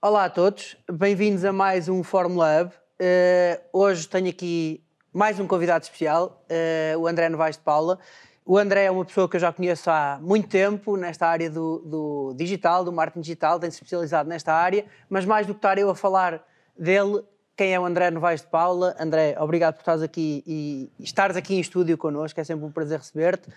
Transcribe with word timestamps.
Olá 0.00 0.26
a 0.26 0.30
todos, 0.30 0.76
bem-vindos 0.88 1.44
a 1.44 1.52
mais 1.52 1.88
um 1.88 2.04
Fórmula 2.04 2.62
Hub. 2.62 2.72
Uh, 2.72 3.60
hoje 3.72 4.06
tenho 4.06 4.28
aqui 4.28 4.80
mais 5.12 5.40
um 5.40 5.46
convidado 5.48 5.82
especial, 5.82 6.40
uh, 6.48 6.98
o 7.00 7.08
André 7.08 7.28
Novaes 7.28 7.56
de 7.56 7.64
Paula. 7.64 7.98
O 8.46 8.56
André 8.56 8.84
é 8.84 8.90
uma 8.92 9.04
pessoa 9.04 9.28
que 9.28 9.34
eu 9.34 9.40
já 9.40 9.52
conheço 9.52 9.90
há 9.90 10.20
muito 10.22 10.46
tempo 10.46 10.96
nesta 10.96 11.26
área 11.26 11.50
do, 11.50 11.80
do 11.80 12.34
digital, 12.36 12.84
do 12.84 12.92
marketing 12.92 13.22
digital, 13.22 13.58
tem-se 13.58 13.74
especializado 13.74 14.28
nesta 14.28 14.54
área, 14.54 14.86
mas 15.10 15.24
mais 15.24 15.48
do 15.48 15.52
que 15.52 15.58
estar 15.58 15.76
eu 15.78 15.90
a 15.90 15.96
falar 15.96 16.46
dele, 16.78 17.24
quem 17.56 17.74
é 17.74 17.80
o 17.80 17.84
André 17.84 18.08
Novaes 18.12 18.40
de 18.40 18.46
Paula? 18.46 18.94
André, 19.00 19.34
obrigado 19.36 19.74
por 19.74 19.80
estares 19.80 20.02
aqui 20.02 20.44
e 20.46 20.88
estares 21.00 21.36
aqui 21.36 21.56
em 21.56 21.60
estúdio 21.60 21.98
connosco, 21.98 22.40
é 22.40 22.44
sempre 22.44 22.64
um 22.64 22.70
prazer 22.70 23.00
receber-te. 23.00 23.48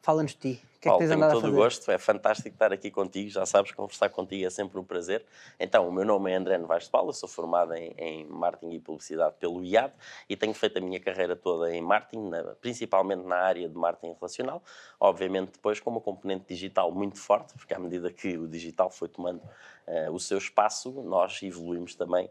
Fala-nos 0.00 0.30
de 0.30 0.38
ti. 0.38 0.71
O 0.82 0.84
que 0.84 0.88
Paulo, 0.88 1.00
é 1.00 1.06
que 1.06 1.10
tens 1.10 1.16
andado 1.16 1.30
todo 1.34 1.38
a 1.38 1.42
fazer? 1.42 1.54
o 1.54 1.62
gosto, 1.62 1.90
é 1.92 1.98
fantástico 1.98 2.48
estar 2.48 2.72
aqui 2.72 2.90
contigo, 2.90 3.30
já 3.30 3.46
sabes, 3.46 3.70
conversar 3.70 4.08
contigo 4.08 4.44
é 4.44 4.50
sempre 4.50 4.80
um 4.80 4.82
prazer. 4.82 5.24
Então, 5.60 5.88
o 5.88 5.92
meu 5.92 6.04
nome 6.04 6.32
é 6.32 6.34
André 6.34 6.58
Novaes 6.58 6.86
de 6.86 6.90
Paula, 6.90 7.12
sou 7.12 7.28
formado 7.28 7.72
em, 7.74 7.94
em 7.96 8.26
Marketing 8.26 8.74
e 8.74 8.80
Publicidade 8.80 9.36
pelo 9.38 9.62
IAD 9.62 9.94
e 10.28 10.36
tenho 10.36 10.52
feito 10.52 10.78
a 10.78 10.80
minha 10.80 10.98
carreira 10.98 11.36
toda 11.36 11.72
em 11.72 11.80
Marketing, 11.80 12.28
na, 12.28 12.42
principalmente 12.60 13.24
na 13.24 13.36
área 13.36 13.68
de 13.68 13.76
Marketing 13.76 14.14
Relacional, 14.14 14.60
obviamente 14.98 15.52
depois 15.52 15.78
com 15.78 15.88
uma 15.88 16.00
componente 16.00 16.46
digital 16.48 16.90
muito 16.90 17.16
forte, 17.16 17.54
porque 17.54 17.72
à 17.72 17.78
medida 17.78 18.12
que 18.12 18.36
o 18.36 18.48
digital 18.48 18.90
foi 18.90 19.06
tomando 19.06 19.40
uh, 19.86 20.10
o 20.12 20.18
seu 20.18 20.38
espaço, 20.38 20.90
nós 21.02 21.40
evoluímos 21.44 21.94
também 21.94 22.28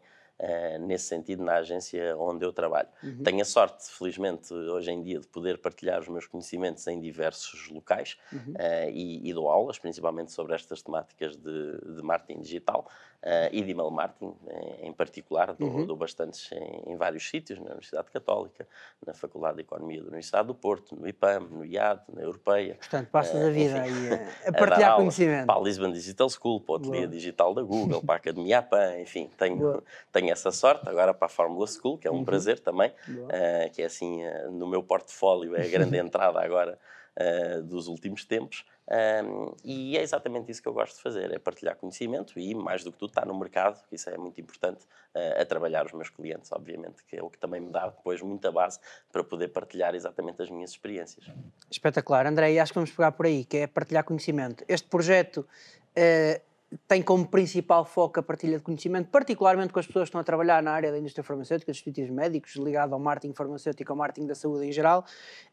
nesse 0.80 1.06
sentido 1.06 1.44
na 1.44 1.56
agência 1.56 2.18
onde 2.18 2.46
eu 2.46 2.52
trabalho. 2.52 2.88
Uhum. 3.04 3.24
Tenho 3.24 3.42
a 3.42 3.46
sorte, 3.46 3.90
felizmente, 3.92 4.54
hoje 4.54 4.92
em 4.92 5.02
dia, 5.02 5.20
de 5.20 5.28
poder 5.28 5.58
partilhar 5.60 6.00
os 6.00 6.08
meus 6.08 6.26
conhecimentos 6.26 6.86
em 6.88 7.00
diversos 7.00 7.70
locais 7.70 8.18
uhum. 8.32 8.54
uh, 8.54 8.90
e, 8.92 9.30
e, 9.30 9.34
dou 9.34 9.50
aulas, 9.50 9.78
principalmente 9.78 10.32
sobre 10.32 10.56
estas 10.56 10.82
temáticas 10.82 11.36
de, 11.36 11.96
de 11.96 12.02
marketing 12.02 12.42
digital 12.42 12.90
uh, 13.24 13.50
e 13.52 13.62
de 13.62 13.72
email 13.72 13.90
marketing 13.90 14.34
em, 14.82 14.92
particular. 14.92 15.54
Dou, 15.54 15.70
uhum. 15.70 15.86
dou 15.86 15.96
bastantes 15.96 16.52
em, 16.52 16.92
em, 16.92 16.96
vários 16.96 17.28
sítios, 17.30 17.60
na 17.60 17.66
Universidade 17.66 18.10
Católica, 18.12 18.68
na 19.06 19.14
Faculdade 19.14 19.56
de 19.58 19.62
Economia 19.62 20.00
da 20.02 20.08
Universidade 20.08 20.48
do 20.48 20.56
Porto, 20.56 20.96
no 20.96 21.08
IPAM, 21.08 21.48
no 21.50 21.66
IAD, 21.66 22.02
na 22.14 22.22
Europeia. 22.22 22.76
Portanto, 22.76 23.10
passas 23.10 23.42
a 23.42 23.50
vida 23.50 23.88
enfim, 23.88 24.08
aí 24.10 24.14
a, 24.46 24.50
a 24.50 24.54
partilhar 24.58 24.94
a 24.94 24.96
conhecimento. 24.96 25.46
Para 25.46 25.60
a 25.60 25.64
Lisbon 25.64 25.92
Digital 25.92 26.30
School, 26.30 26.62
para 26.62 26.76
a 26.76 26.78
Ateliê 26.78 27.08
Digital 27.08 27.54
da 27.54 27.62
Google, 27.62 28.02
para 28.02 28.16
a 28.16 28.18
Academia 28.18 28.60
APAN, 28.60 29.00
enfim, 29.00 29.30
tenho, 29.38 29.84
tenho 30.12 30.32
essa 30.32 30.52
sorte, 30.52 30.88
agora 30.88 31.14
para 31.14 31.28
a 31.28 31.30
Fórmula 31.30 31.68
School, 31.68 31.98
que 31.98 32.08
é 32.08 32.12
um 32.12 32.16
uhum. 32.16 32.26
prazer 32.26 32.60
também, 32.60 32.90
uh, 32.90 33.72
que 33.74 33.82
é 33.82 33.86
assim, 33.86 34.26
uh, 34.26 34.52
no 34.52 34.68
meu 34.68 34.84
portfólio, 34.84 35.56
é 35.56 35.66
a 35.66 35.68
grande 35.68 35.98
entrada 36.00 36.40
agora 36.40 36.78
uh, 37.18 37.64
dos 37.64 37.88
últimos 37.88 38.26
tempos. 38.26 38.66
Um, 38.92 39.56
e 39.64 39.98
é 39.98 40.02
exatamente 40.02 40.52
isso 40.52 40.62
que 40.62 40.68
eu 40.68 40.74
gosto 40.74 40.98
de 40.98 41.02
fazer, 41.02 41.34
é 41.34 41.40
partilhar 41.40 41.78
conhecimento 41.78 42.38
e, 42.38 42.54
mais 42.54 42.84
do 42.84 42.92
que 42.92 42.98
tudo, 42.98 43.12
estar 43.12 43.26
no 43.26 43.34
mercado, 43.34 43.82
que 43.88 43.96
isso 43.96 44.10
é 44.10 44.18
muito 44.18 44.42
importante, 44.42 44.84
uh, 45.16 45.42
a 45.42 45.46
trabalhar 45.46 45.86
os 45.86 45.94
meus 45.94 46.10
clientes, 46.10 46.52
obviamente, 46.52 47.02
que 47.06 47.16
é 47.16 47.24
o 47.24 47.30
que 47.30 47.38
também 47.38 47.62
me 47.62 47.72
dá 47.72 47.88
depois 47.88 48.22
muita 48.22 48.52
base 48.52 48.80
para 49.10 49.24
poder 49.24 49.48
partilhar 49.48 49.96
exatamente 49.96 50.42
as 50.42 50.50
minhas 50.50 50.72
experiências. 50.72 51.26
Espetacular. 51.70 52.28
André, 52.28 52.60
acho 52.60 52.74
que 52.74 52.80
vamos 52.80 52.92
pegar 52.92 53.14
por 53.14 53.26
aí, 53.26 53.46
que 53.46 53.58
é 53.58 53.68
partilhar 53.68 54.04
conhecimento. 54.04 54.66
Este 54.68 54.90
projeto 54.90 55.38
uh, 55.38 56.51
tem 56.88 57.02
como 57.02 57.28
principal 57.28 57.84
foco 57.84 58.20
a 58.20 58.24
partilha 58.24 58.58
de 58.58 58.64
conhecimento, 58.64 59.10
particularmente 59.10 59.74
com 59.74 59.80
as 59.80 59.86
pessoas 59.86 60.04
que 60.04 60.10
estão 60.10 60.22
a 60.22 60.24
trabalhar 60.24 60.64
na 60.64 60.72
área 60.72 60.92
da 60.92 60.98
indústria 60.98 61.24
farmacêutica, 61.24 61.72
dos 61.72 61.78
dispositivos 61.78 62.12
médicos, 62.12 62.56
ligado 62.56 62.94
ao 62.94 63.00
marketing 63.00 63.34
farmacêutico, 63.34 63.92
ao 63.92 63.98
marketing 63.98 64.28
da 64.28 64.36
saúde 64.36 64.66
em 64.66 64.72
geral. 64.72 65.06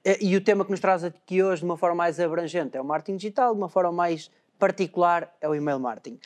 Eh, 0.04 0.18
e 0.20 0.36
o 0.36 0.40
tema 0.40 0.64
que 0.64 0.70
nos 0.70 0.80
traz 0.80 1.02
aqui 1.02 1.42
hoje, 1.42 1.60
de 1.60 1.64
uma 1.64 1.76
forma 1.76 1.96
mais 1.96 2.20
abrangente, 2.20 2.76
é 2.76 2.80
o 2.80 2.84
marketing 2.84 3.16
digital, 3.16 3.52
de 3.52 3.60
uma 3.60 3.68
forma 3.68 3.90
mais 3.90 4.30
particular, 4.58 5.34
é 5.40 5.48
o 5.48 5.54
email 5.54 5.78
marketing. 5.80 6.20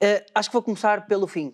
Eh, 0.00 0.24
acho 0.34 0.48
que 0.48 0.52
vou 0.52 0.62
começar 0.62 1.06
pelo 1.06 1.26
fim, 1.26 1.52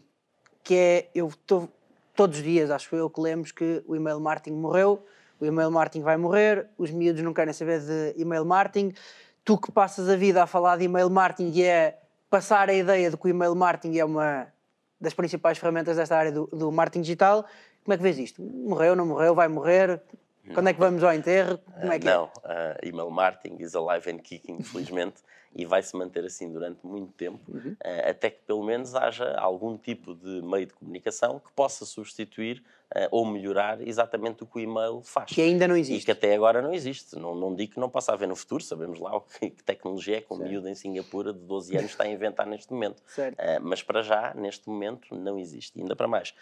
que 0.63 0.75
é, 0.75 1.11
eu 1.15 1.29
estou 1.29 1.71
todos 2.15 2.39
os 2.39 2.45
dias, 2.45 2.71
acho 2.71 2.95
eu, 2.95 3.09
que 3.09 3.21
lemos 3.21 3.51
que 3.51 3.83
o 3.87 3.97
email 3.97 4.21
marketing 4.21 4.57
morreu, 4.57 5.05
o 5.41 5.45
email 5.45 5.71
marketing 5.71 6.03
vai 6.03 6.17
morrer, 6.17 6.69
os 6.77 6.91
miúdos 6.91 7.23
não 7.23 7.33
querem 7.33 7.53
saber 7.53 7.81
de 7.81 8.21
email 8.21 8.45
marketing. 8.45 8.93
Tu 9.45 9.59
que 9.59 9.73
passas 9.73 10.09
a 10.09 10.17
vida 10.17 10.43
a 10.43 10.47
falar 10.47 10.77
de 10.77 10.85
email 10.85 11.11
marketing 11.11 11.51
e 11.55 11.63
é 11.63 12.04
passar 12.31 12.69
a 12.69 12.75
ideia 12.75 13.11
de 13.11 13.17
que 13.17 13.27
o 13.27 13.29
email 13.29 13.55
marketing 13.55 13.99
é 13.99 14.05
uma 14.05 14.47
das 15.01 15.15
principais 15.15 15.59
ferramentas 15.59 15.97
desta 15.97 16.17
área 16.17 16.33
do, 16.33 16.47
do 16.47 16.73
marketing 16.73 17.03
digital. 17.03 17.45
Como 17.85 17.93
é 17.93 17.97
que 17.97 18.03
vês 18.03 18.19
isto? 18.19 18.43
Morreu, 18.43 18.97
não 18.97 19.07
morreu, 19.07 19.35
vai 19.35 19.49
morrer? 19.49 20.01
Quando 20.53 20.69
é 20.69 20.75
que 20.75 20.81
vamos 20.81 21.03
ao 21.03 21.13
enterro? 21.15 21.59
Como 21.81 21.93
é 21.93 21.99
que 21.99 22.07
uh, 22.07 22.11
não, 22.11 22.31
é? 22.45 22.77
uh, 22.83 22.89
email 22.89 23.11
marketing 23.11 23.63
is 23.63 23.75
alive 23.75 24.11
and 24.11 24.19
kicking, 24.19 24.59
infelizmente, 24.59 25.23
e 25.57 25.65
vai 25.65 25.83
se 25.83 25.97
manter 25.97 26.25
assim 26.25 26.53
durante 26.53 26.85
muito 26.85 27.13
tempo, 27.13 27.41
uhum. 27.49 27.73
uh, 27.73 28.11
até 28.11 28.29
que 28.29 28.43
pelo 28.47 28.63
menos 28.63 28.95
haja 28.95 29.37
algum 29.39 29.79
tipo 29.79 30.15
de 30.15 30.43
meio 30.43 30.67
de 30.67 30.75
comunicação 30.75 31.39
que 31.39 31.51
possa 31.53 31.87
substituir 31.87 32.63
ou 33.11 33.27
melhorar 33.27 33.81
exatamente 33.87 34.43
o 34.43 34.47
que 34.47 34.59
o 34.59 34.61
e-mail 34.61 35.03
faz. 35.03 35.31
Que 35.31 35.43
ainda 35.43 35.67
não 35.67 35.77
existe. 35.77 36.03
E 36.03 36.05
que 36.05 36.13
até 36.13 36.35
agora 36.35 36.63
não 36.63 36.73
existe. 36.73 37.17
Não, 37.17 37.35
não 37.35 37.55
digo 37.55 37.75
que 37.75 37.81
não 37.81 37.89
possa 37.89 38.13
haver 38.13 38.29
no 38.29 38.37
futuro, 38.37 38.63
sabemos 38.63 39.01
lá 39.01 39.17
o 39.17 39.21
que, 39.41 39.51
que 39.51 39.65
tecnologia 39.65 40.19
é 40.19 40.21
que 40.21 40.33
um 40.33 40.37
miúdo 40.37 40.69
em 40.69 40.75
Singapura 40.75 41.33
de 41.33 41.41
12 41.41 41.77
anos 41.77 41.91
está 41.91 42.05
a 42.05 42.09
inventar 42.09 42.47
neste 42.47 42.73
momento. 42.73 43.01
Uh, 43.19 43.61
mas 43.63 43.83
para 43.83 44.03
já, 44.03 44.33
neste 44.35 44.69
momento, 44.69 45.15
não 45.15 45.39
existe. 45.39 45.79
E 45.79 45.83
ainda 45.83 45.97
para 45.97 46.07
mais, 46.07 46.35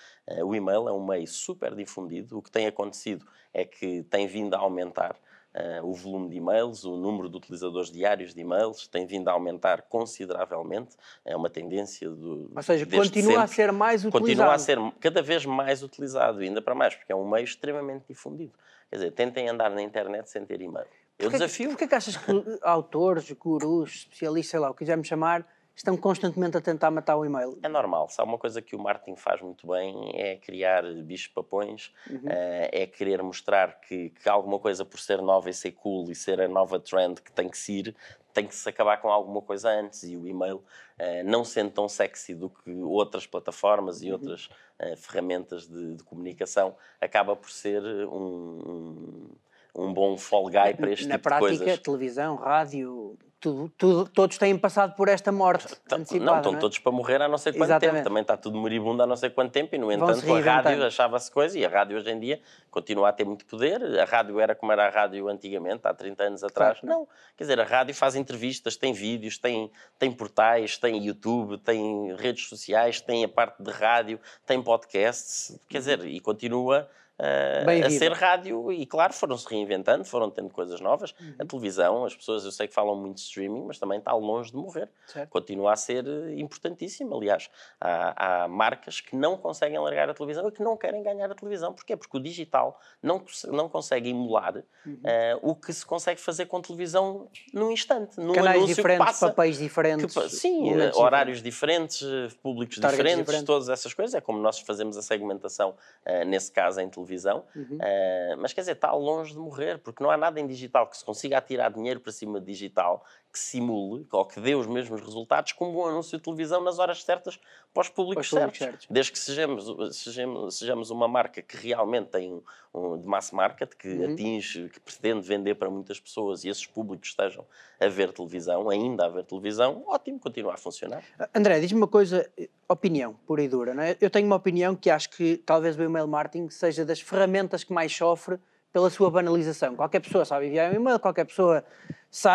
o 0.44 0.54
e-mail 0.54 0.88
é 0.88 0.92
um 0.92 1.04
meio 1.04 1.26
super 1.26 1.74
difundido. 1.74 2.38
O 2.38 2.42
que 2.42 2.50
tem 2.50 2.66
acontecido 2.66 3.26
é 3.52 3.64
que 3.64 4.02
tem 4.04 4.26
vindo 4.26 4.54
a 4.54 4.58
aumentar 4.58 5.16
Uh, 5.54 5.86
o 5.86 5.92
volume 5.92 6.30
de 6.30 6.36
e-mails, 6.36 6.82
o 6.82 6.96
número 6.96 7.28
de 7.28 7.36
utilizadores 7.36 7.90
diários 7.90 8.32
de 8.32 8.40
e-mails 8.40 8.86
tem 8.86 9.04
vindo 9.04 9.28
a 9.28 9.32
aumentar 9.32 9.82
consideravelmente. 9.82 10.96
É 11.26 11.36
uma 11.36 11.50
tendência 11.50 12.08
do. 12.08 12.50
Ou 12.56 12.62
seja, 12.62 12.86
continua 12.86 13.32
sempre. 13.32 13.42
a 13.42 13.46
ser 13.46 13.72
mais 13.72 14.02
utilizado. 14.02 14.24
Continua 14.24 14.54
a 14.54 14.58
ser 14.58 14.78
cada 14.98 15.20
vez 15.20 15.44
mais 15.44 15.82
utilizado, 15.82 16.38
ainda 16.38 16.62
para 16.62 16.74
mais, 16.74 16.94
porque 16.94 17.12
é 17.12 17.16
um 17.16 17.28
meio 17.28 17.44
extremamente 17.44 18.06
difundido. 18.08 18.52
Quer 18.88 18.96
dizer, 18.96 19.10
tentem 19.12 19.48
andar 19.48 19.70
na 19.70 19.82
internet 19.82 20.30
sem 20.30 20.44
ter 20.46 20.60
e-mail. 20.62 20.86
Eu 21.18 21.30
porquê, 21.30 21.38
desafio. 21.38 21.68
Porquê 21.70 21.86
que 21.86 21.94
achas 21.94 22.16
que 22.16 22.32
autores, 22.62 23.30
gurus, 23.32 23.90
especialistas, 23.90 24.50
sei 24.50 24.60
lá, 24.60 24.70
o 24.70 24.72
que 24.72 24.78
quisermos 24.78 25.06
chamar, 25.06 25.46
estão 25.74 25.96
constantemente 25.96 26.56
a 26.56 26.60
tentar 26.60 26.90
matar 26.90 27.16
o 27.16 27.24
e-mail. 27.24 27.58
É 27.62 27.68
normal. 27.68 28.08
Se 28.08 28.20
há 28.20 28.24
uma 28.24 28.38
coisa 28.38 28.60
que 28.60 28.76
o 28.76 28.78
marketing 28.78 29.16
faz 29.16 29.40
muito 29.40 29.66
bem 29.66 30.12
é 30.14 30.36
criar 30.36 30.82
bichos 31.02 31.28
papões, 31.28 31.92
uhum. 32.08 32.18
uh, 32.18 32.68
é 32.70 32.86
querer 32.86 33.22
mostrar 33.22 33.80
que, 33.80 34.10
que, 34.10 34.28
alguma 34.28 34.58
coisa 34.58 34.84
por 34.84 35.00
ser 35.00 35.20
nova 35.22 35.48
e 35.48 35.54
ser 35.54 35.72
cool 35.72 36.10
e 36.10 36.14
ser 36.14 36.40
a 36.40 36.48
nova 36.48 36.78
trend 36.78 37.20
que 37.20 37.32
tem 37.32 37.48
que 37.48 37.58
ser, 37.58 37.94
tem 38.32 38.46
que 38.46 38.54
se 38.54 38.68
acabar 38.68 38.98
com 38.98 39.10
alguma 39.10 39.42
coisa 39.42 39.70
antes 39.70 40.02
e 40.02 40.16
o 40.16 40.26
e-mail, 40.26 40.56
uh, 40.56 41.24
não 41.24 41.44
sendo 41.44 41.70
tão 41.70 41.88
sexy 41.88 42.34
do 42.34 42.50
que 42.50 42.70
outras 42.82 43.26
plataformas 43.26 44.02
e 44.02 44.06
uhum. 44.06 44.12
outras 44.12 44.46
uh, 44.46 44.96
ferramentas 44.96 45.66
de, 45.66 45.96
de, 45.96 46.04
comunicação, 46.04 46.76
acaba 47.00 47.34
por 47.34 47.50
ser 47.50 47.82
um, 47.82 49.30
um, 49.74 49.84
um 49.84 49.92
bom 49.92 50.16
fall 50.18 50.44
guy 50.44 50.74
para 50.76 50.90
este 50.90 51.06
Na 51.06 51.16
tipo 51.16 51.28
prática, 51.28 51.34
de 51.34 51.40
coisas. 51.40 51.58
Na 51.60 51.64
prática, 51.64 51.84
televisão, 51.84 52.36
rádio, 52.36 53.18
tudo, 53.42 53.72
tudo, 53.76 54.08
todos 54.08 54.38
têm 54.38 54.56
passado 54.56 54.94
por 54.94 55.08
esta 55.08 55.32
morte 55.32 55.66
antecipada. 55.90 56.24
Não, 56.24 56.36
estão 56.36 56.52
não 56.52 56.58
é? 56.58 56.60
todos 56.60 56.78
para 56.78 56.92
morrer 56.92 57.20
há 57.20 57.28
não 57.28 57.36
sei 57.36 57.52
quanto 57.52 57.64
Exatamente. 57.64 57.94
tempo. 57.96 58.04
Também 58.04 58.20
está 58.22 58.36
tudo 58.36 58.56
moribundo 58.56 59.02
há 59.02 59.06
não 59.06 59.16
sei 59.16 59.30
quanto 59.30 59.50
tempo 59.50 59.74
e, 59.74 59.78
no 59.78 59.90
entanto, 59.90 60.32
a 60.32 60.40
rádio 60.40 60.86
achava-se 60.86 61.28
coisa 61.28 61.58
e 61.58 61.64
a 61.64 61.68
rádio 61.68 61.96
hoje 61.96 62.08
em 62.08 62.20
dia 62.20 62.40
continua 62.70 63.08
a 63.08 63.12
ter 63.12 63.24
muito 63.24 63.44
poder. 63.44 63.82
A 63.98 64.04
rádio 64.04 64.38
era 64.38 64.54
como 64.54 64.70
era 64.70 64.86
a 64.86 64.88
rádio 64.88 65.28
antigamente, 65.28 65.80
há 65.82 65.92
30 65.92 66.22
anos 66.22 66.44
atrás. 66.44 66.78
Claro. 66.78 67.00
Não, 67.00 67.08
quer 67.36 67.42
dizer, 67.42 67.60
a 67.60 67.64
rádio 67.64 67.94
faz 67.96 68.14
entrevistas, 68.14 68.76
tem 68.76 68.92
vídeos, 68.92 69.36
tem, 69.36 69.68
tem 69.98 70.12
portais, 70.12 70.78
tem 70.78 71.04
YouTube, 71.04 71.58
tem 71.58 72.14
redes 72.14 72.48
sociais, 72.48 73.00
tem 73.00 73.24
a 73.24 73.28
parte 73.28 73.60
de 73.60 73.72
rádio, 73.72 74.20
tem 74.46 74.62
podcasts, 74.62 75.58
quer 75.68 75.78
dizer, 75.78 76.06
e 76.06 76.20
continua 76.20 76.88
uh, 77.18 77.86
a 77.86 77.90
ser 77.90 78.12
rádio 78.12 78.72
e 78.72 78.84
claro 78.86 79.12
foram-se 79.12 79.48
reinventando, 79.48 80.04
foram 80.04 80.30
tendo 80.30 80.50
coisas 80.50 80.80
novas. 80.80 81.14
Uhum. 81.20 81.34
A 81.38 81.44
televisão, 81.44 82.04
as 82.04 82.14
pessoas 82.14 82.44
eu 82.44 82.52
sei 82.52 82.66
que 82.66 82.74
falam 82.74 82.96
muito 82.96 83.20
streaming, 83.32 83.64
mas 83.66 83.78
também 83.78 83.98
está 83.98 84.12
longe 84.12 84.50
de 84.50 84.56
morrer. 84.56 84.88
Certo. 85.06 85.30
Continua 85.30 85.72
a 85.72 85.76
ser 85.76 86.06
eh, 86.06 86.34
importantíssimo. 86.38 87.16
Aliás, 87.16 87.50
há, 87.80 88.44
há, 88.44 88.48
marcas 88.48 89.00
que 89.00 89.16
não 89.16 89.36
conseguem 89.36 89.78
largar 89.78 90.10
a 90.10 90.14
televisão 90.14 90.48
e 90.48 90.52
que 90.52 90.62
não 90.62 90.76
querem 90.76 91.02
ganhar 91.02 91.30
a 91.30 91.34
televisão. 91.34 91.72
Porquê? 91.72 91.96
Porque 91.96 92.16
o 92.16 92.20
digital 92.20 92.78
não, 93.02 93.24
não 93.48 93.68
consegue 93.68 94.10
emular 94.10 94.56
uhum. 94.84 94.94
uh, 94.94 95.50
o 95.50 95.54
que 95.54 95.72
se 95.72 95.84
consegue 95.84 96.20
fazer 96.20 96.46
com 96.46 96.60
televisão 96.60 97.28
num 97.52 97.70
instante. 97.70 98.18
Num 98.18 98.32
Canais 98.32 98.66
diferentes, 98.66 99.06
passa, 99.06 99.28
papéis 99.28 99.58
diferentes. 99.58 100.14
Que, 100.14 100.28
sim, 100.28 100.72
horários 100.94 101.42
diferentes, 101.42 102.02
públicos 102.42 102.76
diferentes, 102.76 103.18
diferentes, 103.18 103.46
todas 103.46 103.68
essas 103.68 103.94
coisas. 103.94 104.14
É 104.14 104.20
como 104.20 104.38
nós 104.38 104.58
fazemos 104.60 104.96
a 104.96 105.02
segmentação, 105.02 105.70
uh, 106.06 106.24
nesse 106.24 106.50
caso, 106.50 106.80
em 106.80 106.88
televisão 106.88 107.22
televisão, 107.22 107.44
uhum. 107.54 107.76
uh, 107.76 108.36
mas 108.38 108.52
quer 108.52 108.62
dizer, 108.62 108.72
está 108.72 108.92
longe 108.92 109.32
de 109.32 109.38
morrer, 109.38 109.78
porque 109.78 110.02
não 110.02 110.10
há 110.10 110.16
nada 110.16 110.40
em 110.40 110.46
digital 110.46 110.86
que 110.86 110.96
se 110.96 111.04
consiga 111.04 111.38
atirar 111.38 111.72
dinheiro 111.72 112.00
para 112.00 112.12
cima 112.12 112.40
de 112.40 112.46
digital 112.46 113.04
que 113.32 113.38
simule 113.38 114.06
ou 114.12 114.24
que 114.26 114.38
dê 114.38 114.54
os 114.54 114.66
mesmos 114.66 115.00
resultados 115.00 115.52
como 115.52 115.82
um 115.82 115.86
anúncio 115.86 116.18
de 116.18 116.22
televisão 116.22 116.62
nas 116.62 116.78
horas 116.78 117.02
certas 117.02 117.40
para 117.72 117.80
os 117.80 117.88
públicos, 117.88 118.28
para 118.28 118.40
certos. 118.40 118.58
certos. 118.58 118.86
Desde 118.90 119.12
que 119.12 119.18
sejamos, 119.18 119.96
sejamos, 119.96 120.58
sejamos, 120.58 120.90
uma 120.90 121.08
marca 121.08 121.40
que 121.40 121.56
realmente 121.56 122.08
tem 122.08 122.30
um, 122.30 122.42
um 122.74 122.98
de 123.00 123.06
mass 123.06 123.30
market, 123.30 123.74
que 123.74 123.88
uhum. 123.88 124.12
atinge, 124.12 124.68
que 124.68 124.78
pretende 124.78 125.26
vender 125.26 125.54
para 125.54 125.70
muitas 125.70 125.98
pessoas 125.98 126.44
e 126.44 126.50
esses 126.50 126.66
públicos 126.66 127.08
estejam 127.08 127.46
a 127.80 127.88
ver 127.88 128.12
televisão, 128.12 128.68
ainda 128.68 129.06
a 129.06 129.08
ver 129.08 129.24
televisão, 129.24 129.82
ótimo, 129.86 130.20
continua 130.20 130.52
a 130.52 130.58
funcionar. 130.58 131.02
André, 131.34 131.58
diz-me 131.60 131.78
uma 131.78 131.88
coisa, 131.88 132.30
opinião 132.68 133.14
pura 133.26 133.42
e 133.42 133.48
dura. 133.48 133.72
Não 133.72 133.82
é? 133.82 133.96
Eu 133.98 134.10
tenho 134.10 134.26
uma 134.26 134.36
opinião 134.36 134.76
que 134.76 134.90
acho 134.90 135.08
que 135.08 135.38
talvez 135.38 135.76
o 135.76 135.82
email 135.82 136.06
marketing 136.06 136.50
seja 136.50 136.84
das 136.84 137.00
ferramentas 137.00 137.64
que 137.64 137.72
mais 137.72 137.96
sofre 137.96 138.38
pela 138.72 138.88
sua 138.88 139.10
banalização. 139.10 139.76
Qualquer 139.76 140.00
pessoa 140.00 140.24
sabe 140.24 140.46
enviar 140.46 140.72
um 140.72 140.76
e-mail, 140.76 140.98
qualquer 140.98 141.26
pessoa 141.26 141.64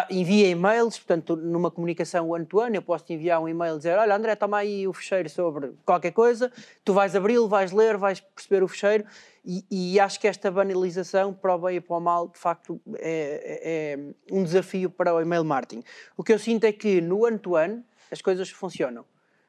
envia 0.10 0.50
e-mails, 0.50 0.98
portanto, 0.98 1.36
numa 1.36 1.69
comunicação 1.69 2.30
one-to-one, 2.30 2.75
eu 2.75 2.81
posso 2.81 3.06
te 3.06 3.13
enviar 3.13 3.42
um 3.42 3.48
e-mail 3.48 3.75
e 3.75 3.78
dizer: 3.78 3.98
Olha, 3.98 4.16
André, 4.16 4.36
toma 4.36 4.57
aí 4.57 4.88
o 4.88 4.94
fecheiro 4.94 5.30
sobre 5.30 5.74
qualquer 5.86 6.12
coisa, 6.12 6.51
tu 6.84 6.94
vais 6.94 7.16
abri-lo, 7.16 7.48
vais 7.48 7.72
ler, 7.72 7.98
vais 7.98 8.19
perceber 8.19 8.63
o 8.63 8.68
fecheiro, 8.68 9.06
e, 9.45 9.63
e, 9.69 10.00
acho 10.00 10.19
que 10.19 10.28
esta 10.28 10.51
banalização, 10.51 11.34
para 11.34 11.56
o 11.56 11.60
bem 11.60 11.78
e 11.78 11.81
para 11.81 11.95
o 11.95 12.00
mal, 12.01 12.28
de 12.28 12.38
facto, 12.38 12.81
é, 12.95 13.94
é, 13.94 13.94
é 13.94 14.36
um 14.36 14.44
desafio 14.44 14.90
para 14.90 15.13
o 15.13 15.22
e-mail 15.22 15.45
marketing. 15.45 15.83
O 16.18 16.24
que 16.24 16.33
eu 16.33 16.40
sinto 16.40 16.66
é 16.66 16.72
que 16.72 17.00
no 17.00 17.24
one-to-one 17.24 17.83
as 18.12 18.22
coisas 18.22 18.50
funcionam. 18.50 19.06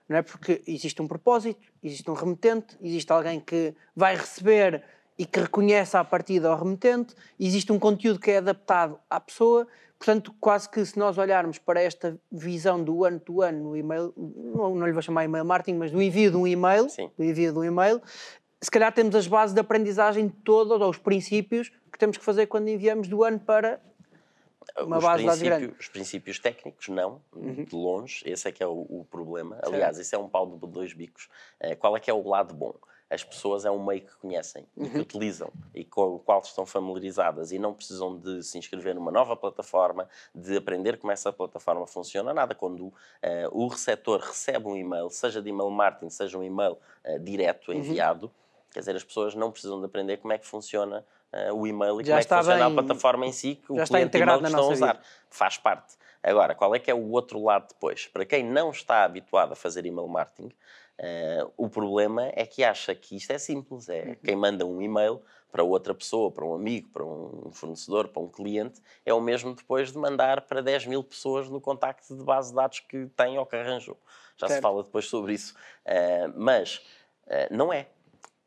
Não 0.08 0.16
é 0.16 0.22
porque 0.22 0.62
existe 0.66 1.02
um 1.02 1.08
propósito, 1.08 1.60
existe 1.82 2.08
um 2.10 2.14
remetente, 2.14 2.78
existe 2.80 3.10
alguém 3.12 3.40
que 3.40 3.74
vai 3.94 4.16
receber 4.16 4.82
e 5.18 5.26
que 5.26 5.40
reconhece 5.40 5.96
à 5.96 6.04
partida 6.04 6.48
ao 6.48 6.56
remetente, 6.56 7.14
existe 7.38 7.72
um 7.72 7.78
conteúdo 7.78 8.20
que 8.20 8.30
é 8.30 8.38
adaptado 8.38 8.98
à 9.10 9.18
pessoa, 9.18 9.66
portanto, 9.98 10.32
quase 10.40 10.68
que 10.68 10.84
se 10.84 10.96
nós 10.96 11.18
olharmos 11.18 11.58
para 11.58 11.82
esta 11.82 12.16
visão 12.30 12.82
do 12.82 13.04
ano-to-ano 13.04 13.64
no 13.64 13.76
e-mail, 13.76 14.14
não, 14.16 14.74
não 14.76 14.86
lhe 14.86 14.92
vou 14.92 15.02
chamar 15.02 15.24
e-mail 15.24 15.44
marketing, 15.44 15.78
mas 15.78 15.90
do 15.90 16.00
envio 16.00 16.30
de 16.30 16.36
um 16.36 16.46
e-mail, 16.46 16.88
Sim. 16.88 17.10
do 17.18 17.24
envio 17.24 17.52
de 17.52 17.58
um 17.58 17.64
e-mail, 17.64 18.00
se 18.60 18.70
calhar 18.70 18.92
temos 18.92 19.14
as 19.14 19.26
bases 19.26 19.54
de 19.54 19.60
aprendizagem 19.60 20.28
todas, 20.28 20.80
ou 20.80 20.88
os 20.88 20.98
princípios 20.98 21.70
que 21.92 21.98
temos 21.98 22.16
que 22.16 22.24
fazer 22.24 22.46
quando 22.46 22.68
enviamos 22.68 23.08
do 23.08 23.24
ano 23.24 23.40
para 23.40 23.80
uma 24.76 24.98
os 24.98 25.04
base 25.04 25.38
de 25.38 25.44
grande. 25.44 25.74
Os 25.78 25.88
princípios 25.88 26.38
técnicos, 26.38 26.88
não, 26.88 27.20
uhum. 27.34 27.64
de 27.64 27.74
longe, 27.74 28.22
esse 28.26 28.48
é 28.48 28.52
que 28.52 28.62
é 28.62 28.66
o, 28.66 28.86
o 28.88 29.06
problema. 29.10 29.58
Aliás, 29.62 29.98
esse 29.98 30.14
é 30.14 30.18
um 30.18 30.28
pau 30.28 30.46
de 30.46 30.66
dois 30.66 30.92
bicos. 30.92 31.28
Uh, 31.60 31.76
qual 31.76 31.96
é 31.96 32.00
que 32.00 32.10
é 32.10 32.14
o 32.14 32.26
lado 32.26 32.54
bom? 32.54 32.74
As 33.10 33.24
pessoas 33.24 33.64
é 33.64 33.70
um 33.70 33.84
meio 33.84 34.02
que 34.02 34.14
conhecem 34.16 34.66
uhum. 34.76 34.86
e 34.86 34.90
que 34.90 34.98
utilizam 34.98 35.50
e 35.74 35.84
com 35.84 36.16
o 36.16 36.18
qual 36.18 36.40
estão 36.40 36.66
familiarizadas 36.66 37.52
e 37.52 37.58
não 37.58 37.72
precisam 37.72 38.18
de 38.18 38.42
se 38.42 38.58
inscrever 38.58 38.94
numa 38.94 39.10
nova 39.10 39.34
plataforma, 39.36 40.08
de 40.34 40.56
aprender 40.56 40.98
como 40.98 41.12
essa 41.12 41.32
plataforma 41.32 41.86
funciona, 41.86 42.34
nada. 42.34 42.54
Quando 42.54 42.86
uh, 42.86 42.92
o 43.50 43.66
receptor 43.68 44.20
recebe 44.20 44.66
um 44.66 44.76
e-mail, 44.76 45.08
seja 45.10 45.40
de 45.40 45.48
e-mail 45.48 45.70
marketing, 45.70 46.10
seja 46.10 46.36
um 46.36 46.44
e-mail 46.44 46.76
uh, 47.04 47.18
direto 47.20 47.70
uhum. 47.70 47.78
enviado, 47.78 48.26
uhum. 48.26 48.32
quer 48.70 48.80
dizer, 48.80 48.96
as 48.96 49.04
pessoas 49.04 49.34
não 49.34 49.50
precisam 49.50 49.78
de 49.80 49.86
aprender 49.86 50.18
como 50.18 50.34
é 50.34 50.38
que 50.38 50.46
funciona 50.46 51.04
uh, 51.32 51.54
o 51.54 51.66
e-mail 51.66 52.00
e 52.00 52.04
já 52.04 52.12
como 52.12 52.20
é 52.20 52.24
que 52.24 52.34
funciona 52.34 52.68
bem, 52.68 52.78
a 52.78 52.82
plataforma 52.82 53.26
em 53.26 53.32
si 53.32 53.54
que 53.54 53.72
o 53.72 53.84
cliente 53.86 54.18
e-mail 54.18 54.44
estão 54.44 54.64
a 54.64 54.68
usar. 54.68 54.96
Vida. 54.96 55.06
Faz 55.30 55.56
parte. 55.56 55.96
Agora, 56.22 56.54
qual 56.54 56.74
é 56.74 56.78
que 56.78 56.90
é 56.90 56.94
o 56.94 57.10
outro 57.10 57.42
lado 57.42 57.68
depois? 57.68 58.06
Para 58.06 58.24
quem 58.26 58.44
não 58.44 58.70
está 58.70 59.04
habituado 59.04 59.52
a 59.52 59.56
fazer 59.56 59.86
e-mail 59.86 60.08
marketing, 60.08 60.52
Uh, 60.98 61.52
o 61.56 61.68
problema 61.68 62.30
é 62.34 62.44
que 62.44 62.64
acha 62.64 62.94
que 62.94 63.16
isto 63.16 63.30
é 63.30 63.38
simples. 63.38 63.88
É 63.88 64.02
uhum. 64.02 64.16
quem 64.24 64.36
manda 64.36 64.66
um 64.66 64.82
e-mail 64.82 65.22
para 65.50 65.62
outra 65.62 65.94
pessoa, 65.94 66.30
para 66.30 66.44
um 66.44 66.54
amigo, 66.54 66.88
para 66.90 67.04
um 67.04 67.50
fornecedor, 67.52 68.08
para 68.08 68.20
um 68.20 68.28
cliente, 68.28 68.80
é 69.06 69.14
o 69.14 69.20
mesmo 69.20 69.54
depois 69.54 69.92
de 69.92 69.98
mandar 69.98 70.42
para 70.42 70.60
10 70.60 70.86
mil 70.86 71.02
pessoas 71.02 71.48
no 71.48 71.60
contacto 71.60 72.16
de 72.16 72.22
base 72.22 72.50
de 72.50 72.56
dados 72.56 72.80
que 72.80 73.06
tem 73.16 73.38
ou 73.38 73.46
que 73.46 73.56
arranjou. 73.56 73.96
Já 74.36 74.46
certo. 74.46 74.58
se 74.58 74.62
fala 74.62 74.82
depois 74.82 75.06
sobre 75.06 75.32
isso. 75.32 75.54
Uh, 75.86 76.32
mas 76.36 76.76
uh, 77.26 77.48
não 77.50 77.72
é. 77.72 77.86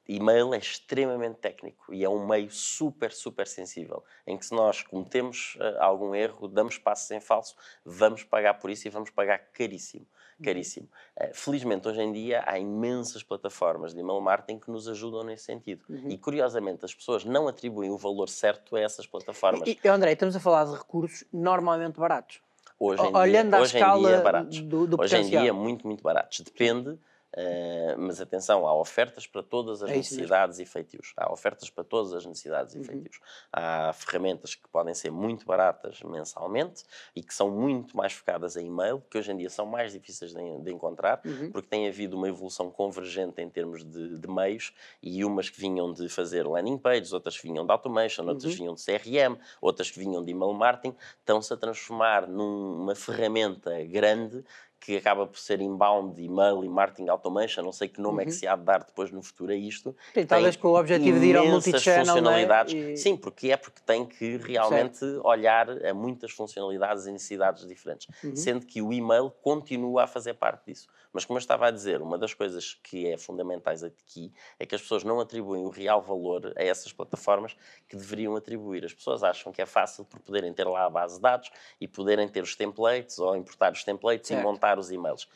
E-mail 0.07 0.53
é 0.53 0.57
extremamente 0.57 1.37
técnico 1.37 1.93
e 1.93 2.03
é 2.03 2.09
um 2.09 2.25
meio 2.25 2.49
super, 2.51 3.11
super 3.11 3.47
sensível, 3.47 4.03
em 4.25 4.37
que 4.37 4.45
se 4.45 4.53
nós 4.53 4.81
cometemos 4.81 5.57
algum 5.79 6.13
erro, 6.15 6.47
damos 6.47 6.77
passos 6.77 7.11
em 7.11 7.19
falso, 7.19 7.55
vamos 7.85 8.23
pagar 8.23 8.55
por 8.55 8.69
isso 8.69 8.87
e 8.87 8.89
vamos 8.89 9.09
pagar 9.09 9.39
caríssimo 9.53 10.05
caríssimo. 10.41 10.89
Eh, 11.15 11.31
felizmente, 11.33 11.87
hoje 11.87 12.01
em 12.01 12.11
dia, 12.11 12.43
há 12.45 12.57
imensas 12.57 13.23
plataformas 13.23 13.93
de 13.93 13.99
email 13.99 14.19
marketing 14.19 14.59
que 14.59 14.71
nos 14.71 14.87
ajudam 14.87 15.23
nesse 15.23 15.45
sentido. 15.45 15.83
Uhum. 15.87 16.09
E, 16.09 16.17
curiosamente, 16.17 16.83
as 16.83 16.93
pessoas 16.93 17.23
não 17.23 17.47
atribuem 17.47 17.91
o 17.91 17.97
valor 17.97 18.27
certo 18.27 18.75
a 18.75 18.81
essas 18.81 19.05
plataformas. 19.05 19.67
E, 19.67 19.87
André, 19.87 20.13
estamos 20.13 20.35
a 20.35 20.39
falar 20.39 20.65
de 20.65 20.73
recursos 20.73 21.23
normalmente 21.31 21.99
baratos. 21.99 22.41
Hoje 22.79 23.03
em 23.03 23.15
Olhando 23.15 23.49
dia, 23.49 23.57
à 23.57 23.61
hoje 23.61 23.77
escala 23.77 23.99
em 23.99 24.13
dia, 24.13 24.21
baratos. 24.21 24.59
Do, 24.61 24.87
do 24.87 24.99
hoje 24.99 25.15
potencial. 25.15 25.41
em 25.41 25.43
dia, 25.43 25.53
muito, 25.53 25.85
muito 25.85 26.01
baratos. 26.01 26.39
Depende 26.39 26.97
Uh, 27.33 27.97
mas 27.97 28.19
atenção, 28.19 28.67
há 28.67 28.75
ofertas 28.75 29.25
para 29.25 29.41
todas 29.41 29.81
as 29.81 29.89
é 29.89 29.95
necessidades 29.95 30.57
mesmo. 30.57 30.69
e 30.69 30.73
feitios. 30.73 31.13
Há 31.15 31.31
ofertas 31.31 31.69
para 31.69 31.83
todas 31.83 32.13
as 32.13 32.25
necessidades 32.25 32.75
uhum. 32.75 32.81
e 32.81 32.83
feitios. 32.83 33.19
Há 33.53 33.93
ferramentas 33.93 34.53
que 34.53 34.67
podem 34.67 34.93
ser 34.93 35.11
muito 35.11 35.45
baratas 35.45 36.01
mensalmente 36.01 36.83
e 37.15 37.23
que 37.23 37.33
são 37.33 37.49
muito 37.49 37.95
mais 37.95 38.11
focadas 38.11 38.57
em 38.57 38.67
e-mail, 38.67 39.01
que 39.09 39.17
hoje 39.17 39.31
em 39.31 39.37
dia 39.37 39.49
são 39.49 39.65
mais 39.65 39.93
difíceis 39.93 40.33
de, 40.33 40.59
de 40.59 40.71
encontrar, 40.71 41.21
uhum. 41.25 41.51
porque 41.51 41.69
tem 41.69 41.87
havido 41.87 42.17
uma 42.17 42.27
evolução 42.27 42.69
convergente 42.69 43.41
em 43.41 43.49
termos 43.49 43.83
de, 43.83 44.17
de, 44.17 44.27
meios 44.27 44.73
e 45.01 45.23
umas 45.23 45.49
que 45.49 45.59
vinham 45.59 45.93
de 45.93 46.09
fazer 46.09 46.45
landing 46.45 46.77
pages, 46.77 47.13
outras 47.13 47.37
que 47.37 47.47
vinham 47.47 47.65
de 47.65 47.71
automation, 47.71 48.25
outras 48.27 48.51
uhum. 48.51 48.57
vinham 48.57 48.73
de 48.73 48.83
CRM, 48.83 49.37
outras 49.61 49.89
que 49.89 49.99
vinham 49.99 50.23
de 50.23 50.31
email 50.31 50.53
marketing, 50.53 50.95
estão-se 51.19 51.53
a 51.53 51.57
transformar 51.57 52.27
numa 52.27 52.95
ferramenta 52.95 53.83
grande 53.85 54.43
que 54.81 54.97
acaba 54.97 55.27
por 55.27 55.37
ser 55.37 55.61
inbound, 55.61 56.19
email 56.19 56.63
e 56.63 56.67
marketing 56.67 57.07
automation, 57.09 57.61
não 57.61 57.71
sei 57.71 57.87
que 57.87 58.01
nome 58.01 58.15
uhum. 58.15 58.21
é 58.21 58.25
que 58.25 58.31
uhum. 58.31 58.37
se 58.37 58.47
há 58.47 58.55
de 58.55 58.63
dar 58.63 58.83
depois 58.83 59.11
no 59.11 59.21
futuro 59.21 59.51
a 59.51 59.55
isto. 59.55 59.95
Sim, 60.11 60.25
talvez 60.25 60.55
com 60.55 60.69
o 60.69 60.79
objetivo 60.79 61.19
de 61.19 61.27
ir 61.27 61.37
ao 61.37 61.45
multichannel, 61.45 62.01
é? 62.01 62.05
funcionalidades. 62.05 62.73
E... 62.73 62.97
Sim, 62.97 63.15
porque 63.15 63.51
é 63.51 63.57
porque 63.57 63.79
tem 63.85 64.03
que 64.03 64.37
realmente 64.37 64.97
certo. 64.97 65.21
olhar 65.23 65.69
a 65.85 65.93
muitas 65.93 66.31
funcionalidades 66.31 67.05
e 67.05 67.11
necessidades 67.11 67.67
diferentes, 67.67 68.07
uhum. 68.23 68.35
sendo 68.35 68.65
que 68.65 68.81
o 68.81 68.91
e-mail 68.91 69.31
continua 69.43 70.05
a 70.05 70.07
fazer 70.07 70.33
parte 70.33 70.65
disso. 70.65 70.87
Mas 71.13 71.25
como 71.25 71.37
eu 71.37 71.41
estava 71.41 71.67
a 71.67 71.71
dizer, 71.71 72.01
uma 72.01 72.17
das 72.17 72.33
coisas 72.33 72.73
que 72.83 73.07
é 73.07 73.17
fundamentais 73.17 73.83
aqui 73.83 74.31
é 74.57 74.65
que 74.65 74.75
as 74.75 74.81
pessoas 74.81 75.03
não 75.03 75.19
atribuem 75.19 75.65
o 75.65 75.69
real 75.69 76.01
valor 76.01 76.53
a 76.55 76.63
essas 76.63 76.93
plataformas 76.93 77.55
que 77.87 77.97
deveriam 77.97 78.35
atribuir. 78.35 78.85
As 78.85 78.93
pessoas 78.93 79.23
acham 79.23 79.51
que 79.51 79.61
é 79.61 79.65
fácil 79.65 80.05
por 80.05 80.19
poderem 80.19 80.53
ter 80.53 80.65
lá 80.65 80.85
a 80.85 80.89
base 80.89 81.15
de 81.15 81.21
dados 81.21 81.51
e 81.79 81.87
poderem 81.87 82.27
ter 82.27 82.43
os 82.43 82.55
templates 82.55 83.19
ou 83.19 83.35
importar 83.35 83.73
os 83.73 83.83
templates 83.83 84.29
certo. 84.29 84.39
e 84.39 84.43
montar 84.43 84.79
os 84.79 84.91
e-mails. 84.91 85.27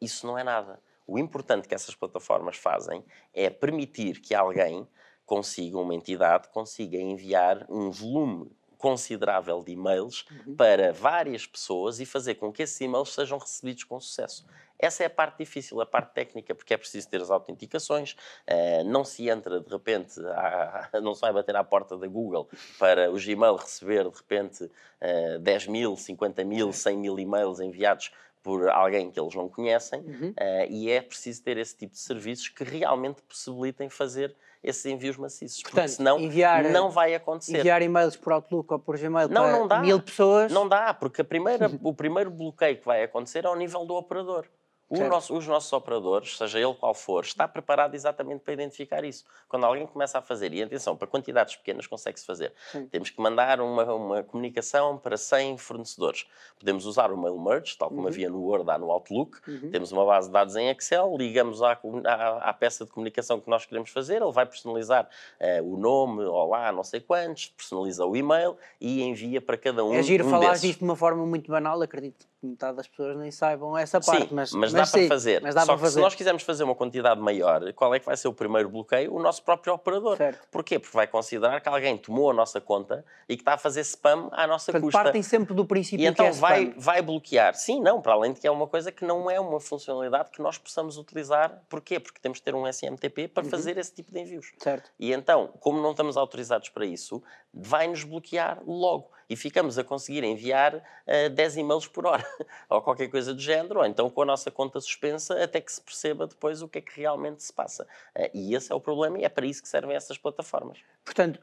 Isso 0.00 0.26
não 0.26 0.36
é 0.36 0.42
nada. 0.42 0.80
O 1.06 1.18
importante 1.18 1.68
que 1.68 1.74
essas 1.74 1.94
plataformas 1.94 2.56
fazem 2.56 3.04
é 3.34 3.50
permitir 3.50 4.20
que 4.20 4.34
alguém 4.34 4.86
consiga, 5.26 5.78
uma 5.78 5.94
entidade, 5.94 6.48
consiga 6.48 6.96
enviar 6.96 7.64
um 7.68 7.90
volume 7.90 8.50
considerável 8.80 9.62
de 9.62 9.72
e-mails 9.72 10.24
uhum. 10.30 10.56
para 10.56 10.92
várias 10.92 11.46
pessoas 11.46 12.00
e 12.00 12.06
fazer 12.06 12.36
com 12.36 12.50
que 12.50 12.62
esses 12.62 12.80
e-mails 12.80 13.12
sejam 13.12 13.38
recebidos 13.38 13.84
com 13.84 14.00
sucesso. 14.00 14.46
Essa 14.80 15.02
é 15.02 15.06
a 15.06 15.10
parte 15.10 15.38
difícil, 15.38 15.80
a 15.80 15.86
parte 15.86 16.14
técnica, 16.14 16.54
porque 16.54 16.72
é 16.72 16.76
preciso 16.76 17.08
ter 17.08 17.20
as 17.20 17.30
autenticações, 17.30 18.12
uh, 18.48 18.84
não 18.84 19.04
se 19.04 19.28
entra 19.28 19.60
de 19.60 19.68
repente, 19.68 20.18
à, 20.26 20.88
não 21.02 21.14
se 21.14 21.20
vai 21.20 21.32
bater 21.32 21.54
à 21.54 21.62
porta 21.62 21.96
da 21.98 22.06
Google 22.06 22.48
para 22.78 23.10
o 23.10 23.14
Gmail 23.14 23.56
receber 23.56 24.08
de 24.08 24.16
repente 24.16 24.64
uh, 24.64 25.38
10 25.38 25.66
mil, 25.66 25.96
50 25.96 26.44
mil, 26.44 26.72
100 26.72 26.96
mil 26.96 27.18
e-mails 27.18 27.60
enviados 27.60 28.10
por 28.42 28.70
alguém 28.70 29.10
que 29.10 29.20
eles 29.20 29.34
não 29.34 29.48
conhecem 29.50 30.00
uhum. 30.00 30.30
uh, 30.30 30.70
e 30.70 30.90
é 30.90 31.02
preciso 31.02 31.42
ter 31.42 31.58
esse 31.58 31.76
tipo 31.76 31.92
de 31.92 32.00
serviços 32.00 32.48
que 32.48 32.64
realmente 32.64 33.20
possibilitem 33.22 33.90
fazer 33.90 34.34
esses 34.62 34.84
envios 34.86 35.16
maciços, 35.16 35.62
Portanto, 35.62 35.80
porque 35.80 35.88
senão 35.88 36.18
enviar, 36.20 36.64
não 36.64 36.90
vai 36.90 37.14
acontecer. 37.14 37.58
Enviar 37.58 37.80
e-mails 37.80 38.16
por 38.16 38.32
Outlook 38.34 38.72
ou 38.72 38.78
por 38.78 38.98
Gmail 38.98 39.28
não, 39.28 39.42
para 39.42 39.52
não 39.52 39.68
dá. 39.68 39.80
mil 39.80 40.00
pessoas... 40.00 40.52
Não 40.52 40.68
dá, 40.68 40.92
porque 40.92 41.24
primeira, 41.24 41.70
o 41.82 41.94
primeiro 41.94 42.30
bloqueio 42.30 42.76
que 42.78 42.84
vai 42.84 43.02
acontecer 43.02 43.44
é 43.44 43.48
ao 43.48 43.56
nível 43.56 43.86
do 43.86 43.94
operador. 43.94 44.46
Nosso, 44.90 45.36
os 45.36 45.46
nossos 45.46 45.72
operadores, 45.72 46.36
seja 46.36 46.58
ele 46.58 46.74
qual 46.74 46.92
for, 46.92 47.22
está 47.22 47.46
preparado 47.46 47.94
exatamente 47.94 48.40
para 48.40 48.54
identificar 48.54 49.04
isso. 49.04 49.24
Quando 49.48 49.64
alguém 49.64 49.86
começa 49.86 50.18
a 50.18 50.22
fazer, 50.22 50.52
e 50.52 50.60
atenção, 50.62 50.96
para 50.96 51.06
quantidades 51.06 51.54
pequenas 51.54 51.86
consegue-se 51.86 52.26
fazer. 52.26 52.52
Sim. 52.72 52.86
Temos 52.86 53.08
que 53.08 53.20
mandar 53.20 53.60
uma, 53.60 53.84
uma, 53.94 54.22
comunicação 54.24 54.98
para 54.98 55.16
100 55.16 55.58
fornecedores. 55.58 56.26
Podemos 56.58 56.86
usar 56.86 57.12
o 57.12 57.16
mail 57.16 57.38
merge, 57.38 57.78
tal 57.78 57.88
como 57.88 58.02
uhum. 58.02 58.08
havia 58.08 58.28
no 58.28 58.40
Word, 58.40 58.66
no 58.80 58.90
Outlook. 58.90 59.38
Uhum. 59.48 59.70
Temos 59.70 59.92
uma 59.92 60.04
base 60.04 60.26
de 60.26 60.32
dados 60.32 60.56
em 60.56 60.68
Excel, 60.70 61.16
ligamos 61.16 61.62
à, 61.62 61.78
à, 62.04 62.50
à, 62.50 62.52
peça 62.52 62.84
de 62.84 62.90
comunicação 62.90 63.40
que 63.40 63.48
nós 63.48 63.64
queremos 63.64 63.90
fazer, 63.90 64.20
ele 64.20 64.32
vai 64.32 64.44
personalizar 64.44 65.08
uh, 65.40 65.72
o 65.72 65.76
nome, 65.76 66.24
olá, 66.24 66.72
não 66.72 66.82
sei 66.82 67.00
quantos, 67.00 67.48
personaliza 67.56 68.04
o 68.04 68.16
e-mail 68.16 68.56
e 68.80 69.02
envia 69.02 69.40
para 69.40 69.56
cada 69.56 69.84
um. 69.84 69.94
É 69.94 70.02
giro 70.02 70.26
um 70.26 70.30
falar 70.30 70.54
disto 70.54 70.78
de 70.78 70.84
uma 70.84 70.96
forma 70.96 71.24
muito 71.24 71.48
banal, 71.48 71.80
acredito 71.80 72.29
metade 72.42 72.76
das 72.76 72.88
pessoas 72.88 73.16
nem 73.16 73.30
saibam 73.30 73.76
essa 73.76 74.00
parte. 74.00 74.28
Sim, 74.28 74.34
mas, 74.34 74.52
mas, 74.52 74.72
dá 74.72 74.86
sim, 74.86 75.00
para 75.00 75.08
fazer. 75.08 75.42
Mas 75.42 75.54
dá 75.54 75.60
Só 75.60 75.66
para 75.66 75.74
que 75.76 75.80
fazer. 75.82 75.94
se 75.94 76.00
nós 76.00 76.14
quisermos 76.14 76.42
fazer 76.42 76.64
uma 76.64 76.74
quantidade 76.74 77.20
maior, 77.20 77.72
qual 77.74 77.94
é 77.94 77.98
que 78.00 78.06
vai 78.06 78.16
ser 78.16 78.28
o 78.28 78.32
primeiro 78.32 78.68
bloqueio? 78.70 79.14
O 79.14 79.20
nosso 79.20 79.42
próprio 79.42 79.74
operador. 79.74 80.16
Certo. 80.16 80.48
Porquê? 80.50 80.78
Porque 80.78 80.96
vai 80.96 81.06
considerar 81.06 81.60
que 81.60 81.68
alguém 81.68 81.98
tomou 81.98 82.30
a 82.30 82.34
nossa 82.34 82.60
conta 82.60 83.04
e 83.28 83.36
que 83.36 83.42
está 83.42 83.54
a 83.54 83.58
fazer 83.58 83.80
spam 83.82 84.28
à 84.32 84.46
nossa 84.46 84.72
Portanto, 84.72 84.82
custa. 84.84 85.02
partem 85.02 85.22
sempre 85.22 85.52
do 85.54 85.64
princípio 85.66 86.02
E 86.02 86.06
então 86.06 86.24
que 86.30 86.36
é 86.36 86.40
vai, 86.40 86.62
spam. 86.64 86.80
vai 86.80 87.02
bloquear. 87.02 87.54
Sim, 87.54 87.80
não, 87.80 88.00
para 88.00 88.14
além 88.14 88.32
de 88.32 88.40
que 88.40 88.46
é 88.46 88.50
uma 88.50 88.66
coisa 88.66 88.90
que 88.90 89.04
não 89.04 89.30
é 89.30 89.38
uma 89.38 89.60
funcionalidade 89.60 90.30
que 90.30 90.40
nós 90.40 90.56
possamos 90.56 90.96
utilizar. 90.96 91.62
Porquê? 91.68 92.00
Porque 92.00 92.18
temos 92.20 92.38
que 92.38 92.44
ter 92.44 92.54
um 92.54 92.66
SMTP 92.66 93.28
para 93.28 93.44
Uhum. 93.44 93.50
fazer 93.50 93.76
esse 93.78 93.92
tipo 93.94 94.12
de 94.12 94.20
envios. 94.20 94.52
Certo. 94.58 94.90
E 94.98 95.12
então, 95.12 95.48
como 95.60 95.80
não 95.80 95.90
estamos 95.90 96.16
autorizados 96.16 96.68
para 96.68 96.86
isso, 96.86 97.22
vai-nos 97.52 98.02
bloquear 98.04 98.60
logo. 98.66 99.10
E 99.30 99.36
ficamos 99.36 99.78
a 99.78 99.84
conseguir 99.84 100.24
enviar 100.24 100.82
eh, 101.06 101.28
10 101.28 101.58
e-mails 101.58 101.86
por 101.86 102.04
hora, 102.04 102.26
ou 102.68 102.82
qualquer 102.82 103.08
coisa 103.08 103.32
do 103.32 103.40
género, 103.40 103.78
ou 103.78 103.86
então 103.86 104.10
com 104.10 104.22
a 104.22 104.24
nossa 104.24 104.50
conta 104.50 104.80
suspensa, 104.80 105.40
até 105.40 105.60
que 105.60 105.72
se 105.72 105.80
perceba 105.80 106.26
depois 106.26 106.60
o 106.62 106.68
que 106.68 106.78
é 106.78 106.80
que 106.80 107.00
realmente 107.00 107.40
se 107.40 107.52
passa. 107.52 107.86
Eh, 108.12 108.28
e 108.34 108.54
esse 108.56 108.72
é 108.72 108.74
o 108.74 108.80
problema, 108.80 109.20
e 109.20 109.24
é 109.24 109.28
para 109.28 109.46
isso 109.46 109.62
que 109.62 109.68
servem 109.68 109.94
essas 109.94 110.18
plataformas. 110.18 110.78
Portanto, 111.04 111.38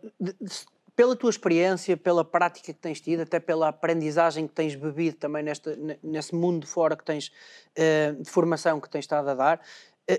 pela 0.97 1.15
tua 1.15 1.29
experiência, 1.29 1.95
pela 1.95 2.25
prática 2.25 2.73
que 2.73 2.79
tens 2.79 2.99
tido, 2.99 3.21
até 3.21 3.39
pela 3.39 3.69
aprendizagem 3.69 4.47
que 4.47 4.53
tens 4.53 4.75
bebido 4.75 5.15
também 5.15 5.41
nesta, 5.41 5.73
ne- 5.77 5.97
nesse 6.03 6.35
mundo 6.35 6.67
fora 6.67 6.93
que 6.97 7.05
tens, 7.05 7.31
eh, 7.73 8.11
de 8.19 8.29
formação 8.29 8.81
que 8.81 8.89
tens 8.89 9.03
estado 9.03 9.29
a 9.29 9.33
dar, 9.33 9.61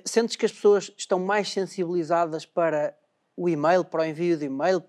sentes 0.06 0.36
que 0.36 0.46
as 0.46 0.52
pessoas 0.52 0.90
estão 0.96 1.18
mais 1.18 1.50
sensibilizadas 1.50 2.46
para 2.46 2.96
o 3.36 3.48
e-mail, 3.48 3.84
para 3.84 4.02
o 4.02 4.04
envio 4.04 4.38
de 4.38 4.46
e-mail? 4.46 4.82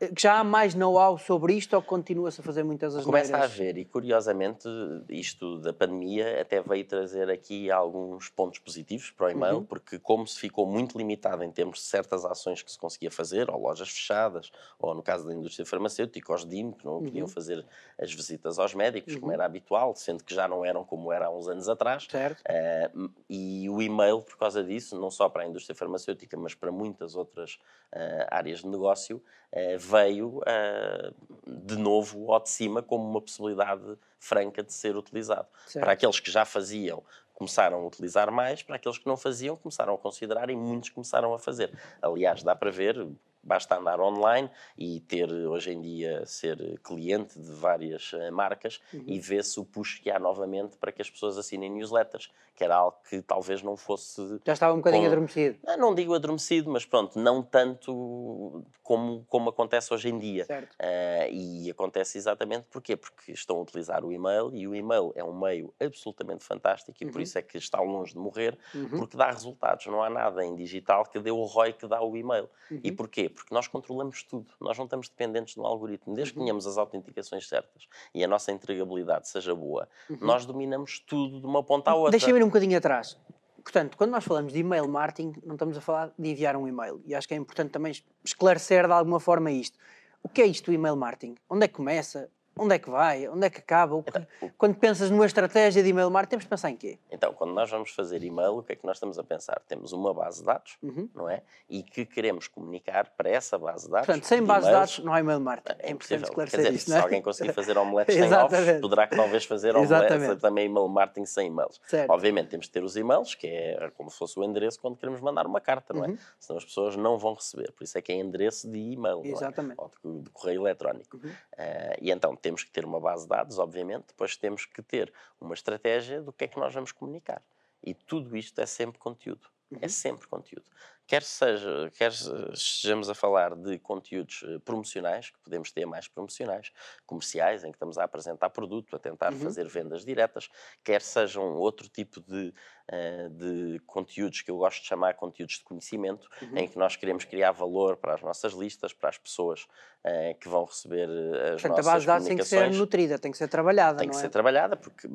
Eh, 0.00 0.10
já 0.18 0.40
há 0.40 0.44
mais 0.44 0.74
know-how 0.74 1.16
sobre 1.18 1.54
isto 1.54 1.74
ou 1.74 1.82
continua-se 1.82 2.40
a 2.40 2.44
fazer 2.44 2.64
muitas 2.64 2.94
asneiras? 2.96 3.04
Começa 3.04 3.36
a 3.36 3.42
haver, 3.44 3.76
e 3.76 3.84
curiosamente, 3.84 4.66
isto 5.10 5.58
da 5.58 5.74
pandemia 5.74 6.40
até 6.40 6.62
veio 6.62 6.86
trazer 6.86 7.28
aqui 7.28 7.70
alguns 7.70 8.30
pontos 8.30 8.58
positivos 8.60 9.10
para 9.10 9.26
o 9.26 9.30
e-mail, 9.30 9.60
Uhum. 9.60 9.68
porque 9.68 9.98
como 9.98 10.26
se 10.26 10.38
ficou 10.40 10.66
muito 10.66 10.96
limitado 10.96 11.44
em 11.44 11.50
termos 11.52 11.80
de 11.80 11.84
certas 11.84 12.24
ações 12.24 12.62
que 12.62 12.72
se 12.72 12.78
conseguia 12.78 13.10
fazer, 13.10 13.50
ou 13.50 13.60
lojas 13.60 13.90
fechadas, 13.90 14.50
ou 14.78 14.94
no 14.94 15.02
caso 15.02 15.26
da 15.26 15.34
indústria 15.34 15.66
farmacêutica, 15.66 16.32
os 16.32 16.46
DIM, 16.46 16.72
que 16.72 16.86
não 16.86 17.02
podiam 17.02 17.26
Uhum. 17.26 17.28
fazer 17.28 17.66
as 18.00 18.10
visitas 18.14 18.58
aos 18.58 18.74
médicos, 18.74 19.16
como 19.16 19.30
Uhum. 19.30 19.34
era 19.34 19.44
habitual, 19.44 19.94
sendo 19.94 20.24
que 20.24 20.32
já 20.34 20.48
não 20.48 20.64
eram 20.64 20.82
como 20.82 21.12
era 21.12 21.26
há 21.26 21.30
uns 21.30 21.46
anos 21.46 21.68
atrás. 21.68 22.08
Certo? 22.08 22.44
Eh, 22.48 22.90
e 23.28 23.68
o 23.68 23.82
e-mail, 23.82 24.22
por 24.22 24.38
causa 24.38 24.64
disso, 24.64 24.98
não 24.98 25.10
só 25.10 25.28
para 25.28 25.42
a 25.42 25.46
indústria 25.46 25.74
farmacêutica, 25.76 26.38
mas 26.38 26.54
para 26.54 26.72
muitas 26.72 27.14
outras 27.16 27.58
eh, 27.92 28.26
áreas 28.30 28.60
de 28.60 28.66
negócio, 28.68 29.22
eh, 29.52 29.76
veio 29.84 30.40
eh, 30.46 31.12
de 31.46 31.76
novo 31.76 32.32
ao 32.32 32.40
de 32.40 32.50
cima 32.50 32.82
como 32.82 33.08
uma 33.08 33.20
possibilidade 33.20 33.98
franca 34.18 34.62
de 34.62 34.72
ser 34.72 34.96
utilizado. 34.96 35.46
certo. 35.66 35.84
Para 35.84 35.92
aqueles 35.92 36.20
que 36.20 36.30
já 36.30 36.44
faziam, 36.44 37.02
começaram 37.34 37.78
a 37.78 37.86
utilizar 37.86 38.30
mais, 38.30 38.62
para 38.62 38.76
aqueles 38.76 38.98
que 38.98 39.06
não 39.06 39.16
faziam, 39.16 39.56
começaram 39.56 39.94
a 39.94 39.98
considerar 39.98 40.48
e 40.50 40.56
muitos 40.56 40.90
começaram 40.90 41.34
a 41.34 41.38
fazer. 41.38 41.76
Aliás, 42.00 42.42
dá 42.42 42.54
para 42.54 42.70
ver, 42.70 43.06
basta 43.44 43.76
andar 43.76 44.00
online 44.00 44.50
e 44.76 45.00
ter, 45.00 45.30
hoje 45.32 45.72
em 45.72 45.80
dia, 45.80 46.24
ser 46.26 46.78
cliente 46.82 47.38
de 47.38 47.52
várias 47.52 48.12
eh, 48.14 48.30
marcas 48.30 48.80
Uhum. 48.92 49.04
e 49.06 49.18
vê-se 49.20 49.58
o 49.60 49.64
push 49.64 49.98
que 50.00 50.10
há 50.10 50.18
novamente 50.18 50.76
para 50.78 50.90
que 50.92 51.02
as 51.02 51.10
pessoas 51.10 51.36
assinem 51.38 51.70
newsletters, 51.70 52.30
que 52.54 52.62
era 52.64 52.76
algo 52.76 52.96
que 53.08 53.20
talvez 53.22 53.62
não 53.62 53.76
fosse 53.76 54.40
Já 54.44 54.52
estava 54.52 54.72
um 54.74 54.78
bocadinho 54.78 55.02
Com- 55.02 55.08
adormecido. 55.08 55.58
ah, 55.66 55.76
Não 55.76 55.94
digo 55.94 56.14
adormecido, 56.14 56.70
mas 56.70 56.84
pronto, 56.84 57.18
não 57.18 57.42
tanto 57.42 58.64
como, 58.82 59.24
como 59.28 59.50
acontece 59.50 59.92
hoje 59.92 60.08
em 60.08 60.18
dia. 60.18 60.44
Certo. 60.44 60.74
Ah, 60.78 61.28
e 61.30 61.70
acontece 61.70 62.18
exatamente 62.18 62.66
porquê? 62.70 62.96
Porque 62.96 63.32
estão 63.32 63.56
a 63.58 63.62
utilizar 63.62 64.04
o 64.04 64.12
e-mail 64.12 64.50
e 64.54 64.66
o 64.68 64.74
e-mail 64.74 65.12
é 65.14 65.24
um 65.24 65.38
meio 65.38 65.72
absolutamente 65.80 66.44
fantástico 66.44 66.96
e 67.00 67.06
por 67.06 67.16
Uhum. 67.16 67.22
isso 67.22 67.38
é 67.38 67.42
que 67.42 67.58
está 67.58 67.80
longe 67.80 68.12
de 68.12 68.18
morrer, 68.18 68.58
Uhum. 68.74 68.88
porque 68.90 69.16
dá 69.16 69.30
resultados. 69.30 69.86
Não 69.86 70.02
há 70.02 70.10
nada 70.10 70.44
em 70.44 70.54
digital 70.54 71.04
que 71.04 71.18
dê 71.18 71.30
o 71.30 71.42
ROI 71.44 71.72
que 71.72 71.86
dá 71.86 72.02
o 72.02 72.16
e-mail. 72.16 72.48
E 72.82 72.90
Uhum. 72.90 72.96
porquê? 72.96 73.28
Porque 73.34 73.52
nós 73.54 73.66
controlamos 73.68 74.22
tudo. 74.22 74.46
Nós 74.60 74.76
não 74.78 74.84
estamos 74.84 75.08
dependentes 75.08 75.54
de 75.54 75.60
um 75.60 75.66
algoritmo. 75.66 76.14
Desde 76.14 76.32
que 76.32 76.38
Uhum. 76.38 76.44
tenhamos 76.44 76.66
as 76.66 76.78
autenticações 76.78 77.48
certas 77.48 77.86
e 78.14 78.22
a 78.24 78.28
nossa 78.28 78.52
entregabilidade 78.52 79.28
seja 79.28 79.54
boa, 79.54 79.88
Uhum. 80.08 80.18
nós 80.20 80.46
dominamos 80.46 80.98
tudo 81.00 81.40
de 81.40 81.46
uma 81.46 81.62
ponta 81.62 81.90
à 81.90 81.94
outra. 81.94 82.12
Deixa-me 82.12 82.38
ir 82.38 82.42
um 82.42 82.46
bocadinho 82.46 82.78
atrás. 82.78 83.18
Portanto, 83.62 83.96
quando 83.96 84.10
nós 84.10 84.22
falamos 84.24 84.52
de 84.52 84.58
e-mail 84.60 84.86
marketing, 84.86 85.32
não 85.44 85.54
estamos 85.54 85.76
a 85.76 85.80
falar 85.80 86.12
de 86.18 86.28
enviar 86.30 86.54
um 86.56 86.68
e-mail. 86.68 87.02
E 87.06 87.14
acho 87.14 87.26
que 87.26 87.34
é 87.34 87.36
importante 87.36 87.70
também 87.70 87.92
es- 87.92 88.04
esclarecer 88.22 88.86
de 88.86 88.92
alguma 88.92 89.18
forma 89.18 89.50
isto. 89.50 89.78
O 90.22 90.28
que 90.28 90.42
é 90.42 90.46
isto 90.46 90.66
do 90.66 90.72
e-mail 90.72 90.96
marketing? 90.96 91.34
Onde 91.48 91.64
é 91.64 91.68
que 91.68 91.74
começa? 91.74 92.30
Onde 92.56 92.74
é 92.76 92.78
que 92.78 92.88
vai? 92.88 93.28
Onde 93.28 93.46
é 93.46 93.50
que 93.50 93.58
acaba? 93.58 94.00
Que- 94.02 94.10
Então, 94.10 94.26
Quando 94.56 94.74
pensas 94.76 95.10
numa 95.10 95.26
estratégia 95.26 95.82
de 95.82 95.88
e-mail 95.88 96.10
marketing, 96.10 96.30
temos 96.30 96.44
de 96.44 96.48
pensar 96.48 96.70
em 96.70 96.76
quê? 96.76 96.98
Então, 97.10 97.32
quando 97.34 97.52
nós 97.52 97.68
vamos 97.70 97.90
fazer 97.90 98.22
e-mail, 98.22 98.58
o 98.58 98.62
que 98.62 98.72
é 98.72 98.76
que 98.76 98.86
nós 98.86 98.96
estamos 98.96 99.18
a 99.18 99.24
pensar? 99.24 99.60
Temos 99.66 99.92
uma 99.92 100.14
base 100.14 100.40
de 100.40 100.46
dados, 100.46 100.76
Uhum. 100.82 101.08
não 101.14 101.28
é? 101.28 101.42
E 101.68 101.82
que 101.82 102.04
queremos 102.06 102.46
comunicar 102.48 103.10
para 103.16 103.28
essa 103.30 103.58
base 103.58 103.86
de 103.86 103.90
dados. 103.92 104.06
Portanto, 104.06 104.24
sem 104.24 104.42
base 104.42 104.66
de 104.66 104.72
dados, 104.72 104.98
não 105.00 105.12
há 105.12 105.20
e-mail 105.20 105.40
marketing. 105.40 105.78
É, 105.80 105.88
É 105.88 105.90
importante 105.90 105.94
impossível. 105.94 106.18
Quer 106.20 106.28
esclarecer 106.28 106.60
dizer, 106.60 106.72
isto, 106.74 106.84
se 106.86 106.90
não 106.90 106.96
é? 106.98 107.00
alguém 107.02 107.22
conseguir 107.22 107.52
fazer 107.52 107.76
omeletes 107.78 108.14
sem 108.14 108.32
ovos, 108.32 108.58
poderá 108.80 109.06
talvez 109.08 109.44
fazer 109.44 109.76
omeletes, 109.76 110.40
também 110.40 110.66
e-mail 110.66 110.88
marketing 110.88 111.26
sem 111.26 111.46
e-mails. 111.48 111.80
Certo. 111.86 112.10
Obviamente 112.10 112.48
temos 112.50 112.66
de 112.66 112.72
ter 112.72 112.84
os 112.84 112.96
e-mails, 112.96 113.34
que 113.34 113.46
é 113.46 113.90
como 113.96 114.10
se 114.10 114.18
fosse 114.18 114.38
o 114.38 114.44
endereço 114.44 114.80
quando 114.80 114.96
queremos 114.96 115.20
mandar 115.20 115.46
uma 115.46 115.60
carta, 115.60 115.92
não 115.92 116.04
é? 116.04 116.08
Uhum. 116.08 116.18
Senão 116.38 116.58
as 116.58 116.64
pessoas 116.64 116.94
não 116.96 117.18
vão 117.18 117.34
receber. 117.34 117.72
Por 117.72 117.82
isso 117.84 117.98
é 117.98 118.02
que 118.02 118.12
é 118.12 118.14
endereço 118.16 118.70
de 118.70 118.78
e-mail, 118.78 119.16
não 119.18 119.24
é? 119.24 119.28
Exatamente. 119.28 119.74
Ou 119.78 119.90
de, 120.20 120.30
correio 120.30 120.60
eletrónico. 120.62 121.16
Uhum. 121.16 121.30
Eh, 121.56 121.98
e 122.02 122.10
então 122.12 122.36
temos 122.44 122.62
que 122.62 122.70
ter 122.70 122.84
uma 122.84 123.00
base 123.00 123.22
de 123.22 123.30
dados, 123.30 123.58
obviamente, 123.58 124.08
depois 124.08 124.36
temos 124.36 124.66
que 124.66 124.82
ter 124.82 125.10
uma 125.40 125.54
estratégia 125.54 126.20
do 126.20 126.30
que 126.30 126.44
é 126.44 126.48
que 126.48 126.58
nós 126.58 126.74
vamos 126.74 126.92
comunicar. 126.92 127.42
E 127.82 127.94
tudo 127.94 128.36
isto 128.36 128.60
é 128.60 128.66
sempre 128.66 128.98
conteúdo. 128.98 129.48
É 129.72 129.84
Uhum. 129.84 129.88
sempre 129.88 130.28
conteúdo. 130.28 130.64
Quer 131.06 131.22
seja, 131.22 131.90
quer 131.98 132.12
estejamos 132.12 133.10
a 133.10 133.14
falar 133.14 133.54
de 133.54 133.78
conteúdos 133.78 134.42
eh, 134.46 134.58
promocionais, 134.64 135.28
que 135.30 135.38
podemos 135.40 135.70
ter 135.70 135.84
mais 135.84 136.08
promocionais, 136.08 136.70
comerciais, 137.04 137.62
em 137.62 137.70
que 137.70 137.76
estamos 137.76 137.98
a 137.98 138.04
apresentar 138.04 138.48
produto, 138.50 138.96
a 138.96 138.98
tentar 138.98 139.32
Uhum. 139.32 139.40
fazer 139.40 139.66
vendas 139.68 140.04
diretas, 140.04 140.48
quer 140.82 141.02
sejam 141.02 141.56
outro 141.56 141.88
tipo 141.88 142.20
de, 142.22 142.54
eh, 142.88 143.28
de 143.30 143.80
conteúdos 143.86 144.40
que 144.42 144.50
eu 144.50 144.56
gosto 144.56 144.80
de 144.82 144.86
chamar 144.88 145.14
conteúdos 145.14 145.56
de 145.58 145.64
conhecimento, 145.64 146.26
Uhum. 146.40 146.56
em 146.56 146.68
que 146.68 146.78
nós 146.78 146.96
queremos 146.96 147.24
criar 147.24 147.50
valor 147.52 147.96
para 147.98 148.14
as 148.14 148.22
nossas 148.22 148.52
listas, 148.54 148.92
para 148.94 149.08
as 149.10 149.18
pessoas 149.18 149.66
eh, 150.04 150.34
que 150.40 150.48
vão 150.48 150.64
receber 150.64 151.08
as 151.08 151.62
Portanto, 151.62 151.64
a 151.64 151.68
nossas 151.68 151.86
base 151.86 152.00
de 152.00 152.06
dados 152.06 152.26
tem 152.28 152.36
que 152.36 152.44
ser 152.44 152.56
comunicações 152.56 152.78
nutrida, 152.80 153.18
tem 153.18 153.32
que 153.32 153.38
ser 153.38 153.48
trabalhada, 153.48 153.98
tem 153.98 154.08
que 154.08 154.16
é? 154.16 154.20
ser 154.20 154.28
trabalhada, 154.30 154.76
porque 154.76 155.08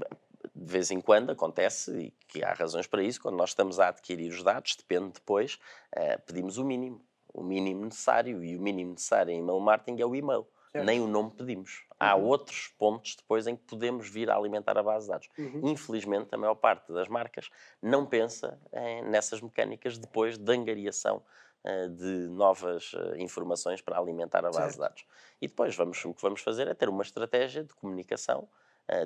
de 0.60 0.72
vez 0.72 0.92
em 0.92 1.00
quando 1.02 1.32
acontece, 1.32 1.92
e 1.98 2.12
que 2.28 2.44
há 2.44 2.54
razões 2.54 2.86
para 2.88 3.02
isso, 3.04 3.22
quando 3.22 3.36
nós 3.38 3.50
estamos 3.52 3.80
a 3.80 3.88
adquirir 3.90 4.30
os 4.32 4.44
dados, 4.44 4.76
depende 4.76 5.14
depois, 5.14 5.60
eh, 5.92 6.18
pedimos 6.18 6.58
o 6.58 6.66
mínimo, 6.66 7.02
o 7.34 7.42
mínimo 7.44 7.86
necessário, 7.86 8.44
e 8.44 8.58
o 8.58 8.62
mínimo 8.62 8.92
necessário 8.92 9.32
em 9.32 9.40
e-mail 9.40 9.60
marketing 9.60 10.02
é 10.02 10.06
o 10.06 10.16
e-mail. 10.16 10.46
Certo. 10.72 10.86
Nem 10.86 11.02
o 11.02 11.08
nome 11.08 11.32
pedimos. 11.32 11.84
Há 12.00 12.16
Uhum. 12.16 12.26
outros 12.26 12.68
pontos 12.78 13.16
depois 13.16 13.48
em 13.48 13.56
que 13.56 13.64
podemos 13.64 14.08
vir 14.08 14.30
a 14.30 14.36
alimentar 14.36 14.78
a 14.78 14.84
base 14.84 15.06
de 15.08 15.12
dados. 15.12 15.30
Uhum. 15.38 15.62
Infelizmente, 15.70 16.30
a 16.34 16.38
maior 16.38 16.54
parte 16.56 16.94
das 16.94 17.08
marcas 17.08 17.50
não 17.82 18.06
pensa 18.06 18.60
eh, 18.72 19.02
nessas 19.02 19.42
mecânicas 19.42 19.98
depois 19.98 20.38
de 20.38 20.52
angariação 20.54 21.24
eh, 21.64 21.88
de 21.88 22.28
novas 22.30 22.92
eh, 22.96 23.16
informações 23.22 23.82
para 23.82 23.98
alimentar 23.98 24.40
a 24.46 24.52
base 24.52 24.58
Certo. 24.58 24.74
de 24.74 24.80
dados. 24.80 25.06
E 25.42 25.48
depois 25.48 25.76
vamos, 25.76 26.06
o 26.06 26.14
que 26.14 26.22
vamos 26.22 26.42
fazer 26.42 26.68
é 26.68 26.74
ter 26.76 26.88
uma 26.88 27.02
estratégia 27.04 27.64
de 27.64 27.74
comunicação 27.74 28.48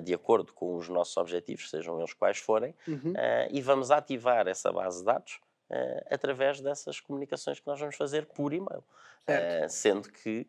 de 0.00 0.14
acordo 0.14 0.52
com 0.52 0.76
os 0.76 0.88
nossos 0.88 1.16
objetivos, 1.16 1.70
sejam 1.70 1.98
eles 1.98 2.12
quais 2.14 2.38
forem, 2.38 2.74
Uhum. 2.86 3.12
eh, 3.16 3.48
e 3.50 3.60
vamos 3.62 3.90
ativar 3.90 4.46
essa 4.48 4.72
base 4.72 4.98
de 5.00 5.04
dados 5.04 5.40
eh, 5.70 6.06
através 6.10 6.60
dessas 6.60 7.00
comunicações 7.00 7.58
que 7.60 7.66
nós 7.66 7.78
vamos 7.80 7.96
fazer 7.96 8.26
por 8.26 8.52
e-mail. 8.52 8.84
Eh, 9.26 9.66
sendo 9.68 10.10
que, 10.12 10.40
eh, 10.40 10.46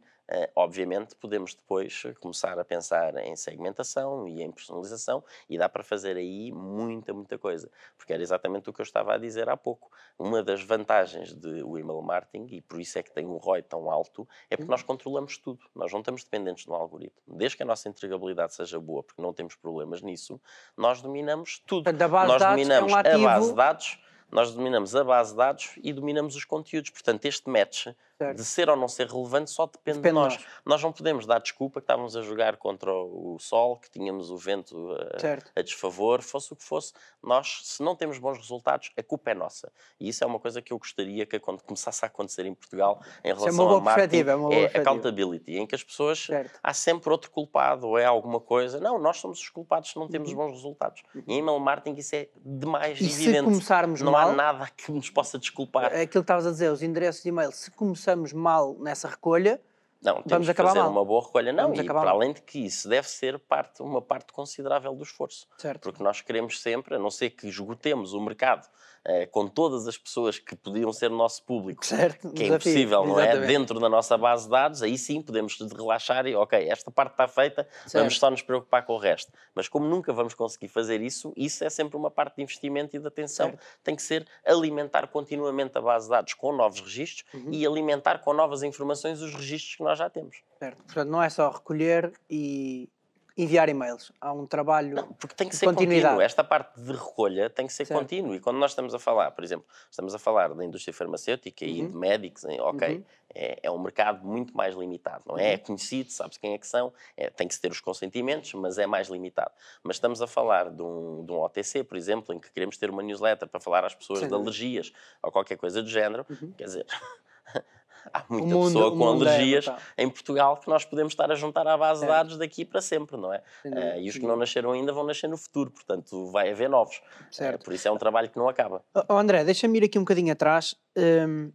obviamente, 0.55 1.15
podemos 1.15 1.53
depois 1.53 2.03
começar 2.19 2.57
a 2.57 2.65
pensar 2.65 3.15
em 3.17 3.35
segmentação 3.35 4.27
e 4.27 4.41
em 4.41 4.51
personalização 4.51 5.23
e 5.49 5.57
dá 5.57 5.69
para 5.69 5.83
fazer 5.83 6.17
aí 6.17 6.51
muita, 6.51 7.13
muita 7.13 7.37
coisa. 7.37 7.69
Porque 7.97 8.13
era 8.13 8.21
exatamente 8.21 8.69
o 8.69 8.73
que 8.73 8.81
eu 8.81 8.83
estava 8.83 9.13
a 9.13 9.17
dizer 9.17 9.49
há 9.49 9.57
pouco. 9.57 9.91
Uma 10.17 10.41
das 10.41 10.63
vantagens 10.63 11.33
do 11.33 11.77
email 11.77 12.01
marketing, 12.01 12.47
e 12.55 12.61
por 12.61 12.79
isso 12.79 12.97
é 12.97 13.03
que 13.03 13.11
tem 13.11 13.25
um 13.25 13.37
ROI 13.37 13.61
tão 13.61 13.91
alto, 13.91 14.27
é 14.49 14.55
porque 14.55 14.71
nós 14.71 14.81
controlamos 14.81 15.37
tudo. 15.37 15.65
Nós 15.75 15.91
não 15.91 15.99
estamos 15.99 16.23
dependentes 16.23 16.65
de 16.65 16.71
um 16.71 16.75
algoritmo. 16.75 17.21
Desde 17.27 17.57
que 17.57 17.63
a 17.63 17.65
nossa 17.65 17.87
entregabilidade 17.89 18.53
seja 18.53 18.79
boa, 18.79 19.03
porque 19.03 19.21
não 19.21 19.33
temos 19.33 19.55
problemas 19.55 20.01
nisso, 20.01 20.39
nós 20.77 21.01
dominamos 21.01 21.59
tudo. 21.65 21.85
Nós 21.91 22.39
dados 22.39 22.41
é 22.41 22.49
dominamos 22.49 22.93
um 22.93 22.95
a 22.95 23.03
base 23.03 23.49
de 23.49 23.55
dados, 23.55 23.99
nós 24.31 24.53
dominamos 24.53 24.95
a 24.95 25.03
base 25.03 25.31
de 25.31 25.37
dados 25.37 25.71
e 25.83 25.93
dominamos 25.93 26.35
os 26.35 26.45
conteúdos. 26.45 26.89
Portanto, 26.89 27.25
este 27.25 27.49
match 27.49 27.87
Certo. 28.17 28.37
de 28.37 28.45
ser 28.45 28.69
ou 28.69 28.77
não 28.77 28.87
ser 28.87 29.07
relevante 29.07 29.51
só 29.51 29.65
depende, 29.65 29.97
Depende 29.99 30.01
de 30.03 30.07
de 30.09 30.11
nós. 30.13 30.33
nós. 30.35 30.45
nós. 30.65 30.83
não 30.83 30.91
podemos 30.93 31.25
dar 31.25 31.39
desculpa 31.39 31.81
que 31.81 31.83
estávamos 31.83 32.15
a 32.15 32.21
jogar 32.21 32.55
contra 32.55 32.93
o 32.93 33.37
sol, 33.39 33.77
que 33.77 33.89
tínhamos 33.89 34.31
o 34.31 34.37
vento 34.37 34.91
a, 34.93 35.59
a 35.59 35.61
desfavor, 35.61 36.21
fosse 36.21 36.53
o 36.53 36.55
que 36.55 36.63
fosse. 36.63 36.93
Nós, 37.21 37.59
se 37.63 37.83
não 37.83 37.93
temos 37.95 38.17
bons 38.17 38.37
resultados, 38.37 38.91
a 38.97 39.03
culpa 39.03 39.31
é 39.31 39.33
nossa. 39.33 39.69
E 39.99 40.07
isso 40.07 40.23
é 40.23 40.27
uma 40.27 40.39
coisa 40.39 40.61
que 40.61 40.71
eu 40.71 40.77
gostaria 40.77 41.25
que 41.25 41.37
quando 41.39 41.61
começasse 41.61 42.05
a 42.05 42.07
acontecer 42.07 42.45
em 42.45 42.53
Portugal 42.53 43.01
em 43.23 43.29
é 43.31 43.33
relação 43.33 43.53
uma 43.53 43.63
boa 43.65 43.75
ao 43.75 43.81
marketing, 43.81 44.09
perspectiva, 44.09 44.31
é 44.31 44.35
uma 44.35 44.49
boa 44.49 44.61
perspectiva. 44.61 44.89
accountability, 44.89 45.57
em 45.57 45.67
que 45.67 45.75
as 45.75 45.83
pessoas 45.83 46.19
Certo. 46.25 46.59
há 46.63 46.73
sempre 46.73 47.09
outro 47.09 47.29
culpado 47.31 47.87
ou 47.87 47.97
é 47.97 48.05
alguma 48.05 48.39
coisa. 48.39 48.79
Não, 48.79 48.97
nós 48.97 49.17
somos 49.17 49.39
os 49.39 49.49
culpados 49.49 49.89
se 49.91 49.97
não 49.97 50.07
temos 50.07 50.31
bons 50.31 50.51
resultados. 50.51 51.03
E 51.27 51.33
em 51.33 51.39
email 51.39 51.59
marketing 51.59 51.99
isso 51.99 52.15
é 52.15 52.29
demais 52.45 52.99
Uhum. 52.99 53.07
E 53.07 53.09
se 53.09 53.23
evidente. 53.23 53.43
começarmos 53.45 54.01
não 54.01 54.11
mal- 54.13 54.29
há 54.29 54.33
nada 54.33 54.69
que 54.77 54.91
nos 54.91 55.09
possa 55.09 55.37
desculpar. 55.37 55.85
É 55.91 56.01
aquilo 56.03 56.07
que 56.07 56.19
estavas 56.19 56.47
a 56.47 56.51
dizer, 56.51 56.71
os 56.71 56.81
endereços 56.81 57.23
de 57.23 57.29
e-mail, 57.29 57.51
se 57.51 57.69
começamos 58.05 58.33
mal 58.33 58.75
nessa 58.79 59.07
recolha, 59.07 59.59
Não, 60.01 60.13
Vamos 60.13 60.27
temos 60.27 60.45
que 60.45 60.51
acabar 60.51 60.69
fazer 60.69 60.81
mal. 60.81 60.91
uma 60.91 61.03
boa 61.05 61.25
recolha. 61.25 61.51
Não, 61.51 61.63
Vamos 61.63 61.79
e 61.79 61.83
para 61.83 61.93
mal. 61.95 62.07
além 62.09 62.33
de 62.33 62.41
que 62.43 62.59
isso 62.59 62.87
deve 62.87 63.09
ser 63.09 63.39
parte, 63.39 63.81
uma 63.81 63.99
parte 64.01 64.31
considerável 64.31 64.93
do 64.93 65.01
esforço. 65.03 65.47
certo? 65.57 65.81
Porque 65.81 66.03
nós 66.03 66.21
queremos 66.21 66.61
sempre, 66.61 66.95
a 66.95 66.99
não 66.99 67.09
ser 67.09 67.31
que 67.31 67.47
esgotemos 67.47 68.13
o 68.13 68.21
mercado 68.21 68.67
eh, 69.05 69.25
com 69.27 69.47
todas 69.47 69.87
as 69.87 69.97
pessoas 69.97 70.39
que 70.39 70.55
podiam 70.55 70.91
ser 70.91 71.09
nosso 71.09 71.43
público, 71.43 71.85
Certo, 71.85 72.31
que 72.31 72.43
é 72.43 72.45
desafio, 72.47 72.71
impossível, 72.71 73.05
não 73.05 73.19
é? 73.19 73.23
exatamente. 73.23 73.47
Dentro 73.47 73.79
da 73.79 73.87
nossa 73.89 74.17
base 74.17 74.45
de 74.45 74.49
dados, 74.51 74.81
aí 74.81 74.97
sim 74.97 75.21
podemos 75.21 75.57
relaxar 75.59 76.25
e, 76.25 76.35
ok, 76.35 76.67
esta 76.69 76.89
parte 76.91 77.11
está 77.11 77.27
feita, 77.27 77.67
vamos 77.93 78.13
Certo. 78.13 78.19
só 78.19 78.31
nos 78.31 78.41
preocupar 78.41 78.85
com 78.85 78.93
o 78.93 78.97
resto. 78.97 79.31
Mas 79.53 79.67
como 79.67 79.85
nunca 79.85 80.11
vamos 80.11 80.33
conseguir 80.33 80.67
fazer 80.67 81.01
isso, 81.01 81.31
isso 81.37 81.63
é 81.63 81.69
sempre 81.69 81.95
uma 81.97 82.09
parte 82.09 82.37
de 82.37 82.41
investimento 82.43 82.95
e 82.95 82.99
de 82.99 83.07
atenção. 83.07 83.49
Certo. 83.49 83.63
Tem 83.83 83.95
que 83.95 84.01
ser 84.01 84.27
alimentar 84.45 85.07
continuamente 85.07 85.77
a 85.77 85.81
base 85.81 86.05
de 86.05 86.11
dados 86.11 86.33
com 86.33 86.51
novos 86.51 86.79
registros 86.81 87.25
Uhum. 87.33 87.51
e 87.51 87.65
alimentar 87.65 88.19
com 88.19 88.33
novas 88.33 88.63
informações 88.63 89.21
os 89.21 89.33
registros 89.33 89.75
que 89.75 89.83
nós 89.83 89.97
já 89.99 90.09
temos. 90.09 90.37
certo. 90.59 90.83
Portanto, 90.83 91.09
não 91.09 91.21
é 91.21 91.29
só 91.29 91.49
recolher 91.49 92.11
e 92.29 92.89
enviar 93.37 93.67
e-mails. 93.67 94.11
Há 94.21 94.31
um 94.31 94.45
trabalho. 94.45 94.95
Não, 94.95 95.07
porque 95.13 95.35
tem 95.35 95.49
que 95.49 95.55
ser 95.55 95.65
contínuo. 95.65 96.21
Esta 96.21 96.43
parte 96.43 96.79
de 96.79 96.91
recolha 96.91 97.49
tem 97.49 97.67
que 97.67 97.73
ser 97.73 97.85
Certo. 97.85 97.99
contínuo. 97.99 98.33
E 98.33 98.39
quando 98.39 98.57
nós 98.57 98.71
estamos 98.71 98.93
a 98.93 98.99
falar, 98.99 99.31
por 99.31 99.43
exemplo, 99.43 99.65
estamos 99.91 100.15
a 100.15 100.19
falar 100.19 100.53
da 100.53 100.63
indústria 100.63 100.93
farmacêutica 100.93 101.65
e 101.65 101.81
Uhum. 101.81 101.91
de 101.91 101.95
médicos, 101.97 102.43
ok, 102.45 102.95
Uhum. 102.95 103.03
é, 103.33 103.59
é 103.63 103.71
um 103.71 103.77
mercado 103.77 104.25
muito 104.25 104.55
mais 104.55 104.73
limitado, 104.75 105.23
não 105.27 105.37
é? 105.37 105.53
É 105.53 105.57
conhecido, 105.57 106.11
sabe-se 106.11 106.39
quem 106.39 106.53
é 106.53 106.57
que 106.57 106.65
são, 106.67 106.93
é, 107.17 107.29
tem 107.29 107.47
que 107.47 107.53
se 107.53 107.59
ter 107.61 107.71
os 107.71 107.81
consentimentos, 107.81 108.53
mas 108.53 108.77
é 108.77 108.85
mais 108.87 109.09
limitado. 109.09 109.51
Mas 109.83 109.97
estamos 109.97 110.21
a 110.21 110.27
falar 110.27 110.69
de 110.71 110.81
um, 110.81 111.25
de 111.25 111.31
um 111.33 111.39
OTC, 111.41 111.83
por 111.83 111.97
exemplo, 111.97 112.33
em 112.33 112.39
que 112.39 112.49
queremos 112.51 112.77
ter 112.77 112.89
uma 112.89 113.03
newsletter 113.03 113.47
para 113.49 113.59
falar 113.59 113.83
às 113.85 113.93
pessoas 113.93 114.19
Sem 114.19 114.29
de 114.29 114.33
alergias 114.33 114.93
ou 115.21 115.31
qualquer 115.31 115.57
coisa 115.57 115.83
do 115.83 115.89
género, 115.89 116.25
Uhum. 116.29 116.53
quer 116.57 116.63
dizer. 116.65 116.85
Há 118.13 118.23
muita 118.29 118.47
mundo- 118.55 118.65
pessoa 118.73 118.95
com 118.97 119.03
é 119.03 119.11
alergias 119.27 119.65
brutal. 119.65 119.81
em 119.97 120.09
Portugal 120.09 120.57
que 120.57 120.69
nós 120.69 120.85
podemos 120.85 121.13
estar 121.13 121.31
a 121.31 121.35
juntar 121.35 121.67
à 121.67 121.77
base 121.77 122.01
de 122.01 122.05
Certo. 122.07 122.11
dados 122.17 122.37
daqui 122.37 122.63
para 122.65 122.81
sempre, 122.81 123.17
não 123.17 123.33
é? 123.33 123.41
Eh, 123.65 124.01
e 124.01 124.09
os 124.09 124.17
que 124.17 124.25
não 124.25 124.35
nasceram 124.35 124.71
ainda 124.71 124.91
vão 124.93 125.03
nascer 125.03 125.27
no 125.27 125.37
futuro, 125.37 125.71
portanto 125.71 126.31
vai 126.31 126.51
haver 126.51 126.69
novos. 126.69 127.01
Certo. 127.31 127.61
Eh, 127.61 127.63
por 127.63 127.73
isso 127.73 127.87
é 127.87 127.91
um 127.91 127.97
trabalho 127.97 128.29
que 128.29 128.37
não 128.37 128.47
acaba. 128.47 128.83
Ó, 129.09 129.17
André, 129.17 129.43
deixa-me 129.43 129.77
ir 129.79 129.85
aqui 129.85 129.97
um 129.97 130.03
bocadinho 130.03 130.31
atrás. 130.31 130.75
Hum, 130.97 131.51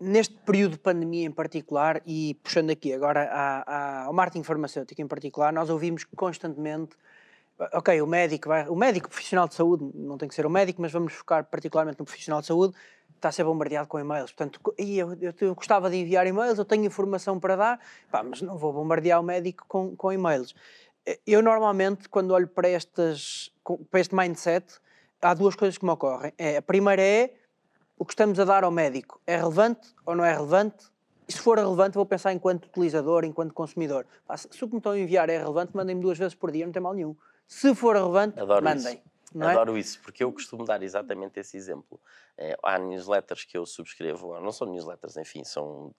neste 0.00 0.34
período 0.38 0.72
de 0.72 0.78
pandemia 0.78 1.24
em 1.26 1.30
particular, 1.30 2.02
e 2.04 2.34
puxando 2.42 2.70
aqui 2.70 2.92
agora 2.92 3.22
à- 3.30 3.62
à- 3.66 4.04
ao 4.06 4.12
marketing 4.12 4.42
farmacêutico 4.42 5.00
em 5.00 5.06
particular, 5.06 5.52
nós 5.52 5.70
ouvimos 5.70 6.04
constantemente. 6.16 6.96
Ok, 7.72 8.02
o 8.02 8.06
médico, 8.06 8.48
vai, 8.48 8.68
o 8.68 8.76
médico 8.76 9.08
profissional 9.08 9.48
de 9.48 9.54
saúde, 9.54 9.88
não 9.94 10.18
tem 10.18 10.28
que 10.28 10.34
ser 10.34 10.44
o 10.44 10.50
médico, 10.50 10.82
mas 10.82 10.92
vamos 10.92 11.14
focar 11.14 11.42
particularmente 11.44 11.98
no 11.98 12.04
profissional 12.04 12.42
de 12.42 12.46
saúde, 12.48 12.74
está 13.16 13.28
a 13.30 13.32
ser 13.32 13.44
bombardeado 13.44 13.88
com 13.88 13.98
e-mails. 13.98 14.32
Portanto, 14.32 14.60
co- 14.60 14.74
"Ih, 14.78 14.98
eu, 14.98 15.12
eu, 15.20 15.32
eu 15.40 15.54
gostava 15.54 15.90
de 15.90 15.96
enviar 15.96 16.26
e-mails, 16.26 16.58
eu 16.58 16.64
tenho 16.64 16.84
informação 16.84 17.38
para 17.40 17.56
dar, 17.56 17.80
pá, 18.10 18.22
mas 18.22 18.40
não 18.42 18.56
vou 18.56 18.72
bombardear 18.72 19.18
o 19.20 19.22
médico 19.22 19.64
com, 19.68 19.96
com 19.96 20.12
e-mails. 20.12 20.54
Eu 21.26 21.42
normalmente, 21.42 22.08
quando 22.08 22.32
olho 22.32 22.48
para, 22.48 22.68
estas, 22.68 23.50
para 23.90 24.00
este 24.00 24.14
mindset, 24.14 24.66
há 25.22 25.34
duas 25.34 25.54
coisas 25.54 25.78
que 25.78 25.84
me 25.84 25.90
ocorrem. 25.90 26.32
É, 26.36 26.56
a 26.56 26.62
primeira 26.62 27.02
é 27.02 27.34
o 27.98 28.04
que 28.04 28.12
estamos 28.12 28.38
a 28.38 28.44
dar 28.44 28.62
ao 28.64 28.70
médico 28.70 29.20
é 29.26 29.36
relevante 29.36 29.94
ou 30.04 30.14
não 30.14 30.24
é 30.24 30.32
relevante? 30.34 30.84
E 31.28 31.32
se 31.32 31.38
for 31.40 31.58
relevante, 31.58 31.94
vou 31.94 32.06
pensar 32.06 32.32
enquanto 32.32 32.66
utilizador, 32.66 33.24
enquanto 33.24 33.52
consumidor. 33.54 34.06
Pá, 34.26 34.36
se 34.36 34.48
se 34.50 34.62
o 34.64 34.68
que 34.68 34.74
me 34.74 34.78
estão 34.78 34.92
a 34.92 34.98
enviar 34.98 35.28
é 35.30 35.38
relevante, 35.38 35.74
mandem-me 35.74 36.00
duas 36.02 36.16
vezes 36.18 36.34
por 36.34 36.50
dia, 36.52 36.64
não 36.66 36.72
tem 36.72 36.82
mal 36.82 36.94
nenhum. 36.94 37.16
Se 37.48 37.74
for 37.74 37.96
relevante, 37.96 38.38
Adoro 38.38 38.64
mandem. 38.64 38.94
isso. 38.94 39.02
Não 39.36 39.50
é? 39.50 39.52
Adoro 39.52 39.76
isso, 39.76 40.00
porque 40.00 40.24
eu 40.24 40.32
costumo 40.32 40.64
dar 40.64 40.82
exatamente 40.82 41.38
esse 41.38 41.56
exemplo. 41.58 42.00
Eh, 42.38 42.56
há 42.62 42.78
newsletters 42.78 43.44
que 43.44 43.56
eu 43.58 43.66
subscrevo, 43.66 44.40
não 44.40 44.50
são 44.50 44.66
newsletters, 44.66 45.16
enfim, 45.18 45.44
são 45.44 45.94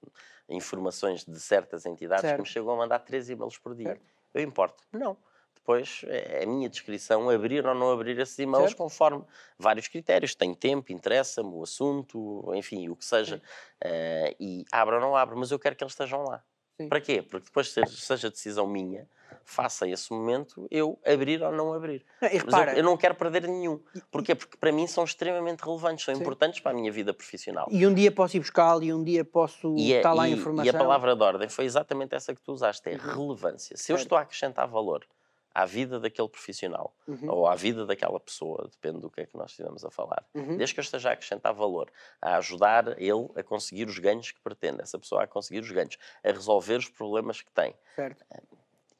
informações 0.50 1.24
de 1.24 1.40
certas 1.40 1.86
entidades 1.86 2.22
Certo. 2.22 2.36
que 2.38 2.42
me 2.42 2.48
chegam 2.48 2.72
a 2.72 2.78
mandar 2.78 3.00
três 3.00 3.30
e-mails 3.30 3.58
por 3.58 3.76
dia. 3.76 3.90
Certo. 3.90 4.02
Eu 4.34 4.42
importo? 4.42 4.84
Não. 4.92 5.16
Depois 5.54 6.02
é 6.08 6.44
a 6.44 6.48
minha 6.48 6.68
descrição 6.70 7.30
abrir 7.30 7.66
ou 7.68 7.76
não 7.76 7.92
abrir 7.92 8.18
esses 8.18 8.40
e-mails 8.40 8.70
Certo. 8.70 8.78
conforme 8.78 9.24
vários 9.60 9.88
critérios. 9.88 10.34
Tem 10.34 10.54
tempo, 10.56 10.92
interessa-me 10.92 11.54
o 11.54 11.62
assunto, 11.62 12.52
enfim, 12.56 12.90
o 12.90 12.96
que 12.96 13.06
seja. 13.06 13.42
Eh, 13.84 14.36
e 14.40 14.66
abre 14.72 14.96
ou 14.96 15.02
não 15.02 15.16
abre, 15.16 15.36
mas 15.36 15.52
eu 15.52 15.60
quero 15.60 15.76
que 15.76 15.84
eles 15.84 15.94
estejam 15.94 16.24
lá. 16.24 16.44
Sim. 16.80 16.88
Para 16.90 17.02
quê? 17.02 17.22
Porque 17.22 17.46
depois, 17.48 17.70
seja, 17.72 17.88
seja 17.88 18.30
decisão 18.30 18.66
minha, 18.66 19.08
faça 19.50 19.88
esse 19.88 20.12
momento 20.12 20.68
eu 20.70 21.00
abrir 21.06 21.42
ou 21.42 21.52
não 21.52 21.74
abrir. 21.74 22.06
Não, 22.22 22.28
e 22.30 22.34
Mas 22.34 22.44
repara, 22.44 22.72
eu, 22.74 22.78
eu 22.80 22.84
não 22.84 22.98
quero 22.98 23.16
perder 23.16 23.48
nenhum. 23.48 23.82
Porquê? 24.12 24.36
Porque 24.36 24.58
para 24.58 24.72
mim 24.72 24.86
são 24.88 25.04
extremamente 25.06 25.62
relevantes, 25.64 26.04
são 26.06 26.14
Sim. 26.14 26.22
importantes 26.22 26.60
para 26.60 26.72
a 26.72 26.76
minha 26.76 26.92
vida 26.92 27.14
profissional. 27.14 27.68
e 27.72 27.88
um 27.88 27.94
dia 27.94 28.12
posso 28.12 28.36
ir 28.38 28.40
buscá-lo 28.42 28.84
e 28.84 28.94
um 28.94 29.04
dia 29.04 29.24
posso 29.24 29.74
E, 29.78 29.94
é- 29.94 29.98
estar 29.98 30.14
lá 30.14 30.24
a 30.24 30.30
e- 30.30 30.34
informação. 30.34 30.66
e 30.66 30.70
a 30.70 30.74
palavra 30.78 31.16
de 31.16 31.24
ordem 31.24 31.50
foi 31.50 31.66
exatamente 31.66 32.14
essa 32.14 32.36
que 32.36 32.42
tu 32.42 32.52
usaste, 32.52 32.90
é 32.90 32.94
Uhum. 32.96 33.28
relevância. 33.28 33.78
Se 33.78 33.92
eu 33.92 33.96
estou 33.96 34.18
a 34.18 34.22
acrescentar 34.22 34.68
valor 34.68 35.06
à 35.54 35.66
vida 35.66 36.00
daquele 36.00 36.30
profissional 36.30 36.94
Uhum, 37.08 37.32
ou 37.32 37.48
à 37.48 37.56
vida 37.56 37.84
daquela 37.86 38.20
pessoa, 38.20 38.70
depende 38.72 39.00
do 39.02 39.10
que 39.10 39.22
é 39.22 39.26
que 39.26 39.36
nós 39.36 39.50
estivemos 39.52 39.84
a 39.84 39.90
falar, 39.90 40.24
uhum. 40.36 40.56
desde 40.56 40.76
que 40.76 40.80
eu 40.80 40.84
esteja 40.84 41.10
a 41.10 41.14
acrescentar 41.14 41.52
valor, 41.54 41.92
a 42.22 42.38
ajudar 42.38 42.90
ele 43.02 43.28
a 43.36 43.42
conseguir 43.44 43.88
os 43.88 43.98
ganhos 43.98 44.30
que 44.32 44.40
pretende, 44.42 44.82
essa 44.84 45.00
pessoa 45.00 45.24
a 45.24 45.28
conseguir 45.28 45.62
os 45.62 45.72
ganhos, 45.72 45.98
a 46.24 46.32
resolver 46.32 46.76
os 46.78 46.90
problemas 46.90 47.42
que 47.42 47.52
tem, 47.52 47.74
Certo. 47.96 48.24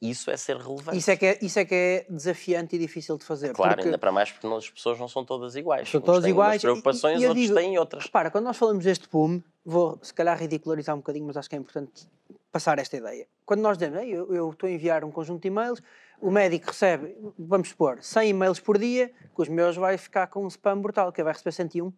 Isso 0.00 0.30
é 0.30 0.36
ser 0.36 0.56
relevante. 0.56 0.96
Isso, 0.96 1.10
é 1.10 1.16
que 1.16 1.26
é, 1.26 1.38
isso 1.42 1.58
é 1.58 1.64
que 1.64 1.74
é 1.74 2.06
desafiante 2.08 2.76
e 2.76 2.78
difícil 2.78 3.18
de 3.18 3.24
fazer. 3.24 3.52
Claro, 3.52 3.74
porque, 3.74 3.88
ainda 3.88 3.98
para 3.98 4.12
mais 4.12 4.30
porque 4.30 4.46
as 4.46 4.70
pessoas 4.70 4.98
não 4.98 5.08
são 5.08 5.24
todas 5.24 5.56
iguais. 5.56 5.88
São 5.88 6.00
todas 6.00 6.24
iguais 6.24 6.60
e- 6.62 6.66
preocupações, 6.66 7.20
e 7.20 7.24
eu 7.24 7.30
outros 7.30 7.46
digo- 7.46 7.58
têm 7.58 7.78
outras. 7.78 8.04
Repara, 8.04 8.30
quando 8.30 8.44
nós 8.44 8.56
falamos 8.56 8.84
deste 8.84 9.08
boom, 9.08 9.42
vou 9.64 9.98
se 10.02 10.14
calhar 10.14 10.38
ridicularizar 10.38 10.94
um 10.94 10.98
bocadinho, 10.98 11.26
mas 11.26 11.36
acho 11.36 11.48
que 11.50 11.56
é 11.56 11.58
importante 11.58 12.06
passar 12.52 12.78
esta 12.78 12.96
ideia. 12.96 13.26
Quando 13.44 13.60
nós 13.60 13.76
dizemos, 13.76 14.00
"Ei, 14.00 14.10
eu, 14.10 14.32
eu 14.34 14.50
estou 14.50 14.68
a 14.68 14.72
enviar 14.72 15.04
um 15.04 15.10
conjunto 15.10 15.42
de 15.42 15.48
e-mails, 15.48 15.82
o 16.20 16.30
médico 16.30 16.68
recebe, 16.68 17.14
vamos 17.38 17.68
supor, 17.70 17.98
100 18.00 18.30
e-mails 18.30 18.58
por 18.60 18.78
dia, 18.78 19.10
com 19.34 19.42
os 19.42 19.48
meus 19.48 19.76
vai 19.76 19.96
ficar 19.98 20.26
com 20.28 20.44
um 20.44 20.48
spam 20.48 20.80
brutal, 20.80 21.12
que 21.12 21.22
vai 21.22 21.32
receber 21.32 21.52
101. 21.52 21.92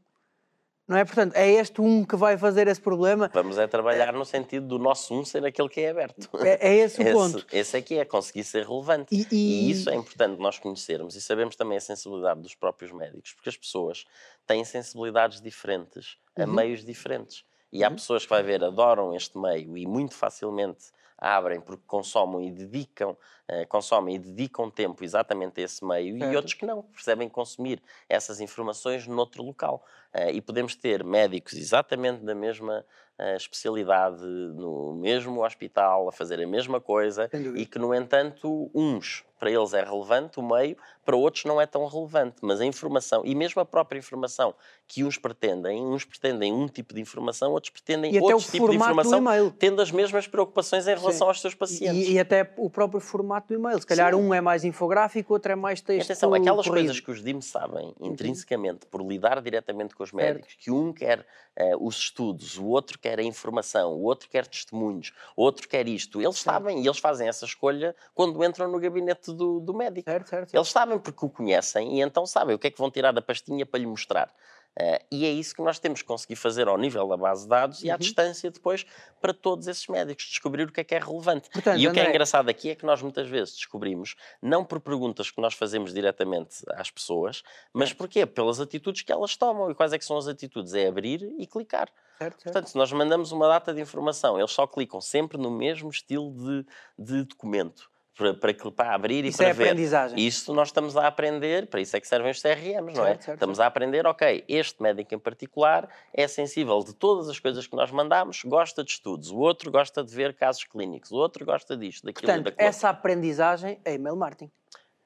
Não 0.90 0.96
é? 0.96 1.04
Portanto, 1.04 1.36
é 1.36 1.48
este 1.52 1.80
um 1.80 2.04
que 2.04 2.16
vai 2.16 2.36
fazer 2.36 2.66
esse 2.66 2.80
problema. 2.80 3.30
Vamos 3.32 3.56
é 3.58 3.66
trabalhar 3.68 4.12
no 4.12 4.24
sentido 4.24 4.66
do 4.66 4.76
nosso 4.76 5.14
um 5.14 5.24
ser 5.24 5.44
aquele 5.46 5.68
que 5.68 5.80
é 5.82 5.90
aberto. 5.90 6.28
É, 6.44 6.68
é 6.68 6.76
esse 6.78 7.00
o 7.00 7.02
Esse, 7.06 7.12
ponto. 7.12 7.46
esse 7.52 7.76
é 7.78 7.80
que 7.80 7.94
é, 7.96 8.04
conseguir 8.04 8.42
ser 8.42 8.66
relevante. 8.66 9.14
E, 9.14 9.24
E 9.30 9.68
e- 9.68 9.70
isso 9.70 9.88
é 9.88 9.94
importante 9.94 10.40
nós 10.40 10.58
conhecermos 10.58 11.14
e 11.14 11.20
sabemos 11.22 11.54
também 11.54 11.78
a 11.78 11.80
sensibilidade 11.80 12.40
dos 12.40 12.56
próprios 12.56 12.90
médicos, 12.90 13.32
porque 13.34 13.48
as 13.50 13.56
pessoas 13.56 14.04
têm 14.48 14.64
sensibilidades 14.64 15.40
diferentes 15.40 16.16
a 16.36 16.42
Uhum. 16.42 16.54
meios 16.54 16.84
diferentes. 16.84 17.44
E 17.72 17.84
há 17.84 17.88
Uhum. 17.88 17.94
pessoas 17.94 18.24
que 18.24 18.30
vai 18.30 18.42
ver, 18.42 18.64
adoram 18.64 19.14
este 19.14 19.38
meio 19.38 19.76
e 19.78 19.86
muito 19.86 20.16
facilmente 20.16 20.86
abrem 21.20 21.60
porque 21.60 21.82
consomem 21.86 22.48
e 22.48 22.50
dedicam, 22.50 23.16
eh, 23.46 23.66
consomem 23.66 24.16
e 24.16 24.18
dedicam 24.18 24.70
tempo 24.70 25.04
exatamente 25.04 25.60
a 25.60 25.64
esse 25.64 25.84
meio 25.84 26.18
Certo. 26.18 26.32
e 26.32 26.36
outros 26.36 26.54
que 26.54 26.64
não, 26.64 26.82
percebem 26.82 27.28
consumir 27.28 27.82
essas 28.08 28.40
informações 28.40 29.06
noutro 29.06 29.42
local. 29.42 29.84
Eh, 30.12 30.32
e 30.32 30.40
podemos 30.40 30.74
ter 30.74 31.04
médicos 31.04 31.52
exatamente 31.52 32.24
da 32.24 32.34
mesma 32.34 32.84
eh, 33.20 33.36
especialidade, 33.36 34.24
no 34.24 34.94
mesmo 34.94 35.44
hospital, 35.44 36.08
a 36.08 36.12
fazer 36.12 36.42
a 36.42 36.46
mesma 36.46 36.80
coisa 36.80 37.28
e 37.54 37.66
que, 37.66 37.78
no 37.78 37.94
entanto, 37.94 38.70
uns 38.74 39.26
para 39.40 39.50
eles 39.50 39.72
é 39.72 39.82
relevante 39.82 40.38
o 40.38 40.42
meio, 40.42 40.76
para 41.02 41.16
outros 41.16 41.46
não 41.46 41.58
é 41.58 41.64
tão 41.64 41.86
relevante. 41.86 42.36
Mas 42.42 42.60
a 42.60 42.64
informação, 42.66 43.22
e 43.24 43.34
mesmo 43.34 43.60
a 43.62 43.64
própria 43.64 43.98
informação 43.98 44.54
que 44.86 45.02
uns 45.02 45.16
pretendem, 45.16 45.82
uns 45.82 46.04
pretendem 46.04 46.52
um 46.52 46.68
tipo 46.68 46.94
de 46.94 47.00
informação, 47.00 47.52
outros 47.52 47.70
pretendem 47.70 48.14
e 48.14 48.20
outro 48.20 48.38
tipo 48.38 48.68
de 48.68 48.76
informação, 48.76 49.50
tendo 49.58 49.80
as 49.80 49.90
mesmas 49.90 50.26
preocupações 50.26 50.86
em 50.86 50.90
relação 50.94 51.12
Sim. 51.12 51.24
aos 51.24 51.40
seus 51.40 51.54
pacientes. 51.54 52.06
E, 52.06 52.12
e 52.12 52.18
até 52.18 52.52
o 52.58 52.68
próprio 52.68 53.00
formato 53.00 53.48
do 53.48 53.54
e-mail. 53.54 53.80
Se 53.80 53.86
calhar 53.86 54.14
Sim. 54.14 54.20
um 54.20 54.34
é 54.34 54.42
mais 54.42 54.62
infográfico, 54.62 55.32
outro 55.32 55.52
é 55.52 55.56
mais 55.56 55.80
E 55.80 55.84
texto. 55.84 56.10
atenção, 56.10 56.34
aquelas 56.34 56.66
corrido. 56.66 56.84
coisas 56.84 57.00
que 57.00 57.10
os 57.10 57.22
DIM 57.24 57.40
sabem 57.40 57.94
intrinsecamente 57.98 58.84
por 58.86 59.00
lidar 59.00 59.40
diretamente 59.40 59.94
com 59.94 60.02
os 60.02 60.12
médicos, 60.12 60.54
que 60.58 60.70
um 60.70 60.92
quer 60.92 61.26
eh, 61.56 61.74
os 61.80 61.96
estudos, 61.96 62.58
o 62.58 62.66
outro 62.66 62.98
quer 62.98 63.09
a 63.18 63.22
informação, 63.22 63.92
o 63.94 64.02
outro 64.02 64.28
quer 64.28 64.46
testemunhos, 64.46 65.12
o 65.36 65.42
outro 65.42 65.68
quer 65.68 65.88
isto, 65.88 66.20
eles 66.20 66.38
sabem 66.38 66.82
e 66.82 66.86
eles 66.86 66.98
fazem 66.98 67.28
essa 67.28 67.44
escolha 67.44 67.94
quando 68.14 68.44
entram 68.44 68.70
no 68.70 68.78
gabinete 68.78 69.32
do, 69.32 69.60
do 69.60 69.74
médico. 69.74 70.08
Certo, 70.10 70.28
certo. 70.28 70.50
certo. 70.50 70.54
Eles 70.54 70.68
sabem 70.68 70.98
porque 70.98 71.24
o 71.24 71.30
conhecem 71.30 71.98
e 71.98 72.02
então 72.02 72.26
sabem 72.26 72.54
o 72.54 72.58
que 72.58 72.68
é 72.68 72.70
que 72.70 72.78
vão 72.78 72.90
tirar 72.90 73.12
da 73.12 73.22
pastinha 73.22 73.66
para 73.66 73.80
lhe 73.80 73.86
mostrar. 73.86 74.32
Uh, 74.78 75.04
e 75.10 75.26
é 75.26 75.30
isso 75.30 75.54
que 75.54 75.62
nós 75.62 75.78
temos 75.78 76.00
que 76.00 76.06
conseguir 76.08 76.36
fazer 76.36 76.68
ao 76.68 76.78
nível 76.78 77.06
da 77.08 77.16
base 77.16 77.42
de 77.42 77.48
dados 77.48 77.82
e 77.82 77.90
à 77.90 77.94
Uhum. 77.94 77.98
distância 77.98 78.50
depois 78.50 78.86
para 79.20 79.34
todos 79.34 79.66
esses 79.66 79.86
médicos, 79.88 80.24
descobrir 80.26 80.62
o 80.68 80.72
que 80.72 80.80
é 80.80 80.84
que 80.84 80.94
é 80.94 80.98
relevante. 80.98 81.50
Portanto, 81.50 81.78
e 81.78 81.86
o 81.86 81.92
que 81.92 82.00
é 82.00 82.08
engraçado 82.08 82.48
aqui 82.48 82.70
é 82.70 82.74
que 82.74 82.86
nós 82.86 83.02
muitas 83.02 83.28
vezes 83.28 83.54
descobrimos, 83.56 84.14
não 84.40 84.64
por 84.64 84.80
perguntas 84.80 85.30
que 85.30 85.40
nós 85.40 85.54
fazemos 85.54 85.92
diretamente 85.92 86.62
às 86.70 86.90
pessoas, 86.90 87.42
mas 87.72 87.92
porquê? 87.92 88.24
Pelas 88.24 88.60
atitudes 88.60 89.02
que 89.02 89.12
elas 89.12 89.36
tomam. 89.36 89.70
E 89.70 89.74
quais 89.74 89.92
é 89.92 89.98
que 89.98 90.04
são 90.04 90.16
as 90.16 90.28
atitudes? 90.28 90.72
É 90.72 90.86
abrir 90.86 91.22
e 91.38 91.46
clicar. 91.46 91.88
Certo, 92.18 92.34
certo. 92.40 92.42
Portanto, 92.44 92.68
se 92.68 92.76
nós 92.76 92.92
mandamos 92.92 93.32
uma 93.32 93.48
data 93.48 93.74
de 93.74 93.80
informação, 93.80 94.38
eles 94.38 94.52
só 94.52 94.66
clicam 94.66 95.00
sempre 95.00 95.36
no 95.36 95.50
mesmo 95.50 95.90
estilo 95.90 96.32
de, 96.32 96.66
de 96.98 97.24
documento. 97.24 97.90
Para, 98.20 98.34
para, 98.34 98.70
para 98.70 98.94
abrir 98.94 99.24
e 99.24 99.28
Isso 99.28 99.38
para 99.38 99.48
é 99.48 99.52
ver. 99.54 99.64
aprendizagem. 99.64 100.18
Isto 100.18 100.52
nós 100.52 100.68
estamos 100.68 100.94
a 100.94 101.06
aprender, 101.06 101.66
para 101.68 101.80
isso 101.80 101.96
é 101.96 102.00
que 102.00 102.06
servem 102.06 102.30
os 102.30 102.42
CRMs, 102.42 102.94
não 102.94 103.06
é? 103.06 103.08
Certo, 103.12 103.24
certo, 103.24 103.36
estamos 103.38 103.58
a 103.58 103.66
aprender, 103.66 104.06
ok, 104.06 104.44
este 104.46 104.82
médico 104.82 105.14
em 105.14 105.18
particular 105.18 105.88
é 106.12 106.28
sensível 106.28 106.78
de 106.80 106.92
todas 106.94 107.30
as 107.30 107.38
coisas 107.38 107.66
que 107.66 107.74
nós 107.74 107.90
mandamos, 107.90 108.42
gosta 108.44 108.84
de 108.84 108.90
estudos, 108.90 109.30
o 109.30 109.38
outro 109.38 109.70
gosta 109.70 110.04
de 110.04 110.14
ver 110.14 110.34
casos 110.34 110.64
clínicos, 110.64 111.10
o 111.10 111.16
outro 111.16 111.46
gosta 111.46 111.74
disto, 111.74 112.04
daquilo 112.04 112.24
e 112.24 112.26
Portanto, 112.26 112.44
daquilo. 112.44 112.68
essa 112.68 112.90
aprendizagem 112.90 113.80
é 113.86 113.94
email 113.94 114.16
marketing. 114.16 114.50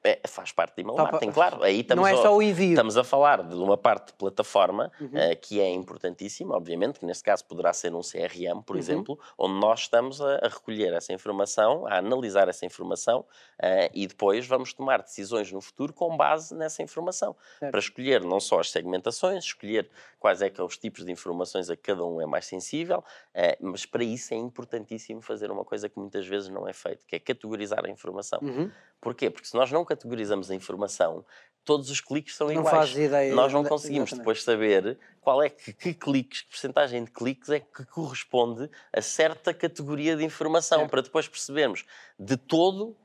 É, 0.05 0.19
faz 0.27 0.51
parte 0.51 0.75
de 0.75 0.81
email 0.83 0.95
Só 0.95 1.05
pa- 1.05 1.11
marketing, 1.13 1.31
claro. 1.33 1.63
Aí 1.63 1.79
estamos 1.79 2.01
Não 2.03 2.07
é 2.07 2.13
a- 2.13 2.21
só 2.21 2.35
o 2.35 2.39
envio. 2.41 2.69
Estamos 2.69 2.95
a 2.95 3.03
falar 3.03 3.41
de 3.41 3.55
uma 3.55 3.75
parte 3.75 4.07
de 4.09 4.13
plataforma 4.13 4.91
Uhum. 5.01 5.09
eh, 5.17 5.33
que 5.35 5.59
é 5.59 5.67
importantíssima, 5.71 6.55
obviamente, 6.55 6.99
que 6.99 7.05
neste 7.07 7.23
caso 7.23 7.43
poderá 7.45 7.73
ser 7.73 7.95
um 7.95 8.03
CRM, 8.03 8.61
por 8.61 8.75
Uhum. 8.75 8.79
exemplo, 8.79 9.19
onde 9.35 9.59
nós 9.59 9.79
estamos 9.81 10.21
a, 10.21 10.35
a 10.45 10.47
recolher 10.47 10.93
essa 10.93 11.11
informação, 11.11 11.87
a 11.87 11.97
analisar 11.97 12.47
essa 12.47 12.65
informação 12.67 13.25
eh, 13.59 13.89
e 13.95 14.05
depois 14.05 14.45
vamos 14.45 14.73
tomar 14.73 15.01
decisões 15.01 15.51
no 15.51 15.59
futuro 15.59 15.91
com 15.91 16.15
base 16.15 16.53
nessa 16.53 16.83
informação. 16.83 17.35
Certo. 17.59 17.71
Para 17.71 17.79
escolher 17.79 18.23
não 18.23 18.39
só 18.39 18.59
as 18.59 18.69
segmentações, 18.69 19.43
escolher 19.45 19.89
quais 20.19 20.41
é 20.43 20.49
que 20.51 20.57
são 20.57 20.67
os 20.67 20.77
tipos 20.77 21.03
de 21.03 21.11
informações 21.11 21.67
a 21.69 21.75
que 21.75 21.81
cada 21.81 22.03
um 22.05 22.21
é 22.21 22.25
mais 22.27 22.45
sensível, 22.45 23.03
eh, 23.33 23.57
mas 23.59 23.85
para 23.87 24.03
isso 24.03 24.33
é 24.35 24.37
importantíssimo 24.37 25.21
fazer 25.21 25.49
uma 25.49 25.65
coisa 25.65 25.89
que 25.89 25.97
muitas 25.99 26.27
vezes 26.27 26.49
não 26.49 26.67
é 26.67 26.73
feito, 26.73 27.05
que 27.07 27.15
é 27.15 27.19
categorizar 27.19 27.83
a 27.85 27.89
informação. 27.89 28.39
Uhum. 28.43 28.69
Porquê? 29.05 29.29
Porque 29.29 29.47
se 29.47 29.53
nós 29.53 29.71
não 29.71 29.85
categorizamos 29.85 30.49
a 30.49 30.55
informação, 30.55 31.23
todos 31.63 31.91
os 31.91 32.01
cliques 32.01 32.35
são 32.35 32.47
Não 32.47 32.55
iguais. 32.55 32.75
fazes 32.75 32.97
ideia. 32.97 33.35
Nós 33.35 33.53
não 33.53 33.63
conseguimos 33.63 34.09
exatamente. 34.09 34.17
depois 34.17 34.43
saber 34.43 34.97
qual 35.21 35.43
é 35.43 35.47
que, 35.47 35.71
que 35.73 35.93
cliques, 35.93 36.41
que 36.41 36.49
porcentagem 36.49 37.03
de 37.03 37.11
cliques 37.11 37.47
é 37.49 37.59
que 37.59 37.85
corresponde 37.85 38.67
a 38.91 39.01
certa 39.03 39.53
categoria 39.53 40.15
de 40.15 40.23
informação, 40.23 40.87
para 40.89 41.03
depois 41.03 41.27
percebermos 41.27 41.85
de 42.17 42.35
todo 42.35 42.97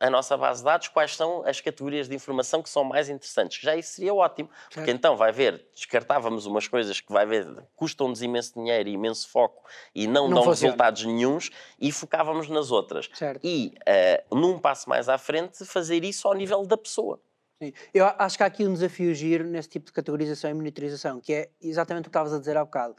a 0.00 0.10
nossa 0.10 0.36
base 0.36 0.60
de 0.60 0.64
dados 0.64 0.88
quais 0.88 1.14
são 1.16 1.46
as 1.46 1.60
categorias 1.60 2.08
de 2.08 2.14
informação 2.14 2.62
que 2.62 2.68
são 2.68 2.84
mais 2.84 3.08
interessantes. 3.08 3.60
Já 3.60 3.76
isso 3.76 3.92
seria 3.94 4.14
ótimo, 4.14 4.48
porque 4.72 4.90
então 4.90 5.16
vai 5.16 5.32
ver, 5.32 5.66
descartávamos 5.74 6.46
umas 6.46 6.68
coisas 6.68 7.00
que 7.00 7.12
vai 7.12 7.24
ver, 7.26 7.46
custam-nos 7.74 8.22
imenso 8.22 8.54
dinheiro 8.54 8.88
e 8.88 8.92
imenso 8.92 9.28
foco 9.28 9.64
e 9.94 10.06
não, 10.06 10.28
Não 10.28 10.36
dão 10.36 10.44
funciona. 10.44 10.72
resultados 10.72 11.04
nenhuns 11.04 11.50
e 11.80 11.90
focávamos 11.92 12.48
nas 12.48 12.70
outras. 12.70 13.08
Certo. 13.14 13.40
E, 13.44 13.74
eh, 13.86 14.24
num 14.30 14.58
passo 14.58 14.88
mais 14.88 15.08
à 15.08 15.18
frente, 15.18 15.64
fazer 15.64 16.04
isso 16.04 16.28
ao 16.28 16.34
nível 16.34 16.66
da 16.66 16.76
pessoa. 16.76 17.20
Sim. 17.62 17.72
Eu 17.94 18.04
acho 18.18 18.36
que 18.36 18.42
há 18.42 18.46
aqui 18.46 18.66
um 18.66 18.74
desafio 18.74 19.14
giro 19.14 19.44
nesse 19.44 19.68
tipo 19.70 19.86
de 19.86 19.92
categorização 19.92 20.50
e 20.50 20.54
monitorização, 20.54 21.20
que 21.20 21.32
é 21.32 21.48
exatamente 21.60 22.02
o 22.02 22.04
que 22.04 22.08
estavas 22.10 22.34
a 22.34 22.38
dizer 22.38 22.56
há 22.56 22.64
bocado. 22.64 22.94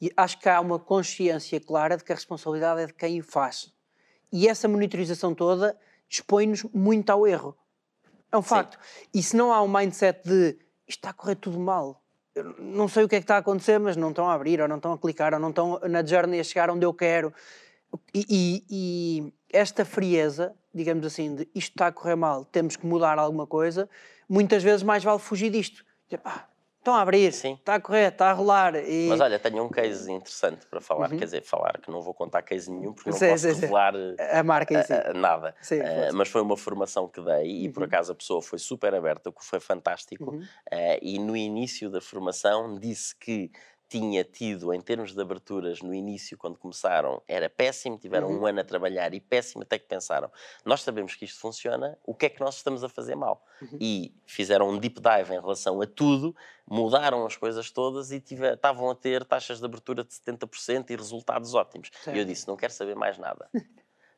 E 0.00 0.10
acho 0.16 0.38
que 0.38 0.48
há 0.48 0.58
uma 0.58 0.78
consciência 0.78 1.60
clara 1.60 1.96
de 1.98 2.04
que 2.04 2.10
a 2.10 2.14
responsabilidade 2.14 2.80
é 2.80 2.86
de 2.86 2.94
quem 2.94 3.20
o 3.20 3.22
faz. 3.22 3.70
E 4.32 4.48
essa 4.48 4.66
monitorização 4.66 5.34
toda 5.34 5.76
expõe-nos 6.10 6.64
muito 6.74 7.08
ao 7.10 7.26
erro. 7.26 7.56
É 8.32 8.36
um 8.36 8.42
facto. 8.42 8.78
E 9.14 9.22
se 9.22 9.36
não 9.36 9.52
há 9.52 9.62
um 9.62 9.68
mindset 9.68 10.20
de 10.28 10.50
isto 10.86 10.98
está 10.98 11.10
a 11.10 11.12
correr 11.12 11.36
tudo 11.36 11.58
mal, 11.58 12.02
eu 12.34 12.44
não 12.58 12.88
sei 12.88 13.04
o 13.04 13.08
que 13.08 13.16
é 13.16 13.18
que 13.20 13.24
está 13.24 13.36
a 13.36 13.38
acontecer, 13.38 13.78
mas 13.78 13.96
não 13.96 14.10
estão 14.10 14.28
a 14.28 14.34
abrir, 14.34 14.60
ou 14.60 14.68
não 14.68 14.76
estão 14.76 14.92
a 14.92 14.98
clicar, 14.98 15.32
ou 15.34 15.40
não 15.40 15.50
estão 15.50 15.78
na 15.88 16.04
journey 16.04 16.38
a 16.40 16.44
chegar 16.44 16.68
onde 16.70 16.84
eu 16.84 16.92
quero. 16.92 17.32
E, 18.14 18.24
e- 18.28 18.64
e 18.70 19.32
esta 19.52 19.84
frieza, 19.84 20.54
digamos 20.72 21.04
assim, 21.06 21.34
de 21.34 21.48
isto 21.54 21.70
está 21.72 21.88
a 21.88 21.92
correr 21.92 22.14
mal, 22.16 22.44
temos 22.44 22.76
que 22.76 22.86
mudar 22.86 23.18
alguma 23.18 23.46
coisa, 23.46 23.88
muitas 24.28 24.62
vezes 24.62 24.82
mais 24.84 25.02
vale 25.02 25.18
fugir 25.18 25.50
disto. 25.50 25.84
Dizer, 26.06 26.18
pá, 26.18 26.48
estão 26.80 26.94
a 26.94 27.02
abrir, 27.02 27.32
Sim. 27.32 27.54
está 27.54 27.74
a 27.76 27.80
correr, 27.80 28.08
está 28.12 28.30
a 28.30 28.32
rolar. 28.32 28.74
E... 28.74 29.06
Mas 29.08 29.20
olha, 29.20 29.38
tenho 29.38 29.62
um 29.62 29.68
case 29.68 30.10
interessante 30.10 30.66
para 30.66 30.80
falar, 30.80 31.08
quer 31.10 31.24
dizer, 31.24 31.42
falar, 31.42 31.78
que 31.80 31.90
não 31.90 32.00
vou 32.00 32.12
contar 32.14 32.42
case 32.42 32.70
nenhum, 32.70 32.92
porque 32.92 33.10
não 33.10 33.16
Uhum. 33.16 33.20
Sim, 33.20 33.28
posso 33.30 33.54
sim, 33.54 33.60
revelar 33.60 33.94
eh, 33.94 34.38
a 34.38 34.42
marca 34.42 34.74
em 34.74 34.82
si. 34.82 34.92
eh, 34.92 35.12
nada. 35.12 35.54
Sim, 35.60 35.80
Eh, 35.80 35.94
força. 36.02 36.16
mas 36.16 36.28
foi 36.28 36.42
uma 36.42 36.56
formação 36.56 37.06
que 37.06 37.20
dei 37.20 37.64
e 37.64 37.68
por 37.68 37.82
Uhum. 37.82 37.86
acaso 37.86 38.12
a 38.12 38.14
pessoa 38.14 38.40
foi 38.42 38.58
super 38.58 38.94
aberta, 38.94 39.28
o 39.30 39.32
que 39.32 39.44
foi 39.44 39.60
fantástico. 39.60 40.30
Uhum. 40.32 40.42
Eh, 40.70 40.98
e 41.02 41.18
no 41.18 41.36
início 41.36 41.90
da 41.90 42.00
formação 42.00 42.78
disse 42.78 43.14
que 43.16 43.50
tinha 43.90 44.22
tido, 44.22 44.72
em 44.72 44.80
termos 44.80 45.12
de 45.12 45.20
aberturas, 45.20 45.82
no 45.82 45.92
início, 45.92 46.38
quando 46.38 46.56
começaram, 46.56 47.20
era 47.26 47.50
péssimo, 47.50 47.98
tiveram 47.98 48.28
Uhum. 48.28 48.42
um 48.42 48.46
ano 48.46 48.60
a 48.60 48.64
trabalhar 48.64 49.12
e 49.12 49.20
péssimo, 49.20 49.64
até 49.64 49.80
que 49.80 49.86
pensaram, 49.88 50.30
nós 50.64 50.82
sabemos 50.82 51.16
que 51.16 51.24
isto 51.24 51.40
funciona, 51.40 51.98
o 52.06 52.14
que 52.14 52.26
é 52.26 52.28
que 52.28 52.40
nós 52.40 52.54
estamos 52.56 52.84
a 52.84 52.88
fazer 52.88 53.16
mal? 53.16 53.44
Uhum. 53.60 53.76
E 53.80 54.14
fizeram 54.24 54.68
um 54.70 54.78
deep 54.78 55.00
dive 55.00 55.34
em 55.34 55.40
relação 55.40 55.80
a 55.82 55.86
tudo, 55.88 56.34
mudaram 56.64 57.26
as 57.26 57.36
coisas 57.36 57.68
todas 57.72 58.12
e 58.12 58.22
estavam 58.24 58.88
a 58.88 58.94
ter 58.94 59.24
taxas 59.24 59.58
de 59.58 59.64
abertura 59.64 60.04
de 60.04 60.14
70% 60.14 60.90
e 60.90 60.96
resultados 60.96 61.52
ótimos. 61.54 61.88
E 62.06 62.10
eu 62.10 62.14
Certo. 62.14 62.28
disse, 62.28 62.46
não 62.46 62.56
quero 62.56 62.72
saber 62.72 62.94
mais 62.94 63.18
nada. 63.18 63.50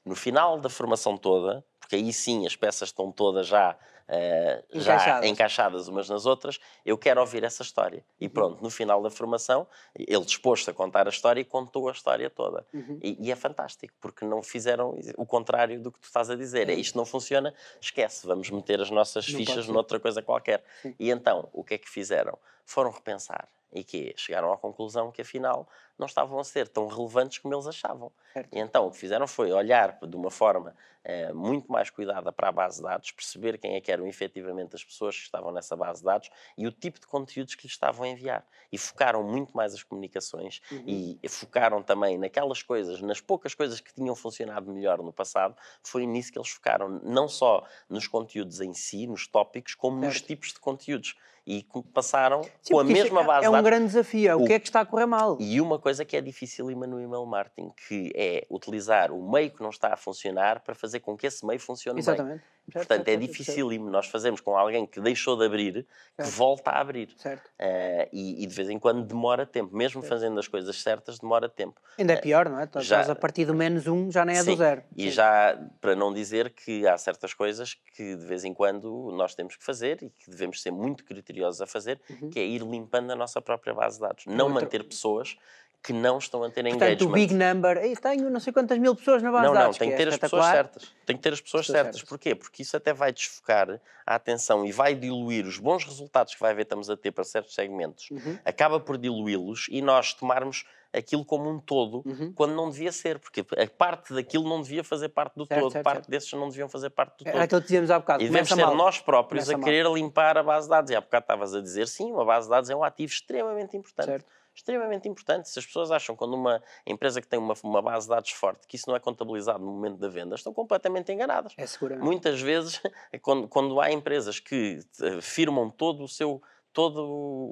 No 0.04 0.14
final 0.14 0.60
da 0.60 0.68
formação 0.68 1.16
toda, 1.16 1.64
porque 1.80 1.96
aí 1.96 2.12
sim 2.12 2.44
as 2.46 2.54
peças 2.56 2.90
estão 2.90 3.10
todas 3.10 3.46
já, 3.46 3.78
eh, 4.14 4.62
já 4.74 5.24
Encaixadas. 5.26 5.88
umas 5.88 6.06
nas 6.06 6.26
outras, 6.26 6.60
eu 6.84 6.98
quero 6.98 7.18
ouvir 7.18 7.44
essa 7.44 7.62
história. 7.62 8.04
E 8.20 8.28
pronto, 8.28 8.62
no 8.62 8.68
final 8.68 9.02
da 9.02 9.10
formação, 9.10 9.66
ele 9.96 10.24
disposto 10.24 10.70
a 10.70 10.74
contar 10.74 11.06
a 11.06 11.10
história 11.10 11.40
e 11.40 11.44
contou 11.44 11.88
a 11.88 11.92
história 11.92 12.28
toda. 12.28 12.66
Uhum. 12.74 12.98
E, 13.02 13.16
e 13.18 13.32
é 13.32 13.36
fantástico, 13.36 13.94
porque 14.02 14.26
não 14.26 14.42
fizeram 14.42 14.98
o 15.16 15.24
contrário 15.24 15.80
do 15.80 15.90
que 15.90 15.98
tu 15.98 16.04
estás 16.04 16.28
a 16.28 16.36
dizer. 16.36 16.68
É 16.68 16.74
isto 16.74 16.98
não 16.98 17.06
funciona, 17.06 17.54
esquece, 17.80 18.26
vamos 18.26 18.50
meter 18.50 18.82
as 18.82 18.90
nossas 18.90 19.26
Não 19.28 19.38
fichas 19.38 19.66
noutra 19.66 19.98
coisa 19.98 20.20
qualquer. 20.20 20.62
Sim. 20.82 20.94
E 20.98 21.10
então, 21.10 21.48
o 21.50 21.64
que 21.64 21.74
é 21.74 21.78
que 21.78 21.88
fizeram? 21.88 22.38
Foram 22.64 22.90
repensar 22.90 23.48
e 23.74 23.82
que 23.82 24.12
chegaram 24.18 24.52
à 24.52 24.58
conclusão 24.58 25.10
que 25.10 25.22
afinal 25.22 25.66
não 25.98 26.06
estavam 26.06 26.38
a 26.38 26.44
ser 26.44 26.68
tão 26.68 26.86
relevantes 26.88 27.38
como 27.38 27.54
eles 27.54 27.66
achavam. 27.66 28.12
Certo. 28.34 28.52
E 28.52 28.58
então 28.58 28.86
o 28.86 28.90
que 28.90 28.98
fizeram 28.98 29.26
foi 29.26 29.50
olhar 29.50 29.98
de 30.02 30.14
uma 30.16 30.30
forma 30.30 30.76
eh, 31.02 31.32
muito 31.32 31.72
mais 31.72 31.88
cuidada 31.88 32.30
para 32.30 32.48
a 32.48 32.52
base 32.52 32.76
de 32.76 32.82
dados, 32.82 33.10
perceber 33.12 33.56
quem 33.58 33.74
é 33.76 33.80
que 33.80 33.90
eram 33.90 34.06
efetivamente 34.06 34.76
as 34.76 34.84
pessoas 34.84 35.16
que 35.16 35.22
estavam 35.22 35.50
nessa 35.50 35.74
base 35.74 36.00
de 36.00 36.04
dados 36.04 36.28
e 36.56 36.66
o 36.66 36.70
tipo 36.72 37.00
de 37.00 37.06
conteúdos 37.06 37.54
que 37.54 37.62
lhes 37.66 37.72
estavam 37.72 38.04
a 38.04 38.08
enviar. 38.08 38.46
E 38.70 38.76
focaram 38.76 39.22
muito 39.22 39.56
mais 39.56 39.72
as 39.72 39.82
comunicações 39.82 40.60
Uhum. 40.70 41.04
e 41.18 41.18
focaram 41.28 41.82
também 41.82 42.18
naquelas 42.18 42.62
coisas, 42.62 43.00
nas 43.00 43.20
poucas 43.20 43.54
coisas 43.54 43.80
que 43.80 43.92
tinham 43.94 44.14
funcionado 44.14 44.70
melhor 44.70 44.98
no 45.02 45.12
passado, 45.12 45.56
foi 45.82 46.06
nisso 46.06 46.30
que 46.32 46.38
eles 46.38 46.50
focaram, 46.50 46.88
não 47.02 47.28
só 47.28 47.66
nos 47.88 48.06
conteúdos 48.06 48.60
em 48.60 48.74
si, 48.74 49.06
nos 49.06 49.26
tópicos, 49.26 49.74
como 49.74 49.96
nos 49.96 50.20
Certo. 50.20 50.22
tipos 50.22 50.48
de 50.52 50.60
conteúdos. 50.60 51.16
E 51.46 51.66
passaram 51.92 52.42
Sim, 52.60 52.72
com 52.74 52.78
a 52.80 52.84
isso 52.84 52.92
mesma 52.92 53.20
é, 53.22 53.24
base 53.24 53.46
é 53.46 53.50
um 53.50 53.62
grande 53.62 53.86
desafio. 53.86 54.30
é 54.30 54.36
O 54.36 54.42
O- 54.42 54.46
que 54.46 54.52
é 54.52 54.58
que 54.60 54.68
está 54.68 54.80
a 54.82 54.86
correr 54.86 55.06
mal? 55.06 55.36
E 55.40 55.60
uma 55.60 55.78
coisa 55.78 56.04
que 56.04 56.16
é 56.16 56.20
dificílima 56.20 56.86
no 56.86 57.00
email 57.00 57.26
marketing, 57.26 57.70
que 57.88 58.12
é 58.14 58.46
utilizar 58.48 59.10
o 59.10 59.28
meio 59.28 59.50
que 59.50 59.60
não 59.60 59.70
está 59.70 59.92
a 59.92 59.96
funcionar 59.96 60.60
para 60.60 60.74
fazer 60.74 61.00
com 61.00 61.16
que 61.16 61.26
esse 61.26 61.44
meio 61.44 61.58
funcione 61.58 62.00
bem. 62.00 62.40
Certo, 62.70 62.86
Portanto, 62.86 63.08
é 63.08 63.16
dificílimo 63.16 63.90
nós 63.90 64.06
fazermos 64.06 64.40
com 64.40 64.56
alguém 64.56 64.86
que 64.86 65.00
deixou 65.00 65.36
de 65.36 65.44
abrir, 65.44 65.84
que 66.16 66.22
Certo. 66.24 66.30
volta 66.36 66.70
a 66.70 66.80
abrir. 66.80 67.08
Certo. 67.16 67.50
Eh, 67.58 68.08
e, 68.12 68.44
e 68.44 68.46
de 68.46 68.54
vez 68.54 68.70
em 68.70 68.78
quando 68.78 69.02
demora 69.04 69.44
tempo. 69.44 69.76
Mesmo 69.76 70.00
Certo. 70.00 70.08
fazendo 70.12 70.38
as 70.38 70.46
coisas 70.46 70.80
certas, 70.80 71.18
demora 71.18 71.48
tempo. 71.48 71.80
Ainda 71.98 72.12
é 72.12 72.16
pior, 72.16 72.48
não 72.48 72.60
é? 72.60 72.64
Estás 72.64 72.86
já- 72.86 73.00
a 73.10 73.14
partir 73.16 73.44
do 73.46 73.52
menos 73.54 73.86
um, 73.88 74.10
já 74.12 74.24
nem 74.24 74.36
é 74.38 74.42
Sim, 74.44 74.52
do 74.52 74.56
zero. 74.56 74.82
E 74.96 75.04
Sim. 75.04 75.10
já, 75.10 75.58
para 75.80 75.96
não 75.96 76.14
dizer 76.14 76.50
que 76.50 76.86
há 76.86 76.96
certas 76.96 77.34
coisas 77.34 77.74
que 77.96 78.14
de 78.16 78.24
vez 78.26 78.44
em 78.44 78.54
quando 78.54 79.10
nós 79.12 79.34
temos 79.34 79.56
que 79.56 79.64
fazer 79.64 80.00
e 80.02 80.08
que 80.10 80.30
devemos 80.30 80.62
ser 80.62 80.70
muito 80.70 81.04
criteriosos 81.04 81.60
a 81.60 81.66
fazer, 81.66 82.00
Uhum. 82.08 82.30
que 82.30 82.38
é 82.38 82.44
ir 82.46 82.62
limpando 82.62 83.10
a 83.10 83.16
nossa 83.16 83.42
própria 83.42 83.74
base 83.74 83.96
de 83.96 84.02
dados. 84.02 84.24
Não 84.26 84.46
Outro- 84.46 84.62
manter 84.62 84.84
pessoas 84.84 85.36
que 85.82 85.92
não 85.92 86.18
estão 86.18 86.44
a 86.44 86.50
ter 86.50 86.62
Portanto, 86.62 86.80
o 86.80 86.84
engagement. 86.84 87.12
big 87.12 87.34
number, 87.34 87.76
Ei, 87.78 87.96
tenho 87.96 88.30
não 88.30 88.38
sei 88.38 88.52
quantas 88.52 88.78
mil 88.78 88.94
pessoas 88.94 89.22
na 89.22 89.32
base 89.32 89.44
Não, 89.46 89.52
de 89.52 89.58
não, 89.58 89.62
dados. 89.64 89.78
tem 89.78 89.90
que 89.90 89.96
que 89.96 90.02
é 90.02 90.04
ter 90.04 90.12
as 90.12 90.18
pessoas 90.18 90.46
certas. 90.46 90.92
Tem 91.04 91.16
que 91.16 91.22
ter 91.22 91.32
as 91.32 91.40
pessoas 91.40 91.62
Pessoas 91.66 91.76
certas. 91.76 91.96
certas. 91.96 92.08
Porquê? 92.08 92.34
Porque 92.36 92.62
isso 92.62 92.76
até 92.76 92.92
vai 92.92 93.12
desfocar 93.12 93.80
a 94.06 94.14
atenção 94.14 94.64
e 94.64 94.70
vai 94.70 94.94
diluir 94.94 95.44
os 95.46 95.58
bons 95.58 95.84
resultados 95.84 96.34
que 96.34 96.40
vai 96.40 96.54
ver 96.54 96.62
estamos 96.62 96.88
a 96.88 96.96
ter 96.96 97.10
para 97.10 97.24
certos 97.24 97.54
segmentos. 97.54 98.10
Uhum. 98.12 98.38
Acaba 98.44 98.78
por 98.78 98.96
diluí-los 98.96 99.66
e 99.70 99.82
nós 99.82 100.14
tomarmos 100.14 100.64
aquilo 100.92 101.24
como 101.24 101.48
um 101.50 101.58
todo 101.58 102.02
Uhum. 102.04 102.32
quando 102.34 102.54
não 102.54 102.70
devia 102.70 102.92
ser, 102.92 103.18
porque 103.18 103.40
a 103.40 103.66
parte 103.66 104.12
daquilo 104.14 104.46
não 104.48 104.60
devia 104.60 104.84
fazer 104.84 105.08
parte 105.08 105.34
do 105.36 105.46
Certo, 105.46 105.60
todo, 105.62 105.72
certo, 105.72 105.84
parte 105.84 105.96
certo. 105.96 106.10
desses 106.10 106.32
não 106.34 106.48
deviam 106.50 106.68
fazer 106.68 106.90
parte 106.90 107.16
do 107.18 107.22
Era 107.28 107.32
todo. 107.32 107.42
aquilo 107.44 107.60
que 107.62 107.66
dizíamos 107.66 107.90
há 107.90 107.98
bocado. 107.98 108.22
E 108.22 108.26
devemos 108.26 108.48
ser 108.50 108.56
mal. 108.56 108.76
nós 108.76 109.00
próprios 109.00 109.44
Começa 109.46 109.54
a 109.54 109.58
mal. 109.58 109.64
querer 109.64 109.86
limpar 109.90 110.36
a 110.38 110.42
base 110.42 110.66
de 110.66 110.70
dados. 110.70 110.90
E 110.90 110.94
há 110.94 111.00
bocado 111.00 111.24
estavas 111.24 111.54
a 111.54 111.60
dizer, 111.62 111.88
sim, 111.88 112.12
uma 112.12 112.24
base 112.26 112.46
de 112.46 112.50
dados 112.50 112.68
é 112.70 112.76
um 112.76 112.84
ativo 112.84 113.10
extremamente 113.12 113.74
importante. 113.76 114.06
Certo. 114.06 114.26
Extremamente 114.54 115.08
importante. 115.08 115.48
Se 115.48 115.58
as 115.58 115.66
pessoas 115.66 115.90
acham 115.90 116.14
quando 116.14 116.34
uma 116.34 116.62
empresa 116.86 117.20
que 117.20 117.26
tem 117.26 117.38
uma, 117.38 117.54
uma 117.62 117.80
base 117.80 118.06
de 118.06 118.10
dados 118.10 118.30
forte 118.30 118.66
que 118.66 118.76
isso 118.76 118.88
não 118.88 118.94
é 118.94 119.00
contabilizado 119.00 119.64
no 119.64 119.72
momento 119.72 119.96
da 119.96 120.08
venda, 120.08 120.34
estão 120.34 120.52
completamente 120.52 121.10
enganadas. 121.10 121.54
É 121.56 121.66
seguramente. 121.66 122.04
Muitas 122.04 122.40
vezes, 122.40 122.80
quando, 123.22 123.48
quando 123.48 123.80
há 123.80 123.90
empresas 123.90 124.38
que 124.38 124.80
eh, 125.00 125.20
firmam 125.20 125.70
todo 125.70 126.04
o 126.04 126.08
seu 126.08 126.42
todo 126.72 127.02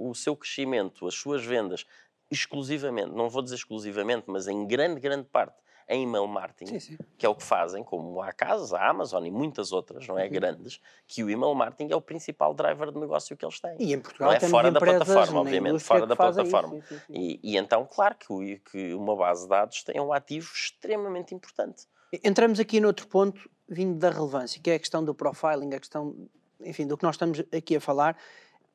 o 0.09 0.15
seu 0.15 0.35
crescimento, 0.35 1.07
as 1.07 1.15
suas 1.15 1.45
vendas, 1.45 1.85
exclusivamente, 2.31 3.11
não 3.11 3.29
vou 3.29 3.43
dizer 3.43 3.57
exclusivamente, 3.57 4.25
mas 4.29 4.49
em 4.49 4.67
grande, 4.67 4.99
grande 4.99 5.29
parte, 5.29 5.57
em 5.93 6.05
email 6.05 6.27
marketing, 6.27 6.79
Sim, 6.79 6.81
sim. 6.81 6.99
que 7.19 7.27
é 7.27 7.29
o 7.29 7.35
que 7.35 7.43
fazem, 7.43 7.83
como 7.83 8.23
há 8.23 8.33
casas, 8.33 8.73
a 8.73 8.89
Amazon 8.89 9.27
e 9.27 9.31
muitas 9.31 9.73
outras, 9.73 10.07
não 10.07 10.17
é? 10.19 10.25
Uhum. 10.27 10.31
Que 10.31 10.81
que 11.07 11.25
o 11.25 11.29
email 11.29 11.53
marketing 11.55 11.93
é 11.93 11.97
o 11.97 12.01
principal 12.01 12.55
driver 12.55 12.93
de 12.93 12.99
negócio 12.99 13.37
que 13.37 13.45
eles 13.45 13.59
têm. 13.61 13.75
E 13.79 13.93
em 13.93 13.99
Portugal 14.01 14.31
Não 14.31 14.37
é 14.37 14.41
fora 14.41 14.71
da 14.71 14.79
plataforma, 14.79 15.41
obviamente, 15.41 15.81
fora 15.81 16.07
da 16.07 16.15
isso, 16.15 16.17
plataforma. 16.17 16.69
sim, 16.75 16.83
sim. 16.89 17.01
E, 17.11 17.41
e 17.43 17.57
então, 17.57 17.85
claro 17.91 18.15
que, 18.15 18.33
o- 18.33 18.61
que 18.71 18.95
uma 18.95 19.17
base 19.17 19.43
de 19.43 19.49
dados 19.49 19.83
tem 19.83 20.01
um 20.01 20.13
ativo 20.13 20.49
extremamente 20.55 21.35
importante. 21.35 21.87
Entramos 22.25 22.61
aqui 22.61 22.81
noutro 22.81 23.07
ponto, 23.09 23.51
vindo 23.69 23.99
da 23.99 24.11
relevância, 24.11 24.61
que 24.63 24.71
é 24.71 24.75
a 24.77 24.79
questão 24.79 25.05
do 25.05 25.15
profiling, 25.15 25.75
a 25.75 25.81
questão, 25.81 26.15
enfim, 26.61 26.87
do 26.87 26.97
que 26.97 27.03
nós 27.05 27.15
estamos 27.17 27.43
aqui 27.53 27.77
a 27.77 27.81
falar. 27.81 28.17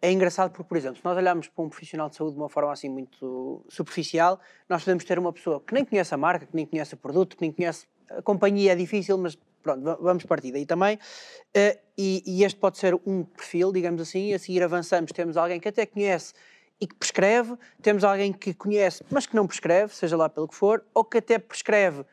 É 0.01 0.12
engraçado 0.12 0.51
porque, 0.51 0.67
por 0.67 0.77
exemplo, 0.77 0.97
se 0.97 1.05
nós 1.05 1.17
olharmos 1.17 1.47
para 1.47 1.63
um 1.63 1.69
profissional 1.69 2.10
de 2.10 2.15
saúde 2.15 2.34
de 2.36 2.39
uma 2.39 2.49
forma 2.49 2.71
assim 2.71 2.89
muito 2.89 3.65
superficial, 3.69 4.39
nós 4.69 4.84
podemos 4.84 5.03
ter 5.03 5.17
uma 5.17 5.34
pessoa 5.34 5.60
que 5.65 5.73
nem 5.73 5.84
conhece 5.86 6.13
a 6.13 6.17
marca, 6.17 6.45
que 6.45 6.55
nem 6.55 6.65
conhece 6.65 6.93
o 6.93 6.97
produto, 6.97 7.36
que 7.36 7.41
nem 7.41 7.51
conhece 7.51 7.88
a 8.10 8.21
companhia, 8.21 8.73
é 8.73 8.75
difícil, 8.75 9.17
mas 9.17 9.38
pronto, 9.63 9.84
va- 9.84 9.97
vamos 9.99 10.23
partir 10.25 10.51
daí 10.51 10.65
também. 10.65 10.99
Eh, 11.53 11.79
e, 11.97 12.21
e 12.25 12.43
este 12.43 12.60
pode 12.60 12.77
ser 12.77 12.93
um 13.05 13.23
perfil, 13.23 13.71
digamos 13.71 14.01
assim, 14.01 14.34
a 14.34 14.38
seguir 14.39 14.62
avançamos, 14.62 15.12
temos 15.12 15.38
alguém 15.38 15.60
que 15.60 15.69
até 15.69 15.86
conhece 15.86 16.34
e 16.79 16.86
que 16.86 16.93
prescreve, 16.95 17.55
temos 17.81 18.03
alguém 18.03 18.31
que 18.34 18.53
conhece, 18.53 19.03
mas 19.10 19.25
que 19.25 19.36
não 19.36 19.47
prescreve, 19.47 19.95
seja 19.95 20.15
lá 20.17 20.27
pelo 20.29 20.47
que 20.47 20.53
for, 20.55 20.84
ou 20.93 21.03
que 21.05 21.17
até 21.17 21.39
prescreve 21.39 22.05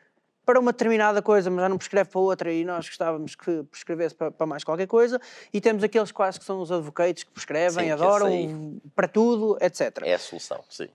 para 0.45 0.59
uma 0.59 0.71
determinada 0.71 1.21
coisa, 1.21 1.49
mas 1.49 1.61
já 1.61 1.69
não 1.69 1.77
prescreve 1.77 2.09
para 2.09 2.19
outra 2.19 2.51
e 2.51 2.65
nós 2.65 2.87
gostávamos 2.87 3.35
que 3.35 3.63
prescrevesse 3.63 4.13
para, 4.15 4.31
para 4.31 4.45
mais 4.45 4.63
qualquer 4.63 4.87
coisa. 4.87 5.19
E 5.53 5.61
temos 5.61 5.83
aqueles 5.83 6.11
quase 6.11 6.39
que 6.39 6.45
são 6.45 6.59
os 6.61 6.71
advocates 6.71 7.23
que 7.23 7.31
prescrevem, 7.31 7.79
Sim, 7.79 7.85
que 7.85 7.91
adoram 7.91 8.27
aí- 8.27 8.81
para 8.95 9.07
tudo, 9.07 9.57
etc. 9.61 9.99
É 10.03 10.13
a 10.15 10.19
solução, 10.19 10.63
sim. 10.69 10.89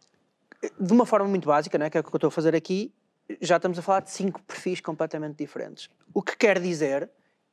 De 0.78 0.92
uma 0.92 1.06
forma 1.06 1.26
muito 1.28 1.46
básica, 1.46 1.78
né, 1.78 1.88
que 1.88 1.96
é 1.96 2.00
o 2.00 2.04
que 2.04 2.10
eu 2.10 2.16
estou 2.16 2.28
a 2.28 2.30
fazer 2.30 2.54
aqui, 2.54 2.92
já 3.40 3.56
estamos 3.56 3.78
a 3.78 3.82
falar 3.82 4.00
de 4.00 4.10
cinco 4.10 4.42
perfis 4.42 4.80
completamente 4.80 5.36
diferentes. 5.36 5.88
O 6.12 6.22
que 6.22 6.36
quer 6.36 6.58
dizer, 6.60 7.08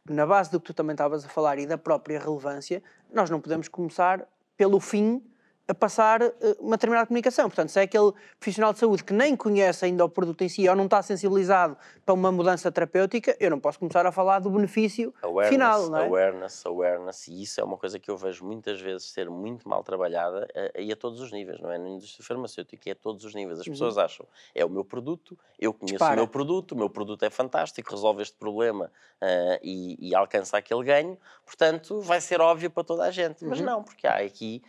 na 0.10 0.25
base 0.25 0.49
do 0.51 0.60
que 0.60 0.65
tu 0.67 0.73
também 0.73 0.93
estavas 0.93 1.23
a 1.25 1.29
falar 1.29 1.60
e 1.60 1.65
da 1.67 1.77
própria 1.77 2.19
relevância, 2.19 2.81
nós 3.13 3.29
não 3.29 3.39
podemos 3.39 3.67
começar 3.67 4.27
pelo 4.58 4.79
fim 4.79 5.21
a 5.67 5.73
passar 5.73 6.21
eh, 6.21 6.34
uma 6.60 6.78
determinada 6.78 7.08
comunicação. 7.08 7.49
Portanto, 7.49 7.69
se 7.69 7.80
é 7.80 7.84
aquele 7.84 8.12
profissional 8.39 8.71
de 8.73 8.80
saúde 8.80 9.04
que 9.04 9.13
nem 9.13 9.36
conhece 9.36 9.86
ainda 9.86 10.06
o 10.06 10.10
produto 10.10 10.41
em 10.43 10.49
si 10.49 10.67
ou 10.69 10.75
não 10.75 10.86
está 10.86 11.01
sensibilizado 11.01 11.75
para 12.06 12.13
uma 12.13 12.32
mudança 12.32 12.71
terapêutica, 12.71 13.36
eu 13.39 13.49
não 13.49 13.60
posso 13.60 13.80
começar 13.80 14.06
a 14.06 14.12
falar 14.12 14.39
do 14.39 14.49
benefício 14.49 15.13
Awareness, 15.21 15.49
final, 15.49 15.89
não 15.89 15.97
é? 15.99 16.06
awareness, 16.06 16.65
awareness, 16.65 17.28
e 17.28 17.41
isso 17.41 17.60
é 17.60 17.63
uma 17.63 17.78
coisa 17.78 17.97
que 17.99 18.12
eu 18.12 18.17
vejo 18.17 18.45
muitas 18.45 18.80
vezes 18.80 19.10
ser 19.12 19.30
muito 19.30 19.67
mal 19.67 19.84
trabalhada 19.84 20.47
a, 20.75 20.80
e 20.80 20.91
a 20.91 20.95
todos 20.95 21.19
os 21.19 21.32
níveis, 21.32 21.60
não 21.60 21.71
é? 21.71 21.78
Na 21.78 21.89
indústria 21.89 22.25
farmacêutica, 22.25 22.89
é 22.89 22.93
a 22.93 22.95
todos 22.95 23.25
os 23.25 23.34
níveis. 23.34 23.60
As 23.60 23.67
pessoas 23.67 23.97
acham, 23.97 24.25
é 24.54 24.63
o 24.63 24.69
meu 24.69 24.86
produto, 24.86 25.38
eu 25.60 25.73
conheço 25.73 25.93
Dispara. 25.95 26.13
o 26.13 26.17
meu 26.17 26.28
produto, 26.28 26.73
o 26.73 26.75
meu 26.78 26.89
produto 26.89 27.23
é 27.23 27.30
fantástico, 27.30 27.89
resolve 27.91 28.21
este 28.21 28.38
problema 28.38 28.91
ah, 29.19 29.60
e, 29.63 30.10
e 30.10 30.13
alcança 30.15 30.58
aquele 30.58 30.84
ganho, 30.84 31.17
portanto, 31.45 32.01
vai 32.01 32.21
ser 32.21 32.39
óbvio 32.39 32.69
para 32.69 32.84
toda 32.84 33.04
a 33.04 33.12
gente. 33.12 33.43
Mas 33.43 33.60
Uhum. 33.60 33.65
não, 33.65 33.84
porque 33.84 34.06
há 34.06 34.17
aqui 34.17 34.62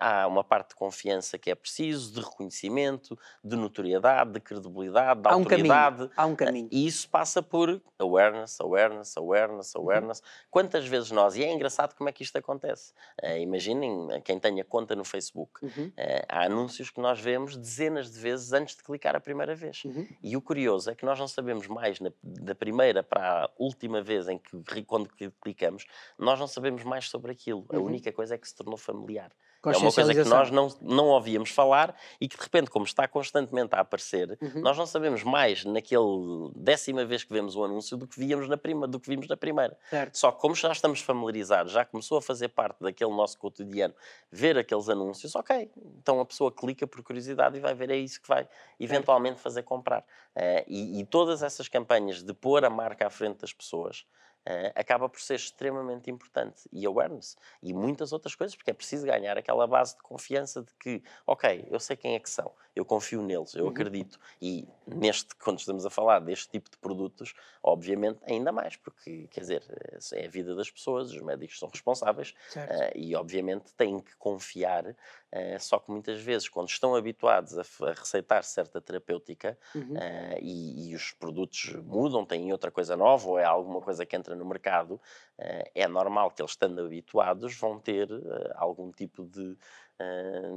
ah, 0.00 0.22
há 0.22 0.26
uma 0.26 0.44
parte 0.44 0.70
de 0.70 0.74
confiança 0.76 1.38
que 1.38 1.50
é 1.50 1.54
preciso, 1.54 2.12
de 2.12 2.20
reconhecimento, 2.20 3.18
de 3.42 3.56
notoriedade, 3.56 4.32
de 4.32 4.40
credibilidade, 4.40 5.22
de 5.22 5.28
Há 5.28 5.36
um 5.36 5.44
caminho. 5.44 5.72
autoridade. 5.72 6.10
Há 6.16 6.26
um 6.26 6.36
caminho. 6.36 6.68
E 6.70 6.86
isso 6.86 7.08
passa 7.08 7.42
por 7.42 7.80
awareness, 7.98 8.60
awareness, 8.60 9.16
awareness, 9.16 9.74
Uhum. 9.74 9.82
awareness. 9.82 10.22
Quantas 10.50 10.86
vezes 10.86 11.10
nós, 11.10 11.36
e 11.36 11.44
é 11.44 11.52
engraçado 11.52 11.94
como 11.94 12.08
é 12.08 12.12
que 12.12 12.22
isto 12.22 12.36
acontece. 12.36 12.92
Eh, 13.22 13.40
imaginem 13.40 14.20
quem 14.22 14.38
tenha 14.38 14.64
conta 14.64 14.94
no 14.94 15.04
Facebook. 15.04 15.64
Uhum. 15.64 15.92
Há 16.28 16.44
anúncios 16.44 16.90
que 16.90 17.00
nós 17.00 17.18
vemos 17.20 17.56
dezenas 17.56 18.10
de 18.10 18.18
vezes 18.18 18.52
antes 18.52 18.76
de 18.76 18.82
clicar 18.82 19.16
a 19.16 19.20
primeira 19.20 19.54
vez. 19.54 19.84
Uhum. 19.84 20.06
E 20.22 20.36
o 20.36 20.42
curioso 20.42 20.90
é 20.90 20.94
que 20.94 21.04
nós 21.04 21.18
não 21.18 21.28
sabemos 21.28 21.66
mais 21.66 21.98
na- 22.00 22.12
da 22.22 22.54
primeira 22.54 23.02
para 23.02 23.44
a 23.44 23.50
última 23.58 24.02
vez 24.02 24.28
em 24.28 24.38
que 24.38 24.82
quando 24.84 25.08
cli- 25.08 25.32
clicamos, 25.40 25.86
nós 26.18 26.38
não 26.38 26.46
sabemos 26.46 26.84
mais 26.84 27.08
sobre 27.08 27.32
aquilo. 27.32 27.64
A 27.70 27.76
Uhum. 27.76 27.84
única 27.86 28.12
coisa 28.12 28.34
é 28.34 28.38
que 28.38 28.48
se 28.48 28.54
tornou 28.54 28.76
familiar. 28.76 29.30
É 29.64 29.76
uma 29.78 29.92
coisa 29.92 30.14
que 30.14 30.28
nós 30.28 30.48
não, 30.52 30.68
não 30.80 31.06
ouvíamos 31.06 31.50
falar 31.50 31.92
e 32.20 32.28
que 32.28 32.36
de 32.36 32.42
repente, 32.42 32.70
como 32.70 32.84
está 32.84 33.08
constantemente 33.08 33.74
a 33.74 33.80
aparecer, 33.80 34.38
Uhum. 34.40 34.60
nós 34.60 34.78
não 34.78 34.86
sabemos 34.86 35.24
mais 35.24 35.64
naquele 35.64 36.52
décima 36.54 37.04
vez 37.04 37.24
que 37.24 37.32
vemos 37.32 37.56
o 37.56 37.64
anúncio 37.64 37.96
do 37.96 38.06
que 38.06 38.16
víamos 38.16 38.48
na 38.48 38.56
prima, 38.56 38.86
do 38.86 39.00
que 39.00 39.08
vimos 39.08 39.26
na 39.26 39.36
primeira. 39.36 39.76
Certo. 39.90 40.16
Só 40.16 40.30
que 40.30 40.40
como 40.40 40.54
já 40.54 40.70
estamos 40.70 41.00
familiarizados, 41.00 41.72
já 41.72 41.84
começou 41.84 42.18
a 42.18 42.22
fazer 42.22 42.48
parte 42.48 42.80
daquele 42.80 43.10
nosso 43.10 43.36
cotidiano, 43.38 43.94
ver 44.30 44.56
aqueles 44.56 44.88
anúncios, 44.88 45.34
ok, 45.34 45.68
então 45.98 46.20
a 46.20 46.24
pessoa 46.24 46.52
clica 46.52 46.86
por 46.86 47.02
curiosidade 47.02 47.56
e 47.56 47.60
vai 47.60 47.74
ver, 47.74 47.90
é 47.90 47.96
isso 47.96 48.20
que 48.22 48.28
vai 48.28 48.48
eventualmente 48.78 49.40
fazer 49.40 49.64
comprar. 49.64 50.04
Eh, 50.36 50.64
e, 50.68 51.00
e 51.00 51.04
todas 51.04 51.42
essas 51.42 51.66
campanhas 51.66 52.22
de 52.22 52.32
pôr 52.32 52.64
a 52.64 52.70
marca 52.70 53.06
à 53.06 53.10
frente 53.10 53.38
das 53.40 53.52
pessoas 53.52 54.06
eh, 54.46 54.72
acaba 54.74 55.08
por 55.08 55.20
ser 55.20 55.34
extremamente 55.34 56.10
importante. 56.10 56.68
E 56.72 56.86
awareness. 56.86 57.36
E 57.62 57.74
muitas 57.74 58.12
outras 58.12 58.34
coisas, 58.34 58.56
porque 58.56 58.70
é 58.70 58.74
preciso 58.74 59.06
ganhar 59.06 59.36
aquela 59.36 59.66
base 59.66 59.96
de 59.96 60.02
confiança 60.02 60.62
de 60.62 60.72
que, 60.74 61.02
ok, 61.26 61.66
eu 61.70 61.80
sei 61.80 61.96
quem 61.96 62.14
é 62.14 62.20
que 62.20 62.30
são, 62.30 62.54
eu 62.74 62.84
confio 62.84 63.22
neles, 63.22 63.54
eu 63.54 63.66
Uhum. 63.66 63.68
acredito. 63.68 64.18
E 64.40 64.68
neste, 64.86 65.34
quando 65.42 65.58
estamos 65.58 65.84
a 65.84 65.90
falar 65.90 66.20
deste 66.20 66.48
tipo 66.50 66.70
de 66.70 66.78
produtos, 66.78 67.34
obviamente 67.62 68.20
ainda 68.24 68.52
mais, 68.52 68.76
porque, 68.76 69.28
quer 69.28 69.40
dizer, 69.40 69.62
eh, 69.68 69.98
é 70.22 70.26
a 70.26 70.30
vida 70.30 70.54
das 70.54 70.70
pessoas, 70.70 71.10
os 71.10 71.20
médicos 71.22 71.58
são 71.58 71.68
responsáveis 71.68 72.34
eh, 72.66 72.92
e, 72.94 73.14
obviamente, 73.16 73.72
têm 73.74 74.00
que 74.00 74.16
confiar. 74.16 74.96
eh, 75.32 75.58
só 75.58 75.78
que 75.78 75.90
muitas 75.90 76.20
vezes, 76.20 76.48
quando 76.48 76.68
estão 76.68 76.94
habituados 76.94 77.58
a, 77.58 77.62
a 77.62 77.92
receitar 77.92 78.42
certa 78.44 78.80
terapêutica 78.80 79.58
Uhum. 79.74 80.04
e, 80.40 80.90
e 80.90 80.94
os 80.94 81.12
produtos 81.12 81.74
mudam, 81.84 82.24
têm 82.24 82.52
outra 82.52 82.70
coisa 82.70 82.96
nova 82.96 83.28
ou 83.28 83.38
é 83.38 83.44
alguma 83.44 83.80
coisa 83.80 84.04
que 84.06 84.16
entra 84.16 84.34
no 84.36 84.44
mercado, 84.46 85.00
eh, 85.38 85.70
é 85.74 85.88
normal 85.88 86.30
que 86.30 86.42
eles, 86.42 86.52
estando 86.52 86.80
habituados, 86.80 87.56
vão 87.58 87.78
ter 87.80 88.10
eh, 88.10 88.52
algum 88.56 88.90
tipo 88.92 89.24
de. 89.24 89.56
eh, 89.98 90.50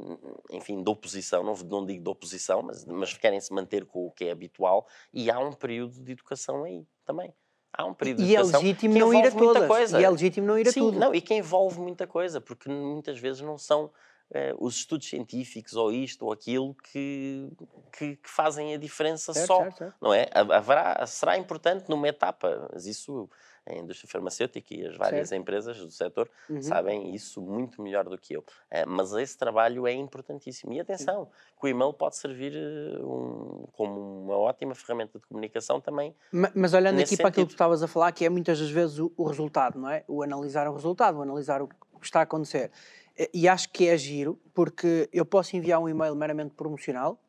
enfim, 0.51 0.83
de 0.83 0.89
oposição, 0.89 1.43
não, 1.43 1.53
não 1.55 1.85
digo 1.85 2.03
de 2.03 2.09
oposição, 2.09 2.61
mas, 2.61 2.85
mas 2.85 3.13
querem 3.17 3.39
se 3.39 3.53
manter 3.53 3.85
com 3.85 4.05
o 4.07 4.11
que 4.11 4.25
é 4.25 4.31
habitual 4.31 4.87
e 5.13 5.29
há 5.31 5.39
um 5.39 5.53
período 5.53 6.01
de 6.03 6.11
educação 6.11 6.63
aí 6.63 6.85
também. 7.05 7.33
Há 7.73 7.85
um 7.85 7.93
período 7.93 8.17
de 8.17 8.23
E 8.23 8.35
é 8.35 8.41
educação 8.41 8.61
legítimo 8.61 8.93
que 8.93 8.99
não 8.99 9.13
ir 9.13 9.25
a 9.27 9.31
todas. 9.31 9.67
coisa. 9.67 9.99
E 9.99 10.03
é 10.03 10.09
legítimo 10.09 10.47
não 10.47 10.57
ir 10.57 10.67
a 10.67 10.71
Sim, 10.71 10.81
tudo. 10.81 10.99
não, 10.99 11.13
e 11.13 11.21
que 11.21 11.33
envolve 11.33 11.79
muita 11.79 12.05
coisa, 12.07 12.41
porque 12.41 12.69
muitas 12.69 13.17
vezes 13.19 13.41
não 13.41 13.57
são 13.57 13.91
eh, 14.31 14.53
os 14.59 14.75
estudos 14.77 15.07
científicos 15.07 15.73
ou 15.75 15.91
isto 15.91 16.25
ou 16.25 16.33
aquilo 16.33 16.75
que, 16.75 17.49
que, 17.97 18.15
que 18.17 18.29
fazem 18.29 18.73
a 18.73 18.77
diferença 18.77 19.33
Certo, 19.33 19.47
só. 19.47 19.55
certo, 19.55 19.77
certo. 19.77 19.99
Não 20.01 20.13
é? 20.13 20.23
Ha- 20.33 20.57
Haverá, 20.57 21.05
será 21.07 21.37
importante 21.37 21.89
numa 21.89 22.07
etapa, 22.07 22.67
mas 22.73 22.85
isso 22.85 23.29
a 23.69 23.75
indústria 23.77 24.09
farmacêutica 24.09 24.73
e 24.73 24.85
as 24.87 24.97
várias 24.97 25.29
Certo. 25.29 25.41
empresas 25.41 25.77
do 25.77 25.91
setor 25.91 26.29
Uhum. 26.49 26.61
sabem 26.61 27.13
isso 27.13 27.41
muito 27.41 27.81
melhor 27.81 28.05
do 28.07 28.17
que 28.17 28.33
eu. 28.33 28.43
Eh, 28.71 28.85
mas 28.85 29.13
esse 29.13 29.37
trabalho 29.37 29.85
é 29.87 29.93
importantíssimo. 29.93 30.73
E 30.73 30.79
atenção, 30.79 31.29
que 31.59 31.65
o 31.65 31.69
e-mail 31.69 31.93
pode 31.93 32.17
servir 32.17 32.53
eh, 32.55 32.99
um- 33.03 33.65
como 33.73 34.23
uma 34.23 34.37
ótima 34.37 34.73
ferramenta 34.75 35.19
de 35.19 35.25
comunicação 35.27 35.79
também. 35.79 36.15
Ma- 36.31 36.51
Mas 36.55 36.73
olhando 36.73 36.99
aqui 36.99 37.15
para 37.17 37.27
aquilo 37.29 37.31
que 37.31 37.31
tu 37.31 37.37
sentido. 37.37 37.51
estavas 37.51 37.83
a 37.83 37.87
falar, 37.87 38.11
que 38.11 38.25
é 38.25 38.29
muitas 38.29 38.59
das 38.59 38.69
vezes 38.69 38.99
o, 38.99 39.11
o 39.15 39.23
resultado, 39.25 39.79
não 39.79 39.89
é? 39.89 40.03
O 40.07 40.23
analisar 40.23 40.67
o 40.67 40.73
resultado, 40.73 41.17
o 41.17 41.21
analisar 41.21 41.61
o 41.61 41.67
que 41.67 41.75
está 42.03 42.19
a 42.19 42.23
acontecer. 42.23 42.71
E, 43.17 43.29
e 43.33 43.47
acho 43.47 43.69
que 43.71 43.87
é 43.87 43.97
giro, 43.97 44.39
porque 44.53 45.09
eu 45.11 45.25
posso 45.25 45.55
enviar 45.55 45.79
um 45.81 45.89
e-mail 45.89 46.15
meramente 46.15 46.53
promocional, 46.55 47.11
eh, 47.13 47.28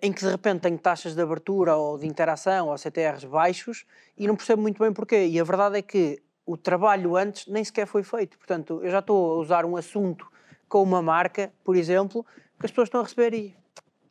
em 0.00 0.12
que 0.12 0.20
de 0.20 0.30
repente 0.30 0.60
tenho 0.62 0.78
taxas 0.78 1.14
de 1.14 1.20
abertura 1.22 1.76
ou 1.76 1.98
de 1.98 2.06
interação 2.06 2.68
ou 2.68 2.76
CTRs 2.78 3.24
baixos 3.24 3.84
e 4.16 4.26
não 4.26 4.36
percebo 4.36 4.60
muito 4.62 4.78
bem 4.82 4.92
porquê. 4.92 5.26
E 5.26 5.38
a 5.40 5.44
verdade 5.44 5.78
é 5.78 5.82
que 5.82 6.22
o 6.44 6.56
trabalho 6.56 7.16
antes 7.16 7.46
nem 7.46 7.64
sequer 7.64 7.86
foi 7.86 8.02
feito. 8.02 8.36
Portanto, 8.38 8.80
eu 8.82 8.90
já 8.90 8.98
estou 8.98 9.32
a 9.32 9.36
usar 9.36 9.64
um 9.64 9.76
assunto 9.76 10.26
com 10.68 10.82
uma 10.82 11.00
marca, 11.02 11.52
por 11.64 11.76
exemplo, 11.76 12.24
que 12.58 12.66
as 12.66 12.70
pessoas 12.70 12.86
estão 12.86 13.00
a 13.00 13.04
receber 13.04 13.32
e 13.34 13.54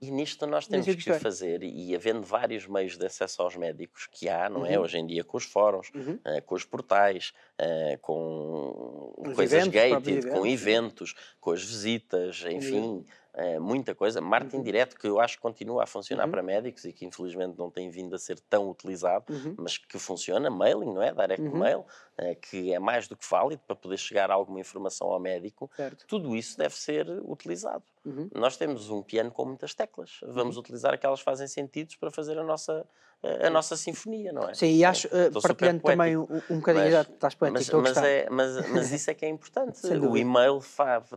E 0.01 0.09
nisto 0.09 0.47
nós 0.47 0.65
temos 0.67 0.87
que 0.95 1.11
é. 1.11 1.19
fazer, 1.19 1.61
e 1.61 1.95
havendo 1.95 2.23
vários 2.23 2.65
meios 2.65 2.97
de 2.97 3.05
acesso 3.05 3.39
aos 3.43 3.55
médicos 3.55 4.07
que 4.11 4.27
há, 4.27 4.49
não 4.49 4.65
é? 4.65 4.75
Uhum. 4.77 4.83
Hoje 4.83 4.97
em 4.97 5.05
dia 5.05 5.23
com 5.23 5.37
os 5.37 5.43
fóruns, 5.43 5.91
Uhum. 5.93 6.17
eh, 6.25 6.41
com 6.41 6.55
os 6.55 6.65
portais, 6.65 7.33
eh, 7.57 7.99
com 8.01 9.13
Os 9.17 9.35
coisas 9.35 9.53
eventos, 9.67 9.73
gated, 9.73 10.27
com 10.31 10.45
eventos. 10.47 11.13
com 11.39 11.51
as 11.51 11.63
visitas, 11.63 12.43
enfim, 12.49 13.05
é, 13.07 13.20
muita 13.61 13.95
coisa. 13.95 14.19
Marketing 14.19 14.57
Uhum. 14.57 14.63
direto, 14.63 14.95
que 14.99 15.07
eu 15.07 15.19
acho 15.19 15.37
que 15.37 15.41
continua 15.41 15.83
a 15.83 15.85
funcionar 15.87 16.25
Uhum. 16.25 16.31
para 16.31 16.43
médicos 16.43 16.83
e 16.85 16.91
que 16.91 17.05
infelizmente 17.05 17.57
não 17.57 17.69
tem 17.69 17.89
vindo 17.89 18.13
a 18.15 18.19
ser 18.19 18.39
tão 18.41 18.69
utilizado, 18.69 19.25
Uhum. 19.33 19.55
mas 19.57 19.77
que 19.77 19.97
funciona. 19.97 20.49
Mailing, 20.49 20.93
não 20.93 21.01
é? 21.01 21.13
Direct 21.13 21.41
Uhum. 21.47 21.57
mail, 21.57 21.85
eh, 22.17 22.35
que 22.35 22.73
é 22.73 22.79
mais 22.79 23.07
do 23.07 23.15
que 23.15 23.25
válido 23.29 23.61
para 23.65 23.75
poder 23.75 23.97
chegar 23.97 24.29
alguma 24.31 24.59
informação 24.59 25.07
ao 25.07 25.19
médico. 25.19 25.71
Certo. 25.75 26.05
Tudo 26.07 26.35
isso 26.35 26.57
deve 26.57 26.75
ser 26.75 27.07
utilizado. 27.23 27.83
Uhum. 28.05 28.29
Nós 28.35 28.57
temos 28.57 28.89
um 28.89 29.01
piano 29.01 29.31
com 29.31 29.45
muitas 29.45 29.73
teclas. 29.73 30.19
Vamos 30.23 30.57
utilizar 30.57 30.93
aquelas 30.93 31.19
que 31.19 31.25
fazem 31.25 31.47
sentidos 31.47 31.95
para 31.95 32.09
fazer 32.11 32.37
a 32.37 32.43
nossa, 32.43 32.85
a 33.23 33.49
nossa 33.51 33.77
sinfonia, 33.77 34.33
não 34.33 34.49
é? 34.49 34.53
Sim, 34.55 34.73
e 34.75 34.83
acho, 34.83 35.07
eh, 35.07 35.25
super 35.31 35.41
partilhando 35.49 35.83
também 35.83 36.17
um, 36.17 36.23
um 36.49 36.57
bocadinho, 36.59 36.91
Mas- 36.91 37.07
estás 37.09 37.35
poético, 37.35 37.77
Mas, 37.77 37.93
mas, 37.95 37.97
é, 38.03 38.27
mas, 38.29 38.69
mas 38.71 38.91
isso 38.91 39.11
é 39.11 39.13
que 39.13 39.23
é 39.25 39.29
importante. 39.29 39.79
O 40.13 40.17
e-mail 40.17 40.59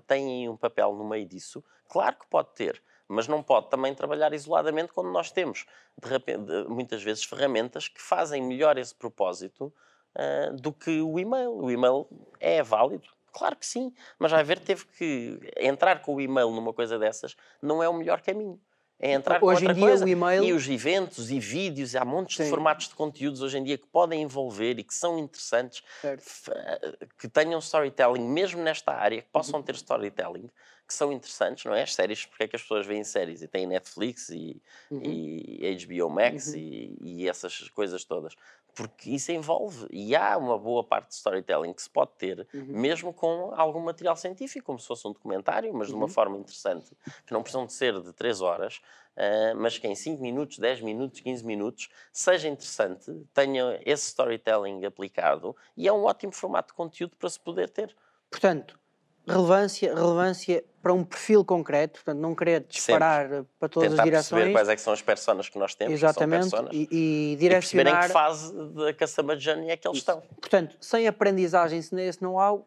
tem 0.07 0.49
um 0.49 0.57
papel 0.57 0.95
no 0.95 1.09
meio 1.09 1.27
disso. 1.27 1.65
Claro 1.95 2.17
que 2.17 2.27
pode 2.27 2.49
ter, 2.57 2.83
mas 3.07 3.29
não 3.29 3.41
pode 3.41 3.71
também 3.71 3.95
trabalhar 3.95 4.35
isoladamente 4.35 4.93
quando 4.93 5.13
nós 5.13 5.31
temos, 5.31 5.65
de 5.97 6.09
repente, 6.09 6.51
muitas 6.69 7.01
vezes, 7.05 7.23
ferramentas 7.23 7.87
que 7.87 8.03
fazem 8.03 8.43
melhor 8.43 8.77
esse 8.77 8.93
propósito 8.93 9.73
ah, 10.13 10.51
do 10.53 10.73
que 10.73 11.01
o 11.01 11.17
e-mail. 11.21 11.53
O 11.55 11.71
e-mail 11.71 12.09
é 12.41 12.65
válido. 12.65 13.09
Claro 13.33 13.55
que 13.55 13.65
sim, 13.65 13.95
mas 14.19 14.33
vai 14.33 14.43
ver, 14.43 14.59
teve 14.59 14.85
que 14.87 15.39
entrar 15.57 16.03
com 16.03 16.17
o 16.17 16.21
e-mail 16.21 16.51
numa 16.51 16.73
coisa 16.73 16.99
dessas, 16.99 17.37
não 17.63 17.81
é 17.81 17.89
o 17.89 17.95
melhor 17.95 18.21
caminho. 18.21 18.61
É 18.99 19.13
entrar 19.13 19.39
com 19.39 19.47
Hoje 19.47 19.65
em 19.65 19.69
outra 19.69 19.75
dia 19.75 19.87
coisa. 19.89 20.05
o 20.05 20.09
e-mail- 20.09 20.45
E 20.45 20.53
os 20.53 20.69
eventos 20.69 21.31
e 21.31 21.39
vídeos, 21.39 21.95
há 21.95 22.05
montes 22.05 22.39
de 22.39 22.45
Sim. 22.45 22.51
formatos 22.51 22.89
de 22.89 22.95
conteúdos 22.97 23.41
hoje 23.41 23.59
em 23.59 23.63
dia 23.63 23.79
que 23.79 23.87
podem 23.87 24.23
envolver 24.23 24.79
e 24.81 24.85
que 24.85 24.95
são 24.95 25.17
interessantes 25.19 25.83
Certo. 26.01 26.25
eh, 26.51 27.07
que 27.19 27.29
tenham 27.29 27.59
storytelling, 27.61 28.27
mesmo 28.29 28.63
nesta 28.63 28.93
área, 28.93 29.21
que 29.23 29.29
possam 29.31 29.63
ter 29.63 29.75
storytelling, 29.77 30.49
que 30.87 30.95
são 30.95 31.13
interessantes, 31.13 31.65
não 31.65 31.75
é? 31.75 31.83
As 31.83 31.95
séries, 31.95 32.27
porque 32.27 32.45
é 32.45 32.49
que 32.49 32.57
as 32.57 32.63
pessoas 32.63 32.87
veem 32.87 33.05
séries 33.05 33.43
e 33.43 33.49
têm 33.49 33.67
Netflix 33.67 34.29
e, 34.31 34.63
Uhum. 34.91 35.21
e 35.61 35.61
HBO 35.67 36.11
Max 36.11 36.53
e, 36.55 36.97
e 37.01 37.29
essas 37.29 37.69
coisas 37.71 38.05
todas? 38.05 38.35
Porque 38.77 39.11
isso 39.11 39.31
envolve, 39.31 39.87
e 39.93 40.17
há 40.17 40.37
uma 40.37 40.59
boa 40.59 40.83
parte 40.83 41.09
de 41.11 41.15
storytelling 41.15 41.73
que 41.73 41.81
se 41.83 41.89
pode 41.89 42.11
ter, 42.19 42.49
Uhum. 42.53 42.83
mesmo 42.83 43.15
com 43.15 43.53
algum 43.55 43.79
material 43.81 44.17
científico, 44.17 44.67
como 44.67 44.81
se 44.81 44.87
fosse 44.89 45.07
um 45.07 45.13
documentário, 45.13 45.73
mas 45.73 45.89
de 45.89 45.95
uma 45.95 46.09
Uhum. 46.09 46.09
forma 46.09 46.37
interessante, 46.37 46.91
que 47.25 47.33
não 47.33 47.41
precisam 47.43 47.67
de 47.67 47.73
ser 47.73 48.01
de 48.03 48.13
3 48.13 48.41
horas, 48.41 48.81
ah, 49.17 49.55
mas 49.57 49.79
que 49.79 49.87
em 49.87 49.95
5 49.95 50.21
minutos, 50.21 50.59
10 50.59 50.81
minutos, 50.81 51.21
15 51.21 51.45
minutos, 51.45 51.89
seja 52.13 52.49
interessante, 52.49 53.13
tenha 53.33 53.79
esse 53.85 54.09
storytelling 54.09 54.85
aplicado 54.85 55.57
e 55.77 55.87
é 55.87 55.93
um 55.93 56.05
ótimo 56.05 56.33
formato 56.33 56.69
de 56.69 56.75
conteúdo 56.75 57.17
para 57.17 57.29
se 57.31 57.39
poder 57.39 57.71
ter. 57.71 57.97
Portanto, 58.31 58.79
relevância, 59.27 59.95
relevância 59.95 60.65
para 60.83 60.93
um 60.93 61.03
perfil 61.03 61.45
concreto, 61.45 61.95
portanto, 62.05 62.21
não 62.21 62.35
querer 62.35 62.65
disparar 62.69 63.33
eh, 63.33 63.45
para 63.59 63.69
todas 63.71 63.89
Tentar 63.91 64.03
as 64.03 64.11
perceber 64.11 64.41
direções. 64.43 64.53
quais 64.55 64.69
é 64.69 64.77
que 64.77 64.83
são 64.83 64.93
as 64.93 65.01
personas 65.03 65.49
que 65.49 65.59
nós 65.59 65.75
temos, 65.75 65.95
Exatamente, 65.95 66.49
e, 66.73 66.89
e 66.91 67.33
e 67.33 67.49
perceberem 67.49 67.93
direcionar. 67.93 68.07
que 68.07 68.13
fase 68.13 68.53
da 68.75 68.93
customer 68.93 69.39
journey 69.39 69.71
é 69.71 69.77
que 69.79 69.89
eles 69.89 69.99
estão. 69.99 70.21
Portanto, 70.41 70.77
sem 70.81 71.07
aprendizagem, 71.09 71.81
sem 71.81 72.07
esse 72.07 72.23
know-how, 72.23 72.63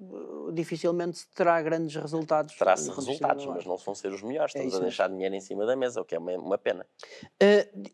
eh, 0.00 0.04
dificilmente 0.54 1.18
se 1.18 1.28
terá 1.34 1.60
grandes 1.60 1.94
resultados. 2.00 2.54
Terá-se 2.56 2.88
resultados, 2.90 3.44
do 3.44 3.50
mas 3.52 3.66
não 3.66 3.76
vão 3.76 3.94
ser 3.94 4.12
os 4.12 4.22
melhores. 4.22 4.54
É 4.54 4.60
Estamos 4.60 4.72
isso 4.72 4.76
a 4.76 4.80
mesmo. 4.80 4.88
deixar 4.90 5.08
dinheiro 5.10 5.34
em 5.34 5.40
cima 5.40 5.66
da 5.66 5.76
mesa, 5.76 6.00
o 6.00 6.04
que 6.06 6.14
é 6.14 6.18
uma, 6.18 6.32
uma 6.38 6.56
pena. 6.56 6.86
Uh, 7.42 7.90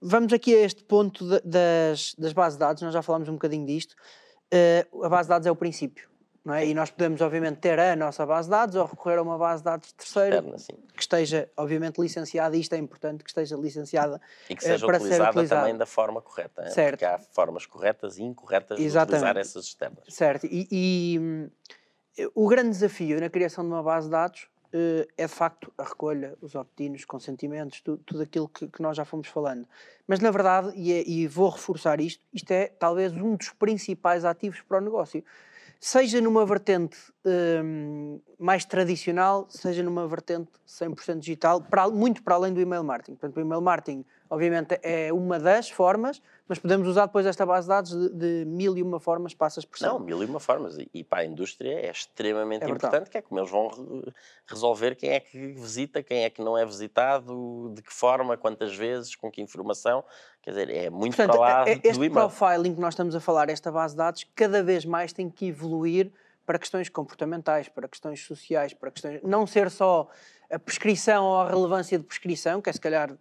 vamos 0.00 0.32
aqui 0.32 0.52
a 0.54 0.62
este 0.62 0.82
ponto 0.82 1.24
da- 1.28 1.40
das, 1.44 2.12
das 2.18 2.32
bases 2.32 2.56
de 2.56 2.60
dados, 2.60 2.82
nós 2.82 2.92
já 2.92 3.02
falámos 3.02 3.28
um 3.28 3.34
bocadinho 3.34 3.64
disto. 3.66 3.94
Uh, 4.52 5.04
a 5.04 5.08
base 5.08 5.28
de 5.28 5.30
dados 5.30 5.46
é 5.46 5.50
o 5.50 5.56
princípio, 5.56 6.08
é? 6.54 6.66
E 6.66 6.74
nós 6.74 6.90
podemos, 6.90 7.20
obviamente, 7.20 7.58
ter 7.58 7.78
a 7.78 7.96
nossa 7.96 8.24
base 8.24 8.46
de 8.46 8.50
dados 8.50 8.76
ou 8.76 8.84
recorrer 8.86 9.18
a 9.18 9.22
uma 9.22 9.36
base 9.36 9.62
de 9.62 9.64
dados 9.64 9.92
terceira 9.92 10.36
Externa, 10.36 10.82
que 10.94 11.00
esteja, 11.00 11.50
obviamente, 11.56 12.00
licenciada, 12.00 12.56
e 12.56 12.60
isto 12.60 12.74
é 12.74 12.78
importante, 12.78 13.24
que 13.24 13.30
esteja 13.30 13.56
licenciada 13.56 14.20
E 14.48 14.54
que 14.54 14.64
eh, 14.64 14.68
seja 14.68 14.86
para 14.86 14.98
ser 14.98 15.04
utilizada 15.06 15.30
utilizada. 15.30 15.60
também 15.62 15.76
da 15.76 15.86
forma 15.86 16.22
correta. 16.22 16.70
Certo. 16.70 16.90
Porque 16.92 17.04
há 17.04 17.18
formas 17.18 17.66
corretas 17.66 18.18
e 18.18 18.22
incorretas 18.22 18.76
de 18.78 18.82
utilizar 18.84 19.08
Exatamente. 19.08 19.38
essas 19.40 19.64
externas. 19.64 20.04
Certo, 20.08 20.46
e, 20.46 20.68
e, 20.70 21.18
hum, 21.18 21.50
o 22.34 22.48
grande 22.48 22.70
desafio 22.70 23.20
na 23.20 23.28
criação 23.28 23.64
de 23.64 23.70
uma 23.70 23.82
base 23.82 24.06
de 24.06 24.12
dados 24.12 24.48
eh, 24.72 25.06
é 25.16 25.26
de 25.26 25.32
facto 25.32 25.72
a 25.76 25.82
recolha, 25.84 26.36
os 26.40 26.54
opt-ins, 26.54 27.00
os 27.00 27.04
consentimentos, 27.04 27.80
tu- 27.80 27.96
tudo 27.98 28.22
aquilo 28.22 28.48
que, 28.48 28.68
que 28.68 28.80
nós 28.82 28.96
já 28.96 29.04
fomos 29.04 29.26
falando. 29.28 29.66
Mas 30.06 30.20
na 30.20 30.30
verdade, 30.30 30.72
e, 30.76 30.92
é- 30.92 31.02
e 31.08 31.26
vou 31.26 31.48
reforçar 31.48 32.00
isto, 32.00 32.22
isto 32.32 32.50
é 32.52 32.68
talvez 32.68 33.12
um 33.12 33.34
dos 33.36 33.50
principais 33.50 34.24
ativos 34.24 34.60
para 34.62 34.78
o 34.78 34.80
negócio. 34.80 35.24
Seja 35.80 36.20
numa 36.20 36.44
vertente 36.46 36.96
hum, 37.24 38.20
mais 38.38 38.64
tradicional, 38.64 39.46
seja 39.48 39.82
numa 39.82 40.06
vertente 40.08 40.50
100% 40.66 41.18
digital, 41.18 41.60
para, 41.60 41.88
muito 41.88 42.22
para 42.22 42.34
além 42.34 42.52
do 42.52 42.60
email 42.60 42.82
marketing. 42.82 43.16
Portanto, 43.16 43.36
o 43.36 43.40
email 43.40 43.60
marketing, 43.60 44.04
obviamente, 44.28 44.78
é 44.82 45.12
uma 45.12 45.38
das 45.38 45.70
formas, 45.70 46.22
mas 46.48 46.58
podemos 46.58 46.86
usar 46.88 47.06
depois 47.06 47.26
esta 47.26 47.44
base 47.44 47.66
de 47.66 47.68
dados 47.68 47.90
de, 47.92 48.08
de 48.10 48.44
mil 48.46 48.76
e 48.76 48.82
uma 48.82 49.00
formas, 49.00 49.34
passa 49.34 49.58
a 49.58 49.62
expressão. 49.62 49.98
Não, 49.98 50.04
mil 50.04 50.22
e 50.22 50.26
uma 50.26 50.38
formas. 50.40 50.78
E, 50.78 50.88
e 50.94 51.02
para 51.04 51.20
a 51.22 51.24
indústria 51.24 51.72
é 51.86 51.90
extremamente 51.90 52.62
É 52.64 52.68
importante, 52.68 53.10
que 53.10 53.18
é 53.18 53.22
como 53.22 53.40
eles 53.40 53.50
vão 53.50 53.68
re- 53.68 54.12
resolver 54.46 54.94
quem 54.94 55.10
é 55.10 55.20
que 55.20 55.38
visita, 55.52 56.02
quem 56.02 56.24
é 56.24 56.30
que 56.30 56.40
não 56.42 56.56
é 56.56 56.64
visitado, 56.64 57.72
de 57.74 57.82
que 57.82 57.92
forma, 57.92 58.36
quantas 58.36 58.74
vezes, 58.76 59.14
com 59.16 59.30
que 59.30 59.40
informação. 59.40 60.04
Quer 60.42 60.50
dizer, 60.50 60.70
é 60.70 60.88
muito 60.90 61.16
Portanto, 61.16 61.38
para 61.38 61.40
lá 61.40 61.68
é- 61.68 61.72
é- 61.72 61.74
do 61.76 61.88
este 61.88 61.96
e-mail. 61.96 62.12
profiling 62.12 62.74
que 62.74 62.80
nós 62.80 62.94
estamos 62.94 63.14
a 63.14 63.20
falar, 63.20 63.48
esta 63.48 63.72
base 63.72 63.94
de 63.94 63.98
dados, 63.98 64.24
cada 64.34 64.62
vez 64.62 64.84
mais 64.84 65.12
tem 65.12 65.28
que 65.28 65.46
evoluir 65.46 66.12
para 66.44 66.60
questões 66.60 66.88
comportamentais, 66.88 67.68
para 67.68 67.88
questões 67.88 68.24
sociais, 68.24 68.72
para 68.72 68.92
questões. 68.92 69.20
não 69.24 69.44
ser 69.48 69.68
só 69.68 70.08
a 70.50 70.58
prescrição 70.58 71.24
ou 71.24 71.36
a 71.38 71.48
relevância 71.48 71.98
de 71.98 72.04
prescrição, 72.04 72.60
que 72.60 72.70
é 72.70 72.72
se 72.72 72.80
calhar 72.80 73.16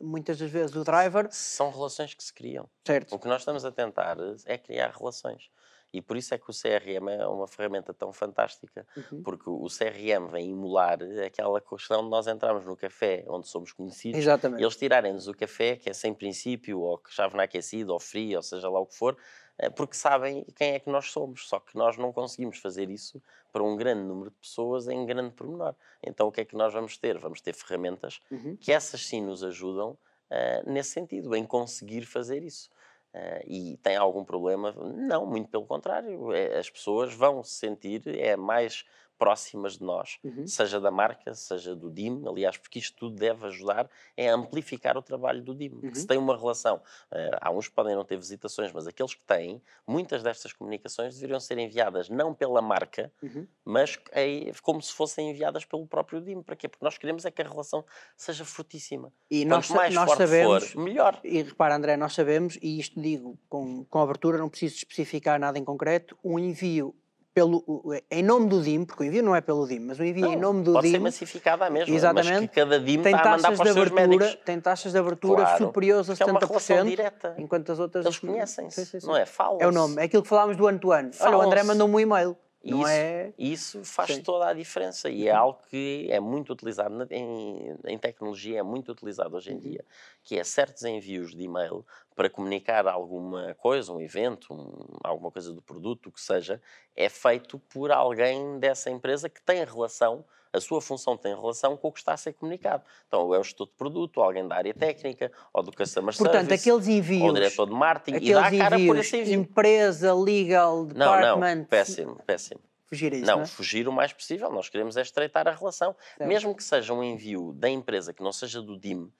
muitas 0.00 0.38
das 0.38 0.50
vezes 0.50 0.74
o 0.76 0.84
driver, 0.84 1.28
São 1.30 1.70
relações 1.70 2.14
que 2.14 2.22
se 2.22 2.32
criam. 2.32 2.68
certo? 2.86 3.14
O 3.14 3.18
que 3.18 3.26
nós 3.28 3.40
estamos 3.42 3.64
a 3.64 3.72
tentar 3.72 4.16
é 4.44 4.58
criar 4.58 4.94
relações. 4.96 5.50
E 5.92 6.02
por 6.02 6.16
isso 6.16 6.34
é 6.34 6.38
que 6.38 6.50
o 6.50 6.52
CRM 6.52 7.08
é 7.08 7.26
uma 7.26 7.46
ferramenta 7.46 7.94
tão 7.94 8.12
fantástica. 8.12 8.86
Uhum. 8.96 9.22
Porque 9.22 9.48
o 9.48 9.66
CRM 9.68 10.28
vem 10.28 10.50
emular 10.50 10.98
aquela 11.24 11.60
questão 11.60 12.02
de 12.04 12.10
nós 12.10 12.26
entrarmos 12.26 12.64
no 12.64 12.76
café 12.76 13.24
onde 13.28 13.48
somos 13.48 13.72
conhecidos 13.72 14.18
Exatamente. 14.18 14.62
eles 14.62 14.76
tirarem-nos 14.76 15.28
o 15.28 15.34
café, 15.34 15.76
que 15.76 15.88
é 15.90 15.92
sem 15.92 16.12
princípio, 16.14 16.80
ou 16.80 16.98
que 16.98 17.12
chave 17.12 17.36
na 17.36 17.44
aquecido, 17.44 17.92
ou 17.92 18.00
frio, 18.00 18.36
ou 18.38 18.42
seja 18.42 18.68
lá 18.68 18.78
o 18.80 18.86
que 18.86 18.94
for, 18.96 19.16
eh, 19.58 19.70
porque 19.70 19.96
sabem 19.96 20.44
quem 20.54 20.74
é 20.74 20.78
que 20.80 20.90
nós 20.90 21.10
somos. 21.10 21.48
Só 21.48 21.58
que 21.60 21.76
nós 21.76 21.96
não 21.96 22.12
conseguimos 22.12 22.58
fazer 22.58 22.90
isso 22.90 23.22
para 23.52 23.62
um 23.62 23.76
grande 23.76 24.02
número 24.04 24.30
de 24.30 24.36
pessoas 24.36 24.88
em 24.88 25.04
grande 25.06 25.34
pormenor. 25.34 25.74
Então 26.02 26.28
o 26.28 26.32
que 26.32 26.40
é 26.42 26.44
que 26.44 26.56
nós 26.56 26.72
vamos 26.72 26.96
ter? 26.98 27.18
Vamos 27.18 27.40
ter 27.40 27.54
ferramentas 27.54 28.20
Uhum. 28.30 28.58
que 28.60 28.72
essas 28.72 29.06
sim 29.06 29.22
nos 29.22 29.42
ajudam 29.42 29.98
eh, 30.30 30.62
nesse 30.66 30.90
sentido, 30.90 31.34
em 31.36 31.44
conseguir 31.44 32.04
fazer 32.04 32.42
isso. 32.42 32.68
Eh, 33.16 33.42
e 33.46 33.76
tem 33.78 33.96
algum 33.96 34.22
problema? 34.24 34.72
Não, 34.72 35.24
muito 35.26 35.48
pelo 35.48 35.64
contrário. 35.66 36.32
É, 36.34 36.58
as 36.58 36.68
pessoas 36.68 37.14
vão 37.14 37.42
se 37.42 37.52
sentir 37.52 38.02
é, 38.18 38.36
mais 38.36 38.84
próximas 39.18 39.78
de 39.78 39.84
nós, 39.84 40.18
Uhum. 40.22 40.46
seja 40.46 40.80
da 40.80 40.90
marca, 40.90 41.34
seja 41.34 41.74
do 41.74 41.90
DIM, 41.90 42.22
aliás, 42.26 42.56
porque 42.56 42.78
isto 42.78 42.96
tudo 42.96 43.16
deve 43.16 43.46
ajudar 43.46 43.88
é 44.16 44.28
a 44.30 44.34
amplificar 44.34 44.96
o 44.96 45.02
trabalho 45.02 45.42
do 45.42 45.54
DIM. 45.54 45.80
Que 45.80 45.86
Uhum. 45.88 45.94
se 45.94 46.06
tem 46.06 46.18
uma 46.18 46.36
relação, 46.36 46.80
eh, 47.10 47.30
há 47.40 47.50
uns 47.50 47.68
que 47.68 47.74
podem 47.74 47.94
não 47.94 48.04
ter 48.04 48.16
visitações, 48.16 48.72
mas 48.72 48.86
aqueles 48.86 49.14
que 49.14 49.22
têm, 49.24 49.60
muitas 49.86 50.22
destas 50.22 50.52
comunicações 50.52 51.14
deveriam 51.14 51.40
ser 51.40 51.58
enviadas 51.58 52.08
não 52.08 52.34
pela 52.34 52.60
marca, 52.60 53.12
Uhum. 53.22 53.46
mas 53.64 53.98
é 54.12 54.52
como 54.62 54.82
se 54.82 54.92
fossem 54.92 55.30
enviadas 55.30 55.64
pelo 55.64 55.86
próprio 55.86 56.20
DIM. 56.20 56.42
Para 56.42 56.56
quê? 56.56 56.68
Porque 56.68 56.84
nós 56.84 56.98
queremos 56.98 57.24
é 57.24 57.30
que 57.30 57.42
a 57.42 57.48
relação 57.48 57.84
seja 58.16 58.44
frutíssima. 58.44 59.12
E 59.30 59.44
nós, 59.44 59.66
Quanto 59.68 59.76
mais 59.76 59.94
nós 59.94 60.06
forte 60.06 60.18
sabemos, 60.18 60.70
for, 60.70 60.82
melhor. 60.82 61.20
e 61.24 61.42
repara 61.42 61.74
André, 61.76 61.96
nós 61.96 62.14
sabemos, 62.14 62.58
e 62.62 62.78
isto 62.78 63.00
digo 63.00 63.38
com, 63.48 63.84
com 63.86 63.98
abertura, 64.00 64.38
não 64.38 64.48
preciso 64.48 64.76
especificar 64.76 65.38
nada 65.40 65.58
em 65.58 65.64
concreto, 65.64 66.16
um 66.22 66.38
envio 66.38 66.94
pelo, 67.36 67.62
em 68.10 68.22
nome 68.22 68.48
do 68.48 68.62
DIM, 68.62 68.86
porque 68.86 69.02
o 69.02 69.06
envio 69.06 69.22
não 69.22 69.36
é 69.36 69.42
pelo 69.42 69.66
DIM, 69.68 69.80
mas 69.80 69.98
o 69.98 70.02
envio 70.04 70.24
em 70.24 70.36
Não, 70.36 70.54
nome 70.54 70.62
do 70.64 70.72
pode 70.72 70.88
ser 70.88 70.96
DIM 70.96 71.02
massificada 71.02 71.68
mesmo, 71.68 71.94
Exatamente. 71.94 72.30
mas 72.32 72.40
que 72.40 72.48
cada 72.48 72.80
DIM 72.80 73.02
tem 73.02 73.14
está 73.14 73.28
a 73.28 73.36
mandar 73.36 73.48
taxas 73.50 73.58
de 73.58 73.62
para 73.62 73.68
os 73.68 73.74
seus 73.74 73.76
abertura, 73.92 74.24
médicos. 74.24 74.44
tem 74.46 74.58
taxas 74.60 74.92
de 74.92 74.98
abertura 74.98 75.42
Claro, 75.42 75.64
superiores 75.66 76.08
a 76.08 76.12
porque 76.14 76.22
é 76.22 76.32
uma 76.32 76.40
relação 76.40 76.76
70%, 76.78 76.84
direta. 76.88 77.34
enquanto 77.36 77.72
as 77.72 77.78
outras 77.78 78.06
Eles 78.06 78.18
conhecem-se, 78.18 79.06
não 79.06 79.14
é? 79.14 79.26
Falam. 79.26 79.58
É 79.60 79.66
o 79.66 79.70
nome, 79.70 80.00
é 80.00 80.04
aquilo 80.04 80.22
que 80.22 80.28
falámos 80.30 80.56
do 80.56 80.66
ano-to-ano. 80.66 81.10
Olha, 81.20 81.36
o 81.36 81.42
André 81.42 81.62
mandou-me 81.62 81.94
um 81.94 82.00
e-mail. 82.00 82.34
Não 82.66 82.86
isso, 82.86 82.86
é. 82.86 83.34
isso 83.38 83.84
faz 83.84 84.12
Sim. 84.12 84.20
Uhum. 84.20 84.24
toda 84.24 84.48
a 84.48 84.54
diferença 84.54 85.10
e 85.10 85.28
é 85.28 85.30
algo 85.32 85.60
que 85.68 86.06
é 86.10 86.18
muito 86.20 86.52
utilizado 86.52 87.06
em, 87.10 87.76
em 87.86 87.98
tecnologia, 87.98 88.58
é 88.60 88.62
muito 88.62 88.90
utilizado 88.92 89.36
hoje 89.36 89.52
em 89.52 89.58
Uhum. 89.58 89.60
dia, 89.60 89.84
que 90.24 90.38
é 90.38 90.44
certos 90.44 90.82
envios 90.84 91.34
de 91.34 91.42
e-mail 91.44 91.86
para 92.14 92.30
comunicar 92.30 92.86
alguma 92.88 93.54
coisa, 93.54 93.92
um 93.92 94.00
evento, 94.00 94.54
um- 94.54 94.96
alguma 95.04 95.30
coisa 95.30 95.52
do 95.52 95.62
produto, 95.62 96.08
o 96.08 96.12
que 96.12 96.20
seja, 96.20 96.60
é 96.94 97.08
feito 97.08 97.58
por 97.58 97.92
alguém 97.92 98.58
dessa 98.58 98.90
empresa 98.90 99.28
que 99.28 99.42
tem 99.42 99.64
relação, 99.64 100.24
a 100.56 100.60
sua 100.60 100.80
função 100.80 101.16
tem 101.16 101.34
relação 101.34 101.76
com 101.76 101.88
o 101.88 101.92
que 101.92 101.98
está 101.98 102.12
a 102.14 102.16
ser 102.16 102.32
comunicado. 102.32 102.82
Então, 103.06 103.20
ou 103.22 103.34
é 103.34 103.38
o 103.38 103.44
gestor 103.44 103.66
de 103.66 103.72
produto, 103.74 104.18
ou 104.18 104.24
alguém 104.24 104.46
da 104.46 104.56
área 104.56 104.72
técnica, 104.74 105.30
ou 105.52 105.62
do 105.62 105.70
customer 105.72 106.16
Portanto, 106.16 106.46
service, 106.46 106.68
aqueles 106.70 106.86
ou 106.88 106.92
o 106.92 106.96
envios. 106.96 107.34
diretor 107.34 107.66
de 107.66 107.72
marketing, 107.74 108.24
e 108.24 108.32
dá 108.32 108.46
a 108.46 108.50
cara 108.56 108.76
por 108.76 108.80
envios, 108.80 108.98
esse 109.06 109.16
envio. 109.18 109.34
empresa, 109.40 110.14
legal, 110.14 110.78
Não, 110.84 110.88
department. 110.88 111.54
não, 111.56 111.64
péssimo, 111.64 112.16
péssimo. 112.26 112.60
fugir 112.86 113.12
a 113.12 113.16
isso. 113.16 113.26
Não, 113.26 113.36
Não, 113.36 113.42
é? 113.42 113.46
fugir 113.46 113.88
o 113.88 113.92
mais 113.92 114.12
possível. 114.12 114.50
Nós 114.50 114.68
queremos 114.68 114.96
é 114.96 115.02
estreitar 115.02 115.46
a 115.46 115.52
relação. 115.52 115.94
Certo. 116.16 116.28
Mesmo 116.28 116.54
que 116.54 116.62
seja 116.64 116.92
um 116.94 117.02
envio 117.02 117.52
da 117.52 117.68
empresa 117.68 118.12
que 118.12 118.22
não 118.22 118.32
seja 118.32 118.62
do 118.62 118.78
DIM, 118.78 119.10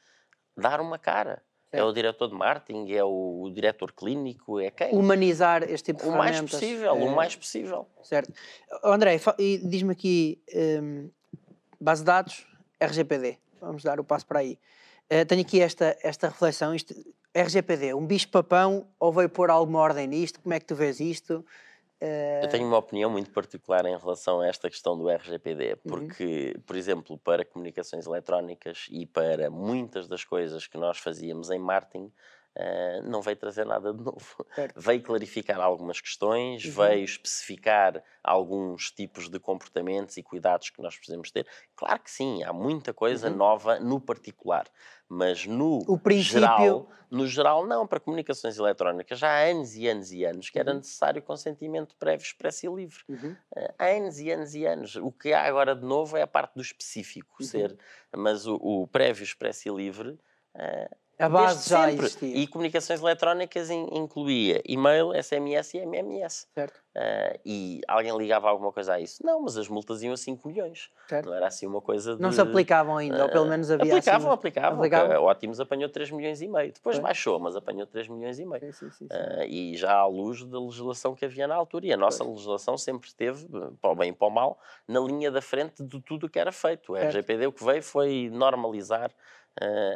dar 0.57 0.81
uma 0.81 0.99
cara. 0.99 1.43
É 1.73 1.83
o 1.83 1.93
diretor 1.93 2.29
de 2.29 2.35
marketing, 2.35 2.91
é 2.93 3.05
o, 3.05 3.43
o 3.43 3.51
diretor 3.51 3.93
clínico, 3.93 4.59
é 4.61 4.71
quem? 4.71 4.95
Humanizar 4.95 5.63
este 5.65 5.93
tipo 5.93 6.05
de 6.05 6.09
O 6.09 6.13
mais 6.17 6.41
possível, 6.41 6.89
é, 6.89 6.93
o 6.93 7.15
mais 7.15 7.37
possível. 7.37 7.87
Certo. 8.03 8.33
André, 8.83 9.21
diz-me 9.63 9.93
aqui, 9.93 10.41
hum, 10.55 11.11
base 11.81 12.03
de 12.03 12.07
dados, 12.07 12.47
RGPD. 12.81 13.39
Vamos 13.61 13.83
dar 13.83 13.99
o 14.01 14.05
passo 14.05 14.27
para 14.27 14.41
aí. 14.41 14.59
Eh, 15.09 15.25
tenho 15.25 15.41
aqui 15.43 15.61
esta, 15.61 15.97
esta 16.03 16.29
reflexão. 16.29 16.75
Isto, 16.75 16.95
RGPD, 17.35 17.95
um 17.95 18.07
bicho-papão 18.07 18.87
ou 18.99 19.13
veio 19.13 19.29
pôr 19.29 19.51
alguma 19.51 19.79
ordem 19.81 20.07
nisto? 20.07 20.41
Como 20.41 20.55
é 20.55 20.61
que 20.61 20.67
tu 20.67 20.75
vês 20.75 21.01
isto? 21.01 21.45
Eh, 22.01 22.41
Eu 22.45 22.49
tenho 22.49 22.67
uma 22.67 22.77
opinião 22.79 23.11
muito 23.11 23.31
particular 23.31 23.85
em 23.87 23.97
relação 23.97 24.41
a 24.41 24.47
esta 24.47 24.69
questão 24.69 24.97
do 24.99 25.09
RGPD, 25.09 25.73
Uhum. 25.73 25.77
porque, 25.85 26.57
por 26.67 26.77
exemplo, 26.77 27.17
para 27.19 27.45
comunicações 27.45 28.07
eletrónicas 28.07 28.87
e 28.91 29.07
para 29.07 29.51
muitas 29.51 30.07
das 30.09 30.25
coisas 30.25 30.67
que 30.67 30.77
nós 30.77 30.99
fazíamos 30.99 31.51
em 31.51 31.59
marketing, 31.59 32.13
eh, 32.57 33.01
não 33.03 33.21
veio 33.23 33.37
trazer 33.37 33.65
nada 33.67 33.93
de 33.93 34.03
novo. 34.03 34.47
Certo. 34.55 34.81
Veio 34.87 35.03
clarificar 35.03 35.61
algumas 35.61 36.01
questões, 36.01 36.65
Uhum. 36.65 36.73
veio 36.75 37.05
especificar 37.05 38.03
alguns 38.25 38.91
tipos 38.91 39.29
de 39.29 39.39
comportamentos 39.39 40.17
e 40.17 40.23
cuidados 40.23 40.71
que 40.71 40.83
nós 40.83 40.97
precisamos 40.97 41.31
ter. 41.31 41.47
Claro 41.77 42.01
que 42.03 42.11
sim, 42.11 42.43
há 42.43 42.53
muita 42.53 42.93
coisa 42.95 43.29
Uhum. 43.29 43.31
nova 43.31 43.79
no 43.81 44.01
particular, 44.01 44.67
mas 45.09 45.47
no 45.47 45.91
princípio- 46.03 46.81
geral, 46.81 46.89
no 47.11 47.27
geral 47.27 47.67
não, 47.67 47.87
para 47.87 48.01
comunicações 48.01 48.59
eletrónicas 48.59 49.19
já 49.19 49.29
há 49.31 49.45
anos 49.51 49.75
e 49.77 49.87
anos 49.89 50.13
e 50.13 50.25
anos 50.25 50.51
que 50.51 50.59
era 50.59 50.73
Uhum. 50.73 50.75
necessário 50.75 51.23
consentimento 51.23 51.97
prévio 51.97 52.25
expresso 52.25 52.67
e 52.67 52.75
livre. 52.75 53.05
uhum. 53.09 53.45
Eh, 53.55 53.75
Há 53.79 53.87
anos 53.87 54.19
e 54.19 54.31
anos 54.31 54.55
e 54.55 54.67
anos. 54.67 54.97
O 54.97 55.13
que 55.13 55.33
há 55.33 55.43
agora 55.45 55.75
de 55.75 55.85
novo 55.87 56.17
é 56.17 56.23
a 56.23 56.27
parte 56.27 56.55
do 56.55 56.63
específico 56.63 57.37
Uhum. 57.41 57.43
ser, 57.43 57.77
mas 58.17 58.47
o, 58.47 58.55
o 58.57 58.87
prévio 58.89 59.23
expresso 59.25 59.69
e 59.69 59.73
livre 59.75 60.19
eh, 60.57 60.91
A 61.19 61.29
base 61.29 61.69
já 61.71 61.87
sempre. 61.89 62.05
existia. 62.07 62.37
E 62.37 62.47
comunicações 62.47 63.01
eletrónicas 63.01 63.71
in- 63.71 63.89
incluía 63.93 64.61
e-mail, 64.67 65.13
SMS 65.15 65.75
e 65.75 65.79
MMS. 65.79 66.47
Certo, 66.55 66.81
Eh, 66.99 67.41
e 67.45 67.81
alguém 67.87 68.17
ligava 68.17 68.49
alguma 68.49 68.73
coisa 68.73 68.95
a 68.95 69.01
isso? 69.01 69.23
Não, 69.25 69.43
mas 69.43 69.59
as 69.59 69.69
multas 69.69 70.03
iam 70.03 70.15
a 70.15 70.17
5 70.17 70.49
milhões. 70.49 70.91
certo. 71.07 71.27
Não 71.27 71.35
era 71.35 71.47
assim 71.47 71.67
uma 71.67 71.83
coisa 71.83 72.17
de... 72.17 72.23
Não 72.23 72.33
se 72.33 72.41
aplicavam 72.41 72.97
ainda, 72.97 73.23
ou 73.25 73.29
pelo 73.31 73.45
menos 73.45 73.71
havia 73.71 73.93
Aplicavam, 73.93 74.29
assim... 74.29 74.35
aplicavam. 74.39 74.79
Aplicavam? 74.79 75.15
A 75.15 75.21
Ótimos 75.21 75.61
apanhou 75.61 75.91
3 75.91 76.11
milhões 76.11 76.41
e 76.41 76.49
meio. 76.49 76.73
Depois 76.73 76.97
Foi. 76.97 77.03
baixou, 77.03 77.39
mas 77.39 77.55
apanhou 77.55 77.87
3 77.87 78.09
milhões 78.09 78.39
e 78.39 78.47
meio. 78.47 78.61
Sim, 78.61 78.73
sim, 78.73 78.91
sim, 78.93 79.07
sim. 79.07 79.09
Ah, 79.11 79.45
e 79.47 79.77
já 79.77 79.93
à 79.95 80.07
luz 80.07 80.43
da 80.45 80.59
legislação 80.59 81.15
que 81.15 81.27
havia 81.27 81.47
na 81.47 81.55
altura. 81.55 81.85
E 81.87 81.93
a 81.93 81.99
nossa 81.99 82.25
legislação 82.25 82.79
sempre 82.79 83.09
esteve, 83.09 83.47
para 83.81 83.91
o 83.91 83.95
bem 83.95 84.09
e 84.09 84.13
para 84.15 84.29
o 84.29 84.31
mal, 84.31 84.59
na 84.89 85.01
linha 85.01 85.31
da 85.31 85.43
frente 85.43 85.83
de 85.85 86.01
tudo 86.01 86.27
o 86.27 86.31
que 86.31 86.39
era 86.39 86.51
feito. 86.53 86.93
O 86.93 86.97
Certo. 86.97 87.09
RGPD 87.15 87.47
o 87.47 87.53
que 87.53 87.63
veio 87.63 87.83
foi 87.83 88.31
normalizar 88.33 89.11
ah, 89.11 89.15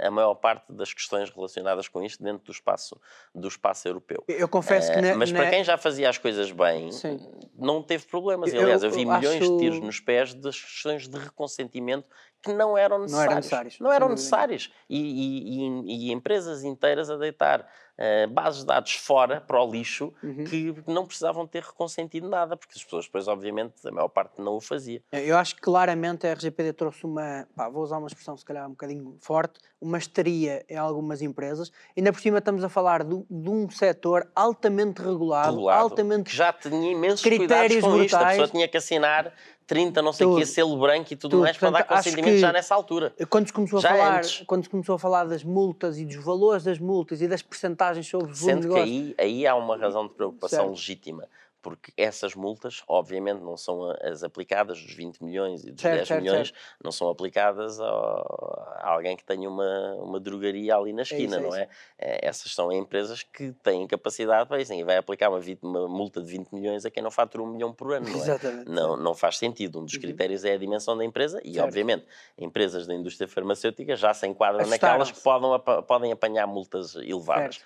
a 0.03 0.11
maior 0.11 0.35
parte 0.35 0.73
das 0.73 0.93
questões 0.95 1.29
relacionadas 1.31 1.87
com 1.89 2.03
isto 2.03 2.23
dentro 2.23 2.45
do 2.45 2.53
espaço, 2.53 2.99
do 3.35 3.47
espaço 3.49 3.87
europeu. 3.87 4.25
Eu 4.27 4.49
confesso 4.49 4.91
que... 4.91 4.99
Ah, 4.99 5.03
na- 5.03 5.15
mas 5.17 5.31
na- 5.31 5.41
para 5.41 5.51
quem 5.51 5.63
já 5.63 5.77
fazia 5.77 6.09
as 6.09 6.17
coisas 6.17 6.51
bem, 6.51 6.91
Sim. 6.93 7.21
não 7.59 7.83
teve 7.83 8.07
problemas. 8.07 8.53
E, 8.53 8.57
Eu- 8.57 8.63
aliás, 8.63 8.83
eu 8.83 8.91
vi 8.91 9.05
milhões 9.05 9.43
acho- 9.43 9.53
de 9.53 9.59
tiros 9.59 9.81
nos 9.81 10.01
pés 10.01 10.33
das 10.35 10.59
questões 10.59 11.07
de 11.09 11.19
reconsentimento 11.19 12.09
que 12.43 12.53
não 12.53 12.77
eram 12.77 12.97
eram 12.97 12.99
necessários. 13.05 13.35
necessários, 13.37 13.79
Não 13.81 13.93
eram 13.93 14.09
necessários. 14.09 14.73
E, 14.89 14.99
e- 14.99 16.09
e- 16.09 16.13
empresas 16.13 16.65
inteiras 16.65 17.11
a 17.11 17.17
deitar 17.17 17.67
eh, 18.03 18.27
bases 18.29 18.61
de 18.61 18.67
dados 18.67 18.93
fora, 18.95 19.43
para 19.43 19.63
o 19.63 19.71
lixo, 19.71 20.11
Uhum. 20.23 20.45
que 20.45 20.75
não 20.87 21.05
precisavam 21.05 21.47
ter 21.47 21.63
reconsentido 21.63 22.31
nada, 22.31 22.57
porque 22.57 22.73
as 22.75 22.83
pessoas 22.83 23.05
depois, 23.05 23.29
obviamente, 23.29 23.75
a 23.87 23.91
maior 23.93 24.09
parte 24.09 24.41
não 24.41 24.57
o 24.57 24.61
fazia. 24.61 25.03
Eu 25.13 25.37
acho 25.37 25.55
que 25.55 25.61
claramente 25.61 26.27
a 26.27 26.31
RGPD 26.33 26.73
trouxe 26.73 27.05
uma, 27.05 27.47
pá, 27.55 27.69
vou 27.69 27.83
usar 27.83 27.99
uma 27.99 28.07
expressão 28.07 28.35
se 28.39 28.45
calhar 28.45 28.67
um 28.67 28.71
bocadinho 28.71 29.19
forte, 29.21 29.61
uma 29.79 29.99
histeria 29.99 30.65
em 30.67 30.79
algumas 30.79 31.21
empresas. 31.21 31.71
Ainda 31.95 32.11
por 32.11 32.23
cima 32.23 32.39
estamos 32.39 32.65
a 32.65 32.71
falar 32.71 33.05
de, 33.05 33.23
de 33.31 33.51
um 33.51 33.69
setor 33.69 34.31
altamente 34.35 35.03
regulado, 35.03 35.51
Regulado, 35.51 35.83
altamente 35.83 36.31
que 36.31 36.35
já 36.37 36.55
tinha 36.55 36.93
imensos 36.93 37.21
Critérios 37.21 37.83
cuidados 37.83 37.99
com 37.99 38.03
isto. 38.03 38.15
A 38.15 38.19
brutais. 38.19 38.37
pessoa 38.39 38.49
tinha 38.49 38.67
que 38.67 38.77
assinar 38.79 39.31
30, 39.71 40.03
não 40.03 40.13
sei 40.13 40.27
o 40.27 40.35
quê, 40.37 40.45
selo 40.45 40.77
branco 40.81 41.13
e 41.13 41.17
tudo, 41.17 41.31
Tudo. 41.31 41.43
mais 41.45 41.57
para 41.57 41.71
dar 41.71 41.85
Portanto, 41.85 42.05
consentimento 42.05 42.39
já 42.41 42.53
nessa 42.53 42.75
altura. 42.75 43.15
Quando 43.29 43.47
se 43.47 43.53
começou 43.53 43.79
a 43.79 43.83
Já 43.83 43.89
falar, 43.91 44.17
antes. 44.19 44.43
quando 44.45 44.65
se 44.65 44.69
começou 44.69 44.97
a 44.97 44.99
falar 44.99 45.25
das 45.27 45.45
multas 45.45 45.97
e 45.97 46.05
dos 46.05 46.17
valores 46.17 46.65
das 46.65 46.81
multas 46.81 47.23
e 47.23 47.29
das 47.29 47.41
percentagens 47.41 48.05
sobre 48.09 48.33
o 48.33 48.35
volume 48.35 48.57
de 48.57 48.63
Sendo 48.67 48.75
que 48.75 48.81
negócio, 48.81 48.93
aí, 48.93 49.15
aí 49.17 49.47
há 49.47 49.55
uma 49.55 49.77
razão 49.77 50.09
de 50.09 50.13
preocupação 50.15 50.59
Certo. 50.59 50.71
legítima, 50.71 51.25
porque 51.63 51.93
essas 51.97 52.35
multas, 52.35 52.83
obviamente, 52.89 53.41
não 53.41 53.57
são 53.57 53.91
as 54.03 54.23
aplicadas 54.23 54.81
dos 54.83 54.95
20 54.95 55.23
milhões 55.23 55.65
e 55.65 55.71
dos 55.73 55.81
Certo, 55.83 55.97
10 55.97 56.09
certo, 56.09 56.23
milhões, 56.23 56.53
não 56.83 56.91
são 56.93 57.09
aplicadas 57.09 57.81
a 57.81 58.81
alguém 58.83 59.17
que 59.17 59.25
tenha 59.25 59.49
uma, 59.49 59.95
uma 59.97 60.21
drogaria 60.21 60.75
ali 60.75 60.93
na 60.93 61.03
esquina, 61.03 61.37
é 61.37 61.41
não 61.41 61.49
isso. 61.49 61.59
é? 61.59 61.69
É, 61.99 62.27
Essas 62.29 62.55
são 62.55 62.73
empresas 62.73 63.23
que 63.23 63.53
têm 63.63 63.87
capacidade 63.87 64.49
para 64.49 64.61
isso, 64.61 64.71
ninguém 64.71 64.85
vai 64.87 64.97
aplicar 64.97 65.29
uma, 65.29 65.41
uma 65.63 65.89
multa 65.89 66.21
de 66.23 66.31
20 66.31 66.51
milhões 66.53 66.85
a 66.85 66.91
quem 66.91 67.03
não 67.03 67.11
fatura 67.11 67.43
um 67.45 67.47
milhão 67.49 67.73
por 67.73 67.93
ano, 67.93 68.07
não 68.11 68.15
é? 68.15 68.17
Exatamente. 68.17 68.71
Não, 68.71 68.97
não 68.97 69.15
faz 69.15 69.39
sentido. 69.39 69.81
Um 69.81 69.85
dos 69.85 69.95
Uhum. 69.95 70.01
critérios 70.01 70.45
é 70.45 70.53
a 70.55 70.57
dimensão 70.59 70.97
da 70.97 71.05
empresa 71.05 71.41
e, 71.45 71.55
Certo. 71.55 71.65
obviamente, 71.67 72.07
empresas 72.39 72.87
da 72.87 72.95
indústria 72.95 73.29
farmacêutica 73.29 73.95
já 73.97 74.15
se 74.15 74.27
enquadram 74.27 74.67
naquelas 74.67 75.11
que 75.13 75.21
podem, 75.21 75.51
podem 75.87 76.13
apanhar 76.13 76.47
multas 76.47 76.95
elevadas. 76.97 77.61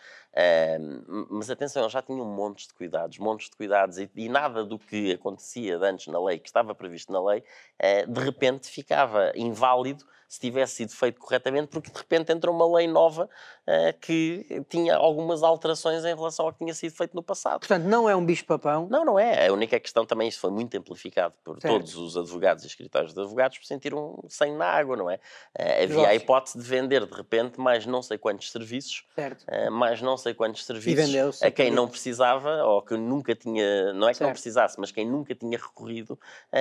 Mas 1.30 1.48
atenção, 1.48 1.82
eles 1.82 1.92
já 1.92 2.02
tinham 2.02 2.24
montes 2.24 2.66
de 2.66 2.74
cuidados, 2.74 3.18
montes 3.18 3.48
de 3.48 3.56
cuidados, 3.56 3.98
e, 3.98 4.10
e 4.16 4.28
nada 4.28 4.64
do 4.64 4.78
que 4.78 5.12
acontecia 5.12 5.78
antes 5.78 6.08
na 6.08 6.22
lei, 6.22 6.38
que 6.38 6.48
estava 6.48 6.74
previsto 6.74 7.12
na 7.12 7.24
lei, 7.24 7.44
eh, 7.78 8.04
de 8.04 8.20
repente 8.20 8.68
ficava 8.68 9.32
inválido 9.36 10.04
se 10.28 10.40
tivesse 10.40 10.76
sido 10.76 10.92
feito 10.92 11.20
corretamente, 11.20 11.68
porque 11.68 11.90
de 11.90 11.96
repente 11.98 12.32
entra 12.32 12.50
uma 12.50 12.76
lei 12.76 12.86
nova 12.86 13.28
eh, 13.66 13.92
que 13.92 14.64
tinha 14.68 14.96
algumas 14.96 15.42
alterações 15.42 16.04
em 16.04 16.14
relação 16.14 16.46
ao 16.46 16.52
que 16.52 16.58
tinha 16.58 16.74
sido 16.74 16.92
feito 16.94 17.14
no 17.14 17.22
passado. 17.22 17.60
Portanto, 17.60 17.84
não 17.84 18.08
é 18.08 18.14
um 18.16 18.24
bicho-papão. 18.24 18.88
Não, 18.90 19.04
não 19.04 19.18
é. 19.18 19.46
A 19.48 19.52
única 19.52 19.78
questão 19.80 20.04
também, 20.04 20.28
isso 20.28 20.40
foi 20.40 20.50
muito 20.50 20.76
amplificado 20.76 21.34
por 21.42 21.60
Certo. 21.60 21.72
todos 21.74 21.96
os 21.96 22.16
advogados 22.16 22.64
e 22.64 22.66
escritórios 22.66 23.14
de 23.14 23.20
advogados, 23.20 23.58
por 23.58 23.64
sentiram 23.66 24.22
sem 24.28 24.54
na 24.54 24.66
água, 24.66 24.96
não 24.96 25.10
é? 25.10 25.18
Eh, 25.56 25.84
havia 25.84 26.08
a 26.08 26.14
hipótese 26.14 26.58
de 26.58 26.64
vender, 26.64 27.06
de 27.06 27.14
repente, 27.14 27.60
mais 27.60 27.86
não 27.86 28.02
sei 28.02 28.18
quantos 28.18 28.50
serviços, 28.50 29.04
Certo. 29.14 29.44
eh, 29.48 29.70
mais 29.70 30.02
não 30.02 30.16
sei 30.16 30.34
quantos 30.34 30.64
serviços 30.64 31.42
a 31.42 31.50
quem 31.50 31.70
não 31.70 31.88
precisava, 31.88 32.64
ou 32.64 32.82
que 32.82 32.96
nunca 32.96 33.34
tinha, 33.34 33.92
não 33.92 34.08
é 34.08 34.12
que 34.12 34.20
não 34.20 34.28
Certo. 34.28 34.32
precisasse, 34.32 34.78
mas 34.80 34.90
quem 34.90 35.06
nunca 35.06 35.34
tinha 35.34 35.56
recorrido 35.58 36.18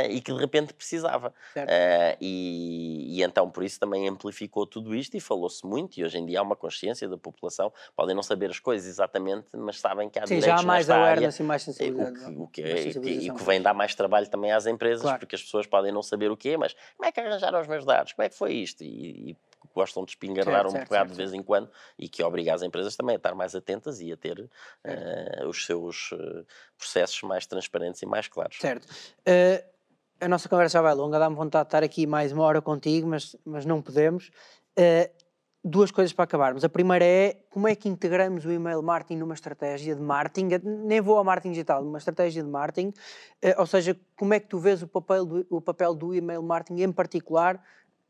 e 0.09 0.21
que 0.21 0.31
de 0.33 0.39
repente 0.39 0.73
precisava. 0.73 1.33
Certo. 1.53 1.71
E, 2.21 3.17
e 3.17 3.23
então, 3.23 3.49
por 3.53 3.63
isso, 3.63 3.79
também 3.79 4.07
amplificou 4.07 4.65
tudo 4.65 4.93
isto 4.95 5.15
e 5.15 5.19
falou-se 5.21 5.65
muito. 5.65 5.97
E 5.97 6.03
hoje 6.03 6.17
em 6.17 6.25
dia 6.25 6.39
há 6.39 6.41
uma 6.41 6.55
consciência 6.55 7.07
da 7.07 7.17
população. 7.17 7.71
Podem 7.95 8.15
não 8.15 8.23
saber 8.23 8.49
as 8.49 8.59
coisas 8.59 8.87
exatamente, 8.87 9.47
mas 9.53 9.79
sabem 9.79 10.09
que 10.09 10.19
há 10.19 10.23
Sim, 10.27 10.35
direitos 10.35 10.61
já 10.61 10.65
há 10.65 10.67
mais 10.67 10.87
nesta 10.87 10.93
área. 10.95 11.07
awareness 11.11 11.39
e 11.39 11.43
mais 11.43 11.61
Eh, 11.61 11.65
sensibilidade. 11.65 12.19
O 12.19 12.25
que, 12.25 12.41
o 12.41 12.47
que, 12.47 12.61
é- 12.63 12.87
e 12.89 12.93
que- 12.93 13.09
e 13.09 13.31
vem 13.45 13.61
dar 13.61 13.73
mais 13.73 13.95
trabalho 13.95 14.27
também 14.27 14.51
às 14.51 14.65
empresas, 14.65 15.01
Claro. 15.03 15.19
porque 15.19 15.35
as 15.35 15.43
pessoas 15.43 15.65
podem 15.67 15.91
não 15.91 16.01
saber 16.03 16.29
o 16.31 16.35
que 16.37 16.49
é, 16.49 16.57
mas 16.57 16.75
como 16.97 17.07
é 17.07 17.11
que 17.11 17.19
arranjaram 17.19 17.61
os 17.61 17.67
meus 17.67 17.85
dados? 17.85 18.13
Como 18.13 18.25
é 18.25 18.29
que 18.29 18.35
foi 18.35 18.53
isto? 18.53 18.83
E, 18.83 19.31
e 19.31 19.37
gostam 19.73 20.03
de 20.05 20.11
espingardar 20.11 20.55
Certo, 20.55 20.67
um 20.67 20.71
certo, 20.71 20.83
bocado 20.89 21.09
certo, 21.09 21.11
de 21.11 21.17
vez 21.17 21.33
em 21.33 21.41
quando 21.41 21.69
e 21.97 22.07
que 22.09 22.21
obriga 22.21 22.53
as 22.53 22.61
empresas 22.61 22.95
também 22.95 23.15
a 23.15 23.17
estar 23.17 23.33
mais 23.33 23.55
atentas 23.55 24.01
e 24.01 24.11
a 24.11 24.17
ter 24.17 24.49
eh, 24.83 25.43
os 25.47 25.65
seus 25.65 26.09
eh, 26.13 26.43
processos 26.77 27.21
mais 27.23 27.45
transparentes 27.45 28.01
e 28.01 28.05
mais 28.05 28.27
claros. 28.27 28.57
Certo. 28.59 28.87
Eh, 29.25 29.63
a 30.23 30.27
nossa 30.27 30.47
conversa 30.47 30.73
já 30.73 30.81
vai 30.81 30.93
longa, 30.93 31.19
dá-me 31.19 31.35
vontade 31.35 31.65
de 31.65 31.67
estar 31.67 31.83
aqui 31.83 32.07
mais 32.07 32.31
uma 32.31 32.43
hora 32.43 32.61
contigo, 32.61 33.07
mas, 33.07 33.35
mas 33.45 33.65
não 33.65 33.81
podemos. 33.81 34.31
Eh, 34.75 35.11
duas 35.63 35.91
coisas 35.91 36.13
para 36.13 36.23
acabarmos. 36.23 36.63
A 36.63 36.69
primeira 36.69 37.05
é 37.05 37.37
como 37.49 37.67
é 37.67 37.75
que 37.75 37.87
integramos 37.87 38.45
o 38.45 38.51
email 38.51 38.81
marketing 38.81 39.19
numa 39.19 39.33
estratégia 39.33 39.95
de 39.95 40.01
marketing, 40.01 40.49
nem 40.63 41.01
vou 41.01 41.17
ao 41.17 41.23
marketing 41.23 41.51
digital, 41.51 41.83
numa 41.83 41.97
estratégia 41.97 42.43
de 42.43 42.49
marketing, 42.49 42.93
eh, 43.41 43.55
ou 43.57 43.65
seja, 43.65 43.97
como 44.15 44.33
é 44.33 44.39
que 44.39 44.47
tu 44.47 44.59
vês 44.59 44.81
o 44.81 44.87
papel, 44.87 45.25
do, 45.25 45.47
o 45.49 45.61
papel 45.61 45.93
do 45.93 46.13
email 46.13 46.41
marketing 46.41 46.81
em 46.83 46.91
particular 46.91 47.61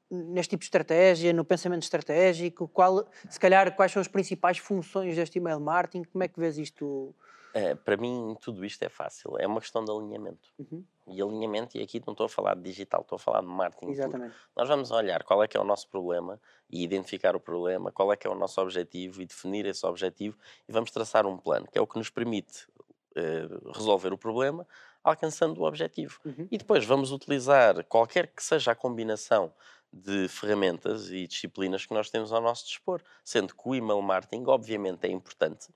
neste 0.10 0.52
tipo 0.52 0.60
de 0.60 0.66
estratégia, 0.66 1.34
no 1.34 1.44
pensamento 1.44 1.82
estratégico, 1.82 2.68
qual, 2.68 3.08
se 3.28 3.40
calhar 3.40 3.76
quais 3.76 3.92
são 3.92 4.00
as 4.00 4.08
principais 4.08 4.60
funções 4.60 5.16
deste 5.16 5.40
email 5.40 5.60
marketing, 5.60 6.04
como 6.04 6.24
é 6.24 6.28
que 6.28 6.40
vês 6.40 6.60
isto? 6.60 7.16
Eh, 7.54 7.76
para 7.76 7.96
mim, 7.98 8.36
tudo 8.42 8.66
isto 8.66 8.82
é 8.84 8.90
fácil, 8.90 9.38
é 9.38 9.46
uma 9.46 9.62
questão 9.62 9.86
de 9.86 9.92
alinhamento. 9.92 10.50
Uhum, 10.58 10.84
E 11.08 11.22
alinhamento, 11.22 11.78
e 11.78 11.84
aqui 11.84 12.02
não 12.06 12.14
estou 12.14 12.26
a 12.26 12.30
falar 12.30 12.56
de 12.56 12.64
digital, 12.64 13.02
estou 13.02 13.18
a 13.18 13.20
falar 13.20 13.42
de 13.42 13.48
marketing. 13.48 13.86
puro. 13.86 13.92
exatamente. 13.92 14.36
Nós 14.56 14.68
vamos 14.68 14.90
olhar 14.90 15.24
qual 15.24 15.44
é 15.44 15.48
que 15.48 15.56
é 15.56 15.60
o 15.60 15.64
nosso 15.64 15.88
problema 15.88 16.42
e 16.70 16.84
identificar 16.84 17.36
o 17.36 17.40
problema, 17.40 17.92
qual 17.92 18.12
é 18.12 18.18
que 18.18 18.26
é 18.26 18.30
o 18.30 18.36
nosso 18.36 18.60
objetivo 18.60 19.22
e 19.22 19.26
definir 19.26 19.66
esse 19.68 19.86
objetivo 19.86 20.36
e 20.68 20.72
vamos 20.72 20.90
traçar 20.90 21.28
um 21.28 21.38
plano, 21.38 21.68
que 21.72 21.78
é 21.78 21.82
o 21.82 21.86
que 21.86 21.98
nos 21.98 22.10
permite 22.10 22.68
eh, 23.16 23.48
resolver 23.76 24.12
o 24.12 24.18
problema 24.18 24.68
alcançando 25.04 25.62
o 25.62 25.68
objetivo. 25.68 26.20
Uhum. 26.26 26.48
E 26.50 26.58
depois 26.58 26.86
vamos 26.86 27.12
utilizar 27.12 27.84
qualquer 27.86 28.28
que 28.28 28.42
seja 28.42 28.72
a 28.72 28.76
combinação 28.76 29.54
de 29.92 30.28
ferramentas 30.28 31.12
e 31.12 31.28
disciplinas 31.28 31.86
que 31.86 31.94
nós 31.94 32.10
temos 32.10 32.34
ao 32.34 32.42
nosso 32.42 32.66
dispor, 32.66 33.02
sendo 33.24 33.54
que 33.54 33.62
o 33.64 33.76
email 33.76 34.02
marketing 34.02 34.46
obviamente 34.48 35.06
é 35.06 35.12
importante 35.12 35.68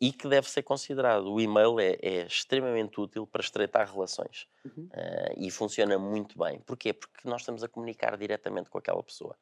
e 0.00 0.12
que 0.12 0.28
deve 0.28 0.48
ser 0.50 0.62
considerado. 0.62 1.32
O 1.32 1.40
e-mail 1.40 1.80
é, 1.80 1.96
é 2.02 2.26
extremamente 2.26 3.00
útil 3.00 3.26
para 3.26 3.40
estreitar 3.42 3.90
relações 3.92 4.46
Uhum. 4.64 4.90
uh, 4.92 5.34
e 5.36 5.50
funciona 5.50 5.98
muito 5.98 6.38
bem. 6.38 6.60
Porquê? 6.60 6.92
Porque 6.92 7.28
nós 7.28 7.42
estamos 7.42 7.62
a 7.64 7.68
comunicar 7.68 8.16
diretamente 8.16 8.68
com 8.70 8.78
aquela 8.78 9.02
pessoa. 9.02 9.36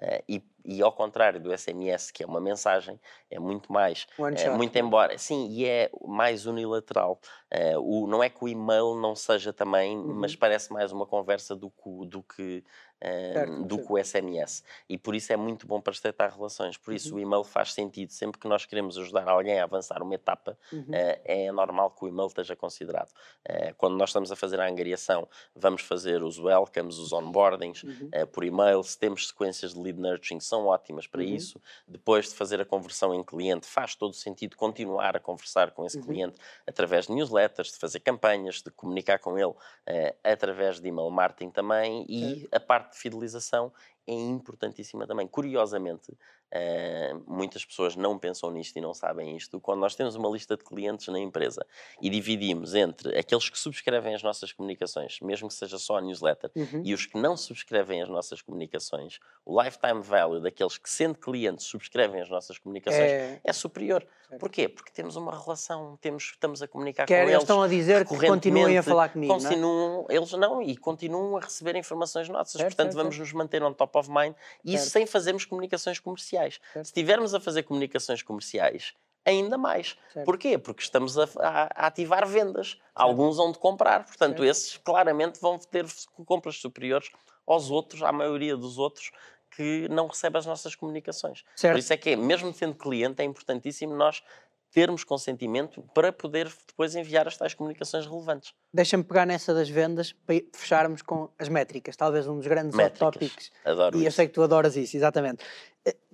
Uh, 0.00 0.22
e, 0.28 0.42
e, 0.64 0.80
ao 0.80 0.92
contrário 0.92 1.40
do 1.40 1.52
SMS, 1.52 2.12
que 2.12 2.22
é 2.22 2.26
uma 2.26 2.40
mensagem, 2.40 3.00
é 3.28 3.40
muito 3.40 3.72
mais, 3.72 4.06
shot. 4.36 4.48
muito 4.56 4.76
embora, 4.78 5.18
sim, 5.18 5.48
e 5.50 5.66
é 5.66 5.90
mais 6.06 6.46
unilateral. 6.46 7.20
Uh, 7.52 7.80
o, 8.04 8.06
não 8.06 8.22
é 8.22 8.30
que 8.30 8.44
o 8.44 8.48
e-mail 8.48 8.94
não 8.94 9.16
seja 9.16 9.52
também, 9.52 9.98
Uhum. 9.98 10.14
mas 10.14 10.36
parece 10.36 10.72
mais 10.72 10.92
uma 10.92 11.04
conversa 11.04 11.56
do 11.56 11.68
que, 11.70 12.06
do 12.06 12.22
que, 12.22 12.64
uh, 13.02 13.32
Certo, 13.32 13.64
do 13.64 13.74
certo. 13.76 13.86
que 13.86 13.92
o 13.92 13.98
SMS. 14.04 14.62
E 14.88 14.98
por 14.98 15.14
isso 15.14 15.32
é 15.32 15.36
muito 15.36 15.66
bom 15.66 15.80
para 15.80 15.92
estreitar 15.92 16.34
relações. 16.34 16.76
Por 16.76 16.92
isso 16.94 17.14
o 17.16 17.20
e-mail 17.20 17.44
faz 17.44 17.72
sentido. 17.72 18.10
Sempre 18.12 18.38
que 18.40 18.48
nós 18.48 18.64
queremos 18.66 18.96
ajudar 18.98 19.28
alguém 19.28 19.58
a 19.60 19.64
avançar 19.64 20.02
uma 20.02 20.14
etapa, 20.14 20.58
Uhum. 20.72 20.80
uh, 20.82 21.20
é 21.24 21.50
normal 21.52 21.90
que 21.90 22.04
o 22.04 22.08
e-mail 22.08 22.26
esteja 22.28 22.54
considerado. 22.56 23.10
Uh, 23.48 23.74
quando 23.76 23.96
nós 23.96 24.10
estamos 24.10 24.30
a 24.32 24.36
fazer 24.36 24.60
a 24.60 24.68
angariação, 24.68 25.28
vamos 25.54 25.82
fazer 25.82 26.22
os 26.22 26.38
welcomes, 26.38 26.98
os 26.98 27.12
onboardings, 27.12 27.82
Uhum. 27.82 28.08
eh, 28.12 28.26
por 28.26 28.44
e-mail, 28.44 28.82
se 28.82 28.98
temos 28.98 29.28
sequências 29.28 29.74
de 29.74 29.80
lead 29.80 29.98
nurturing, 30.00 30.40
são 30.40 30.66
ótimas 30.66 31.06
para 31.06 31.20
Uhum. 31.22 31.34
isso. 31.34 31.60
Depois 31.86 32.28
de 32.28 32.34
fazer 32.34 32.60
a 32.60 32.64
conversão 32.64 33.14
em 33.14 33.22
cliente, 33.24 33.66
faz 33.66 33.94
todo 33.94 34.14
sentido 34.14 34.56
continuar 34.56 35.16
a 35.16 35.20
conversar 35.20 35.70
com 35.72 35.84
esse 35.84 35.98
Uhum. 35.98 36.04
cliente 36.04 36.36
através 36.66 37.06
de 37.06 37.12
newsletters, 37.12 37.72
de 37.72 37.78
fazer 37.78 38.00
campanhas, 38.00 38.62
de 38.62 38.70
comunicar 38.70 39.18
com 39.18 39.38
ele 39.38 39.52
eh, 39.86 40.14
através 40.24 40.80
de 40.80 40.88
email 40.88 41.10
marketing 41.10 41.50
também. 41.50 42.04
E 42.08 42.48
a 42.52 42.60
parte 42.60 42.87
de 42.90 42.98
fidelização 42.98 43.72
é 44.06 44.12
importantíssima 44.12 45.06
também. 45.06 45.26
Curiosamente, 45.26 46.16
eh, 46.50 47.14
muitas 47.26 47.64
pessoas 47.64 47.94
não 47.96 48.18
pensam 48.18 48.50
nisto 48.50 48.76
e 48.76 48.80
não 48.80 48.94
sabem 48.94 49.36
isto. 49.36 49.60
Quando 49.60 49.80
nós 49.80 49.94
temos 49.94 50.14
uma 50.16 50.28
lista 50.28 50.56
de 50.56 50.64
clientes 50.64 51.08
na 51.08 51.18
empresa 51.18 51.66
e 52.00 52.08
dividimos 52.10 52.74
entre 52.74 53.16
aqueles 53.18 53.48
que 53.48 53.58
subscrevem 53.58 54.14
as 54.14 54.22
nossas 54.22 54.52
comunicações, 54.52 55.18
mesmo 55.20 55.48
que 55.48 55.54
seja 55.54 55.78
só 55.78 55.98
a 55.98 56.00
newsletter, 56.00 56.50
Uhum. 56.56 56.82
e 56.84 56.94
os 56.94 57.06
que 57.06 57.18
não 57.18 57.36
subscrevem 57.36 58.02
as 58.02 58.08
nossas 58.08 58.40
comunicações, 58.42 59.18
o 59.44 59.60
lifetime 59.62 60.02
value 60.02 60.40
daqueles 60.40 60.78
que, 60.78 60.88
sendo 60.90 61.18
clientes, 61.18 61.66
subscrevem 61.66 62.20
as 62.20 62.28
nossas 62.28 62.58
comunicações 62.58 63.02
é, 63.02 63.40
É, 63.44 63.52
superior. 63.52 64.06
Certo. 64.28 64.40
Porquê? 64.40 64.68
Porque 64.68 64.90
temos 64.92 65.16
uma 65.16 65.32
relação, 65.38 65.96
temos, 66.02 66.24
estamos 66.24 66.60
a 66.60 66.68
comunicar 66.68 67.06
quer, 67.06 67.16
com 67.16 67.22
eles 67.22 67.32
eles. 67.32 67.42
estão 67.44 67.62
a 67.62 67.68
dizer 67.68 68.06
que 68.06 68.14
continuem 68.18 68.76
a 68.76 68.82
falar 68.82 69.08
comigo, 69.08 69.32
não 69.32 69.40
é? 69.40 69.42
continuam, 69.48 70.06
Eles 70.10 70.32
não, 70.32 70.60
e 70.62 70.76
continuam 70.76 71.36
a 71.38 71.40
receber 71.40 71.76
informações 71.76 72.28
nossas. 72.28 72.52
Certo, 72.52 72.66
Portanto, 72.68 72.92
certo, 72.92 72.96
vamos 72.96 73.18
nos 73.18 73.32
manter 73.32 73.62
on 73.62 73.72
top 73.72 73.96
of 73.98 74.10
mind 74.10 74.34
e 74.64 74.74
isso 74.74 74.90
sem 74.90 75.06
fazermos 75.06 75.46
comunicações 75.46 75.98
comerciais. 75.98 76.37
Certo. 76.44 76.86
Se 76.86 76.90
estivermos 76.90 77.34
a 77.34 77.40
fazer 77.40 77.62
comunicações 77.64 78.22
comerciais, 78.22 78.94
ainda 79.24 79.58
mais. 79.58 79.96
Certo. 80.12 80.24
Porquê? 80.24 80.56
Porque 80.58 80.82
estamos 80.82 81.18
a, 81.18 81.24
a- 81.38 81.68
a 81.74 81.86
ativar 81.86 82.26
vendas. 82.26 82.78
Alguns 82.94 83.36
vão 83.36 83.52
de 83.52 83.58
comprar, 83.58 84.04
portanto, 84.06 84.38
Certo. 84.38 84.44
esses 84.50 84.76
claramente 84.78 85.40
vão 85.40 85.58
ter 85.58 85.84
compras 86.24 86.56
superiores 86.56 87.10
aos 87.46 87.70
outros, 87.70 88.02
à 88.02 88.12
maioria 88.12 88.56
dos 88.56 88.78
outros 88.78 89.10
que 89.50 89.88
não 89.88 90.06
recebem 90.06 90.38
as 90.38 90.46
nossas 90.46 90.74
comunicações. 90.74 91.42
Certo. 91.56 91.72
Por 91.74 91.78
isso 91.78 91.92
é 91.92 91.96
que, 91.96 92.10
é, 92.10 92.16
mesmo 92.16 92.52
sendo 92.52 92.74
cliente, 92.74 93.20
é 93.22 93.24
importantíssimo 93.24 93.94
nós 93.94 94.22
termos 94.70 95.02
consentimento 95.02 95.82
para 95.94 96.12
poder 96.12 96.46
depois 96.66 96.94
enviar 96.94 97.26
as 97.26 97.38
tais 97.38 97.54
comunicações 97.54 98.04
relevantes. 98.06 98.52
Deixa-me 98.72 99.02
pegar 99.02 99.24
nessa 99.24 99.54
das 99.54 99.66
vendas 99.70 100.12
para 100.12 100.36
fecharmos 100.54 101.00
com 101.00 101.30
as 101.38 101.48
métricas, 101.48 101.96
talvez 101.96 102.26
um 102.28 102.36
dos 102.36 102.46
grandes 102.46 102.74
hot 102.74 102.76
Métricas. 102.76 103.10
topics. 103.14 103.52
Adoro 103.64 103.96
E 103.96 104.02
eu 104.04 104.08
isso. 104.08 104.16
sei 104.16 104.26
que 104.28 104.34
tu 104.34 104.42
adoras 104.42 104.76
isso, 104.76 104.94
exatamente. 104.94 105.42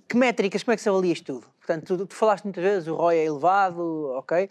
Que 0.09 0.17
métricas, 0.17 0.63
como 0.63 0.73
é 0.73 0.77
que 0.77 0.83
se 0.83 0.89
avalia 0.89 1.13
isto 1.13 1.27
tudo? 1.35 1.47
Portanto, 1.59 1.97
tu, 1.97 2.07
tu 2.07 2.15
falaste 2.15 2.45
muitas 2.45 2.63
vezes, 2.63 2.89
o 2.89 2.95
ROI 2.95 3.17
é 3.19 3.25
elevado, 3.25 4.11
ok? 4.17 4.49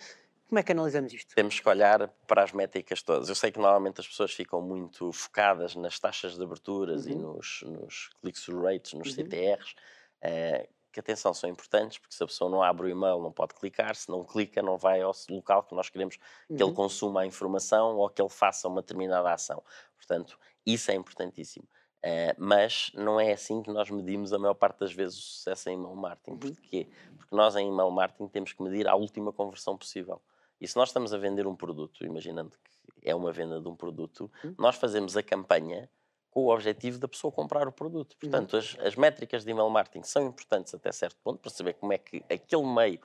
Como 0.49 0.59
é 0.59 0.63
que 0.63 0.71
analisamos 0.71 1.13
isto? 1.13 1.33
Temos 1.35 1.59
que 1.59 1.67
olhar 1.69 2.07
para 2.27 2.43
as 2.43 2.51
métricas 2.51 3.01
todas. 3.01 3.29
Eu 3.29 3.35
sei 3.35 3.51
que 3.51 3.59
normalmente 3.59 3.99
as 4.01 4.07
pessoas 4.07 4.31
ficam 4.33 4.61
muito 4.61 5.11
focadas 5.11 5.75
nas 5.75 5.99
taxas 5.99 6.35
de 6.37 6.43
aberturas 6.43 7.05
e 7.07 7.13
Uhum. 7.13 7.33
nos, 7.35 7.63
nos 7.65 8.09
click-through 8.21 8.63
rates, 8.63 8.93
nos 8.93 9.09
Uhum. 9.09 9.13
CTRs, 9.15 9.73
eh, 10.21 10.69
que 10.91 10.99
atenção, 10.99 11.33
são 11.33 11.49
importantes, 11.49 11.97
porque 11.97 12.13
se 12.15 12.23
a 12.23 12.27
pessoa 12.27 12.51
não 12.51 12.61
abre 12.61 12.85
o 12.85 12.89
e-mail 12.89 13.19
não 13.19 13.31
pode 13.31 13.55
clicar, 13.55 13.95
se 13.95 14.09
não 14.09 14.23
clica 14.23 14.61
não 14.61 14.77
vai 14.77 15.01
ao 15.01 15.11
local 15.29 15.63
que 15.63 15.73
nós 15.73 15.89
queremos 15.89 16.17
que 16.17 16.23
ele 16.53 16.63
Uhum. 16.65 16.73
consuma 16.73 17.21
a 17.21 17.25
informação 17.25 17.95
ou 17.97 18.07
que 18.09 18.21
ele 18.21 18.29
faça 18.29 18.67
uma 18.67 18.81
determinada 18.81 19.31
ação. 19.33 19.63
Portanto, 19.97 20.37
isso 20.63 20.91
é 20.91 20.93
importantíssimo. 20.93 21.67
Eh, 22.05 22.35
mas 22.37 22.91
não 22.93 23.17
é 23.17 23.31
assim 23.31 23.63
que 23.63 23.71
nós 23.71 23.89
medimos 23.89 24.33
a 24.33 24.37
maior 24.37 24.55
parte 24.55 24.79
das 24.79 24.91
vezes 24.91 25.17
o 25.17 25.21
sucesso 25.21 25.69
em 25.69 25.73
email 25.75 25.95
marketing. 25.95 26.31
Uhum. 26.31 26.37
Porquê? 26.53 26.87
Porque 27.17 27.33
nós 27.33 27.55
em 27.55 27.67
email 27.69 27.89
marketing 27.91 28.27
temos 28.27 28.51
que 28.51 28.61
medir 28.61 28.87
a 28.89 28.95
última 28.95 29.31
conversão 29.31 29.77
possível. 29.77 30.21
E 30.59 30.67
se 30.67 30.75
nós 30.75 30.89
estamos 30.89 31.13
a 31.13 31.17
vender 31.17 31.47
um 31.47 31.55
produto, 31.55 32.05
imaginando 32.05 32.51
que 32.51 33.09
é 33.09 33.15
uma 33.15 33.31
venda 33.31 33.61
de 33.61 33.67
um 33.69 33.75
produto, 33.75 34.29
Uhum. 34.43 34.53
nós 34.57 34.75
fazemos 34.75 35.15
a 35.15 35.23
campanha 35.23 35.89
com 36.29 36.41
o 36.41 36.53
objetivo 36.53 36.99
da 36.99 37.07
pessoa 37.07 37.31
comprar 37.31 37.67
o 37.67 37.71
produto. 37.71 38.17
Portanto, 38.19 38.57
as, 38.57 38.75
as 38.79 38.95
métricas 38.95 39.45
de 39.45 39.51
email 39.51 39.69
marketing 39.69 40.03
são 40.03 40.25
importantes 40.25 40.73
até 40.73 40.91
certo 40.91 41.17
ponto 41.23 41.39
para 41.39 41.51
saber 41.51 41.73
como 41.75 41.93
é 41.93 41.97
que 41.97 42.23
aquele 42.29 42.65
meio 42.65 42.99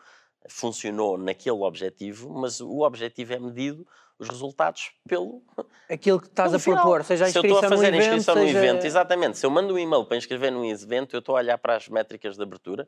funcionou 0.48 1.18
naquele 1.18 1.60
objetivo, 1.62 2.30
mas 2.32 2.60
o 2.60 2.80
objetivo 2.80 3.32
é 3.34 3.38
medido 3.38 3.86
os 4.18 4.28
resultados 4.28 4.92
pelo 5.08 5.42
Aquilo 5.88 6.20
que 6.20 6.26
estás 6.26 6.52
a 6.52 6.58
final. 6.58 6.82
propor, 6.82 7.04
seja 7.04 7.24
a 7.24 7.30
Se 7.30 7.38
eu 7.38 7.42
estou 7.42 7.58
inscrição 7.58 7.66
a 7.66 7.76
fazer 7.76 7.90
no 7.90 7.96
evento, 7.96 8.08
inscrição 8.08 8.34
no 8.34 8.40
seja... 8.42 8.58
evento, 8.58 8.86
exatamente. 8.86 9.38
Se 9.38 9.46
eu 9.46 9.50
mando 9.50 9.74
um 9.74 9.78
e-mail 9.78 10.04
para 10.04 10.16
inscrever 10.16 10.52
num 10.52 10.64
evento, 10.64 11.16
eu 11.16 11.20
estou 11.20 11.36
a 11.36 11.38
olhar 11.38 11.56
para 11.56 11.76
as 11.76 11.88
métricas 11.88 12.36
de 12.36 12.42
abertura. 12.42 12.86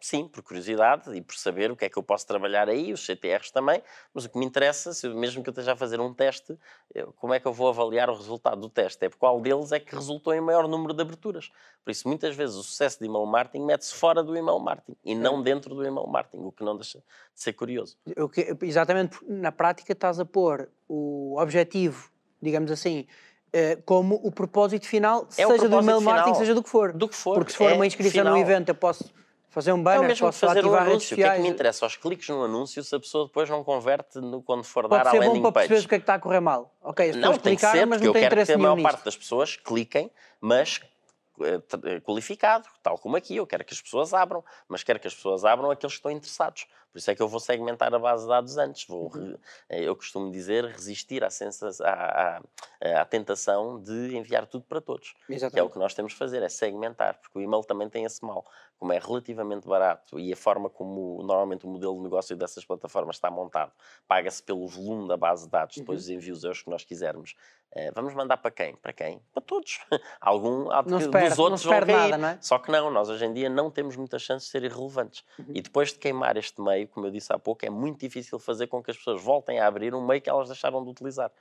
Sim, 0.00 0.28
por 0.28 0.42
curiosidade 0.42 1.14
e 1.16 1.20
por 1.20 1.34
saber 1.36 1.70
o 1.70 1.76
que 1.76 1.84
é 1.84 1.88
que 1.88 1.96
eu 1.98 2.02
posso 2.02 2.26
trabalhar 2.26 2.68
aí, 2.68 2.92
os 2.92 3.04
CTRs 3.04 3.50
também, 3.50 3.82
mas 4.12 4.24
o 4.24 4.28
que 4.28 4.38
me 4.38 4.44
interessa, 4.44 4.92
se 4.92 5.08
mesmo 5.08 5.42
que 5.42 5.48
eu 5.48 5.52
esteja 5.52 5.72
a 5.72 5.76
fazer 5.76 6.00
um 6.00 6.12
teste, 6.14 6.58
eu- 6.94 7.12
como 7.14 7.34
é 7.34 7.40
que 7.40 7.46
eu 7.46 7.52
vou 7.52 7.68
avaliar 7.68 8.08
o 8.10 8.14
resultado 8.16 8.60
do 8.60 8.68
teste? 8.68 9.04
É 9.04 9.08
por 9.08 9.16
qual 9.18 9.40
deles 9.40 9.72
é 9.72 9.80
que 9.80 9.94
resultou 9.94 10.32
em 10.34 10.40
maior 10.40 10.66
número 10.68 10.92
de 10.94 11.02
aberturas. 11.02 11.50
Por 11.84 11.90
isso, 11.90 12.06
muitas 12.08 12.34
vezes, 12.34 12.56
o 12.56 12.62
sucesso 12.62 12.98
de 12.98 13.06
email 13.06 13.26
marketing 13.26 13.64
mete-se 13.64 13.94
fora 13.94 14.22
do 14.22 14.36
email 14.36 14.58
marketing 14.58 14.96
e 15.04 15.14
não 15.14 15.42
dentro 15.42 15.74
do 15.74 15.84
email 15.84 16.06
marketing, 16.06 16.44
o 16.44 16.52
que 16.52 16.64
não 16.64 16.76
deixa 16.76 16.98
de 16.98 17.04
ser 17.40 17.52
curioso. 17.52 17.96
Que- 18.32 18.56
exatamente, 18.62 19.18
na 19.26 19.52
prática 19.52 19.92
estás 19.92 20.18
a 20.20 20.24
pôr 20.24 20.68
o 20.88 21.36
objetivo, 21.40 22.10
digamos 22.40 22.70
assim, 22.70 23.06
eh, 23.52 23.76
como 23.84 24.16
o 24.22 24.32
propósito 24.32 24.86
final, 24.86 25.26
É 25.30 25.32
seja 25.32 25.48
do 25.48 25.58
propósito 25.60 25.82
e-mail 25.82 26.00
marketing, 26.00 26.24
final. 26.24 26.38
seja 26.40 26.54
do 26.54 26.62
que 26.62 26.68
for. 26.68 26.92
Do 26.92 27.08
que 27.08 27.14
for. 27.14 27.34
Porque 27.36 27.52
se 27.52 27.58
for 27.58 27.70
é 27.70 27.74
uma 27.74 27.86
inscrição 27.86 28.10
final. 28.22 28.32
no 28.34 28.38
evento, 28.38 28.68
eu 28.70 28.74
posso 28.74 29.12
fazer 29.54 29.72
um 29.72 29.78
É 29.80 29.82
banner, 29.82 30.00
mesmo 30.02 30.14
que 30.16 30.20
posso 30.20 30.46
fazer 30.46 30.66
um 30.66 30.74
anúncio. 30.74 31.14
O 31.14 31.16
que 31.16 31.22
é 31.22 31.36
que 31.36 31.40
me 31.42 31.48
interessa? 31.48 31.86
Aos 31.86 31.96
cliques 31.96 32.28
no 32.28 32.44
anúncio, 32.44 32.82
se 32.82 32.94
a 32.94 33.00
pessoa 33.00 33.26
depois 33.26 33.48
não 33.48 33.62
converte 33.64 34.18
no- 34.18 34.42
quando 34.42 34.64
for 34.64 34.88
Pode 34.88 35.04
dar 35.04 35.08
a 35.08 35.10
ser 35.12 35.20
bom 35.20 35.26
landing 35.28 35.42
para 35.42 35.52
page. 35.52 35.68
perceberes 35.68 35.84
o 35.84 35.88
que 35.88 35.94
é 35.94 35.98
que 35.98 36.02
está 36.02 36.14
a 36.14 36.18
correr 36.18 36.40
mal. 36.40 36.74
Ok, 36.82 37.08
as 37.10 37.16
Não, 37.16 37.22
pessoas 37.22 37.38
tem 37.38 37.54
que 37.54 37.60
clicaram, 37.60 37.78
ser, 37.78 37.86
mas 37.86 37.96
porque 37.98 38.04
não 38.06 38.10
eu 38.10 38.12
têm 38.12 38.20
quero 38.22 38.30
que 38.30 38.34
interesse 38.34 38.52
a 38.52 38.56
nenhum 38.56 38.62
maior 38.68 38.76
nisto. 38.76 38.90
parte 38.90 39.04
das 39.04 39.16
pessoas 39.16 39.56
cliquem, 39.56 40.10
mas 40.40 40.80
qualificado, 42.04 42.68
tal 42.82 42.98
como 42.98 43.16
aqui. 43.16 43.36
Eu 43.36 43.46
quero 43.46 43.64
que 43.64 43.74
as 43.74 43.80
pessoas 43.82 44.12
abram, 44.14 44.44
mas 44.68 44.82
quero 44.82 44.98
que 45.00 45.06
as 45.08 45.14
pessoas 45.14 45.44
abram 45.44 45.70
aqueles 45.70 45.94
que 45.94 45.98
estão 45.98 46.10
interessados. 46.10 46.66
Por 46.92 46.98
isso 46.98 47.10
é 47.10 47.14
que 47.16 47.20
eu 47.22 47.26
vou 47.26 47.40
segmentar 47.40 47.92
a 47.92 47.98
base 47.98 48.22
de 48.22 48.28
dados 48.28 48.56
antes. 48.56 48.86
Vou, 48.86 49.10
Uhum. 49.16 49.36
eh, 49.68 49.82
eu 49.82 49.96
costumo 49.96 50.30
dizer, 50.30 50.64
resistir 50.64 51.24
à, 51.24 51.30
sensa- 51.30 51.70
à, 51.84 52.36
à- 52.38 53.00
à 53.00 53.04
tentação 53.04 53.82
de 53.82 54.16
enviar 54.16 54.46
tudo 54.46 54.64
para 54.64 54.80
todos. 54.80 55.12
Que 55.26 55.58
é 55.58 55.62
o 55.62 55.68
que 55.68 55.78
nós 55.78 55.92
temos 55.92 56.12
de 56.12 56.18
fazer, 56.18 56.40
é 56.42 56.48
segmentar, 56.48 57.18
porque 57.20 57.36
o 57.36 57.42
e-mail 57.42 57.64
também 57.64 57.88
tem 57.90 58.04
esse 58.04 58.24
mal. 58.24 58.46
Como 58.78 58.92
é 58.92 58.98
relativamente 58.98 59.66
barato 59.66 60.20
e 60.20 60.32
a 60.32 60.36
forma 60.36 60.70
como 60.70 61.20
normalmente 61.22 61.66
o 61.66 61.68
modelo 61.68 61.96
de 61.96 62.02
negócio 62.02 62.36
dessas 62.36 62.64
plataformas 62.64 63.16
está 63.16 63.28
montado, 63.30 63.72
paga-se 64.06 64.42
pelo 64.42 64.66
volume 64.68 65.08
da 65.08 65.16
base 65.16 65.46
de 65.46 65.50
dados, 65.50 65.76
depois 65.76 65.98
Uhum. 65.98 66.04
os 66.04 66.10
envios 66.10 66.44
é 66.44 66.50
os 66.50 66.62
que 66.62 66.70
nós 66.70 66.84
quisermos. 66.84 67.34
Eh, 67.76 67.90
vamos 67.92 68.14
mandar 68.14 68.36
para 68.36 68.52
quem? 68.52 68.76
Para 68.76 68.92
quem? 68.92 69.20
Para 69.32 69.42
todos. 69.42 69.80
Algum 70.20 70.68
Não 70.86 71.00
se 71.00 71.08
perde- 71.08 71.28
dos 71.30 71.38
não 71.38 71.44
outros 71.44 71.62
se 71.62 71.66
vão 71.66 71.80
cair. 71.80 71.86
nada, 71.96 72.18
não 72.18 72.28
é? 72.28 72.38
Só 72.40 72.56
que 72.58 72.70
não, 72.70 72.88
nós 72.90 73.08
hoje 73.08 73.24
em 73.24 73.32
dia 73.32 73.48
não 73.50 73.68
temos 73.70 73.96
muitas 73.96 74.22
chances 74.22 74.46
de 74.46 74.52
ser 74.52 74.62
irrelevantes. 74.62 75.24
Uhum. 75.38 75.46
E 75.48 75.60
depois 75.60 75.92
de 75.92 75.98
queimar 75.98 76.36
este 76.36 76.60
meio, 76.60 76.86
como 76.86 77.06
eu 77.06 77.10
disse 77.10 77.32
há 77.32 77.38
pouco, 77.38 77.66
é 77.66 77.70
muito 77.70 77.98
difícil 77.98 78.38
fazer 78.38 78.68
com 78.68 78.80
que 78.82 78.92
as 78.92 78.96
pessoas 78.96 79.20
voltem 79.20 79.58
a 79.58 79.66
abrir 79.66 79.92
um 79.94 80.06
meio 80.06 80.22
que 80.22 80.30
elas 80.30 80.48
deixaram 80.48 80.84
de 80.84 80.90
utilizar. 80.90 81.32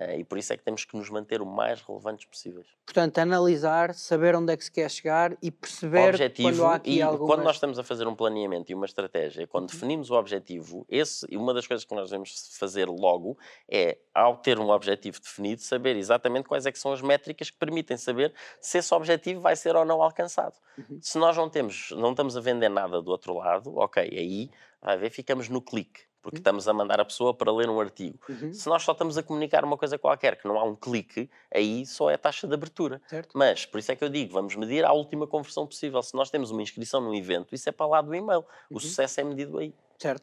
Eh, 0.00 0.20
e 0.20 0.24
por 0.24 0.38
isso 0.38 0.52
é 0.52 0.56
que 0.56 0.62
temos 0.62 0.84
que 0.84 0.96
nos 0.96 1.10
manter 1.10 1.42
o 1.42 1.46
mais 1.46 1.82
relevantes 1.82 2.24
possíveis. 2.24 2.68
Portanto, 2.86 3.18
analisar, 3.18 3.92
saber 3.94 4.36
onde 4.36 4.52
é 4.52 4.56
que 4.56 4.64
se 4.64 4.70
quer 4.70 4.88
chegar 4.88 5.36
e 5.42 5.50
perceber 5.50 6.10
objetivo 6.10 6.48
quando 6.48 6.64
há 6.66 6.74
aqui 6.76 6.90
e 6.98 7.02
algumas... 7.02 7.34
quando 7.34 7.44
nós 7.44 7.56
estamos 7.56 7.78
a 7.80 7.82
fazer 7.84 8.06
um 8.06 8.14
planeamento 8.14 8.70
e 8.70 8.74
uma 8.74 8.86
estratégia, 8.86 9.44
quando 9.48 9.64
Uhum. 9.68 9.74
definimos 9.74 10.08
o 10.10 10.14
objetivo, 10.14 10.86
esse, 10.88 11.26
e 11.28 11.36
uma 11.36 11.52
das 11.52 11.66
coisas 11.66 11.84
que 11.84 11.92
nós 11.94 12.08
devemos 12.10 12.56
fazer 12.56 12.86
logo 12.88 13.36
é, 13.68 13.98
ao 14.14 14.36
ter 14.36 14.58
um 14.60 14.70
objetivo 14.70 15.20
definido, 15.20 15.60
saber 15.62 15.96
exatamente 15.96 16.46
quais 16.48 16.64
é 16.64 16.70
que 16.70 16.78
são 16.78 16.92
as 16.92 17.02
métricas 17.02 17.50
que 17.50 17.58
permitem 17.58 17.96
saber 17.96 18.32
se 18.60 18.78
esse 18.78 18.94
objetivo 18.94 19.40
vai 19.40 19.56
ser 19.56 19.74
ou 19.74 19.84
não 19.84 20.00
alcançado. 20.00 20.54
Uhum. 20.78 21.00
Se 21.02 21.18
nós 21.18 21.36
não 21.36 21.50
temos, 21.50 21.90
não 21.90 22.12
estamos 22.12 22.36
a 22.36 22.40
vender 22.40 22.68
nada 22.68 23.02
do 23.02 23.10
outro 23.10 23.34
lado, 23.34 23.76
ok, 23.76 24.00
aí 24.02 24.48
vai 24.80 24.96
ver, 24.96 25.10
ficamos 25.10 25.48
no 25.48 25.60
clique, 25.60 26.02
porque 26.22 26.36
Uhum. 26.36 26.40
estamos 26.40 26.68
a 26.68 26.72
mandar 26.72 27.00
a 27.00 27.04
pessoa 27.04 27.32
para 27.32 27.52
ler 27.52 27.68
um 27.70 27.80
artigo. 27.80 28.18
Uhum, 28.28 28.52
Se 28.52 28.68
nós 28.68 28.82
só 28.82 28.92
estamos 28.92 29.16
a 29.16 29.22
comunicar 29.22 29.64
uma 29.64 29.76
coisa 29.76 29.98
qualquer, 29.98 30.36
que 30.36 30.46
não 30.46 30.58
há 30.58 30.64
um 30.64 30.74
clique, 30.74 31.30
aí 31.54 31.86
só 31.86 32.10
é 32.10 32.14
a 32.14 32.18
taxa 32.18 32.46
de 32.46 32.54
abertura. 32.54 33.00
certo? 33.08 33.36
Mas, 33.36 33.64
por 33.66 33.78
isso 33.78 33.90
é 33.92 33.96
que 33.96 34.04
eu 34.04 34.08
digo, 34.08 34.32
vamos 34.32 34.54
medir 34.56 34.84
a 34.84 34.92
última 34.92 35.26
conversão 35.26 35.66
possível. 35.66 36.02
Se 36.02 36.14
nós 36.14 36.30
temos 36.30 36.50
uma 36.50 36.62
inscrição 36.62 37.00
num 37.00 37.14
evento, 37.14 37.54
isso 37.54 37.68
é 37.68 37.72
para 37.72 37.86
lá 37.86 38.00
do 38.02 38.14
e-mail. 38.14 38.44
O 38.70 38.74
Uhum. 38.74 38.80
sucesso 38.80 39.20
é 39.20 39.24
medido 39.24 39.58
aí. 39.58 39.74
Certo. 39.98 40.22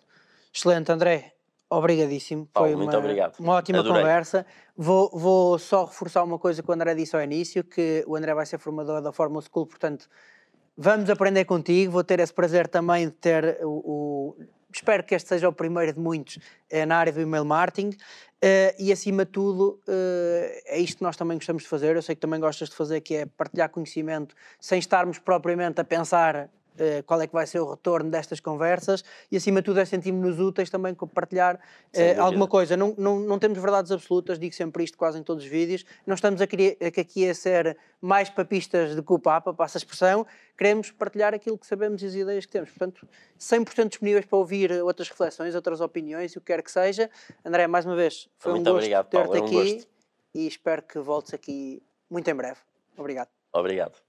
Excelente, 0.54 0.92
André. 0.92 1.34
Obrigadíssimo. 1.70 2.48
Paulo, 2.54 2.70
Foi 2.70 2.76
muito 2.78 2.92
uma, 2.92 3.00
obrigado. 3.00 3.40
uma 3.40 3.54
ótima 3.56 3.80
Adorei. 3.80 4.02
conversa. 4.02 4.46
Vou, 4.78 5.10
vou 5.12 5.58
só 5.58 5.86
reforçar 5.86 6.24
uma 6.24 6.38
coisa 6.38 6.62
que 6.62 6.70
o 6.70 6.74
André 6.74 6.94
disse 6.94 7.16
ao 7.16 7.22
início, 7.24 7.64
que 7.64 8.04
o 8.08 8.16
André 8.16 8.34
vai 8.36 8.46
ser 8.46 8.60
formador 8.60 9.02
da 9.02 9.12
Fórmula 9.12 9.42
School, 9.42 9.66
portanto, 9.66 10.08
vamos 10.78 11.10
aprender 11.10 11.44
contigo. 11.46 11.92
Vou 11.92 12.04
ter 12.04 12.20
esse 12.20 12.32
prazer 12.34 12.68
também 12.68 13.08
de 13.08 13.14
ter 13.14 13.60
o... 13.64 13.70
o- 13.70 14.36
espero 14.78 15.04
que 15.04 15.16
este 15.16 15.30
seja 15.30 15.48
o 15.48 15.54
primeiro 15.54 15.94
de 15.94 16.00
muitos 16.00 16.40
eh, 16.70 16.86
na 16.86 16.98
área 16.98 17.14
do 17.14 17.22
email 17.22 17.46
marketing. 17.46 17.92
Eh, 18.42 18.76
e 18.78 18.92
acima 18.92 19.26
de 19.26 19.32
tudo, 19.32 19.80
eh, 19.88 20.64
é 20.68 20.80
isto 20.80 20.98
que 20.98 21.04
nós 21.04 21.16
também 21.16 21.38
gostamos 21.38 21.64
de 21.64 21.70
fazer. 21.70 21.96
Eu 21.96 22.02
sei 22.02 22.16
que 22.16 22.22
também 22.22 22.40
gostas 22.40 22.70
de 22.70 22.76
fazer, 22.76 23.02
que 23.02 23.16
é 23.16 23.26
partilhar 23.26 23.70
conhecimento 23.70 24.36
sem 24.60 24.80
estarmos 24.80 25.18
propriamente 25.20 25.80
a 25.82 25.84
pensar 25.84 26.50
eh, 26.78 27.02
qual 27.04 27.22
é 27.22 27.28
que 27.28 27.34
vai 27.34 27.46
ser 27.48 27.60
o 27.60 27.70
retorno 27.72 28.10
destas 28.10 28.40
conversas 28.40 29.04
e 29.32 29.38
acima 29.38 29.62
de 29.62 29.66
tudo 29.66 29.80
é 29.80 29.86
sentirmos-nos 29.86 30.40
úteis 30.40 30.70
também 30.70 30.94
com 30.94 31.08
partilhar 31.08 31.60
Sem 31.94 32.06
eh, 32.10 32.18
alguma 32.18 32.48
coisa. 32.48 32.76
Não, 32.78 32.94
não, 32.98 33.20
não 33.20 33.40
temos 33.40 33.58
verdades 33.60 33.92
absolutas, 33.92 34.38
digo 34.40 34.54
sempre 34.54 34.84
isto 34.84 34.98
quase 34.98 35.20
em 35.20 35.24
todos 35.24 35.44
os 35.44 35.50
vídeos. 35.50 35.86
Não 36.06 36.16
estamos 36.16 36.42
a 36.42 36.48
querer, 36.48 36.78
a- 36.82 36.88
aqui 37.02 37.30
a 37.30 37.34
ser 37.34 37.78
mais 38.02 38.30
papistas 38.30 38.96
de 38.96 39.02
que 39.02 39.14
o 39.14 39.20
Papa, 39.20 39.54
passa 39.54 39.78
a 39.78 39.80
expressão. 39.80 40.26
Queremos 40.58 40.92
partilhar 40.92 41.34
aquilo 41.34 41.58
que 41.58 41.66
sabemos 41.66 42.02
e 42.04 42.06
as 42.06 42.16
ideias 42.16 42.46
que 42.46 42.52
temos. 42.52 42.70
Portanto, 42.70 43.08
100% 43.40 43.90
disponíveis 43.90 44.26
para 44.26 44.38
ouvir 44.38 44.72
outras 44.84 45.10
reflexões, 45.10 45.56
outras 45.56 45.82
opiniões, 45.82 46.36
o 46.36 46.40
que 46.40 46.48
quer 46.48 46.62
que 46.62 46.72
seja. 46.72 47.10
André, 47.44 47.68
mais 47.68 47.86
uma 47.86 47.96
vez, 47.96 48.30
foi 48.38 48.52
Muito 48.54 48.62
um 48.70 48.74
gosto 48.74 48.78
obrigado, 48.78 49.08
ter-te 49.10 49.38
é 49.38 49.42
um 49.42 49.46
aqui 49.46 49.56
gosto. 49.56 49.88
e 50.34 50.48
espero 50.48 50.82
que 50.84 51.00
voltes 51.00 51.34
aqui 51.34 51.82
muito 52.10 52.30
em 52.30 52.36
breve. 52.36 52.60
Obrigado. 52.98 53.30
Obrigado. 53.54 54.05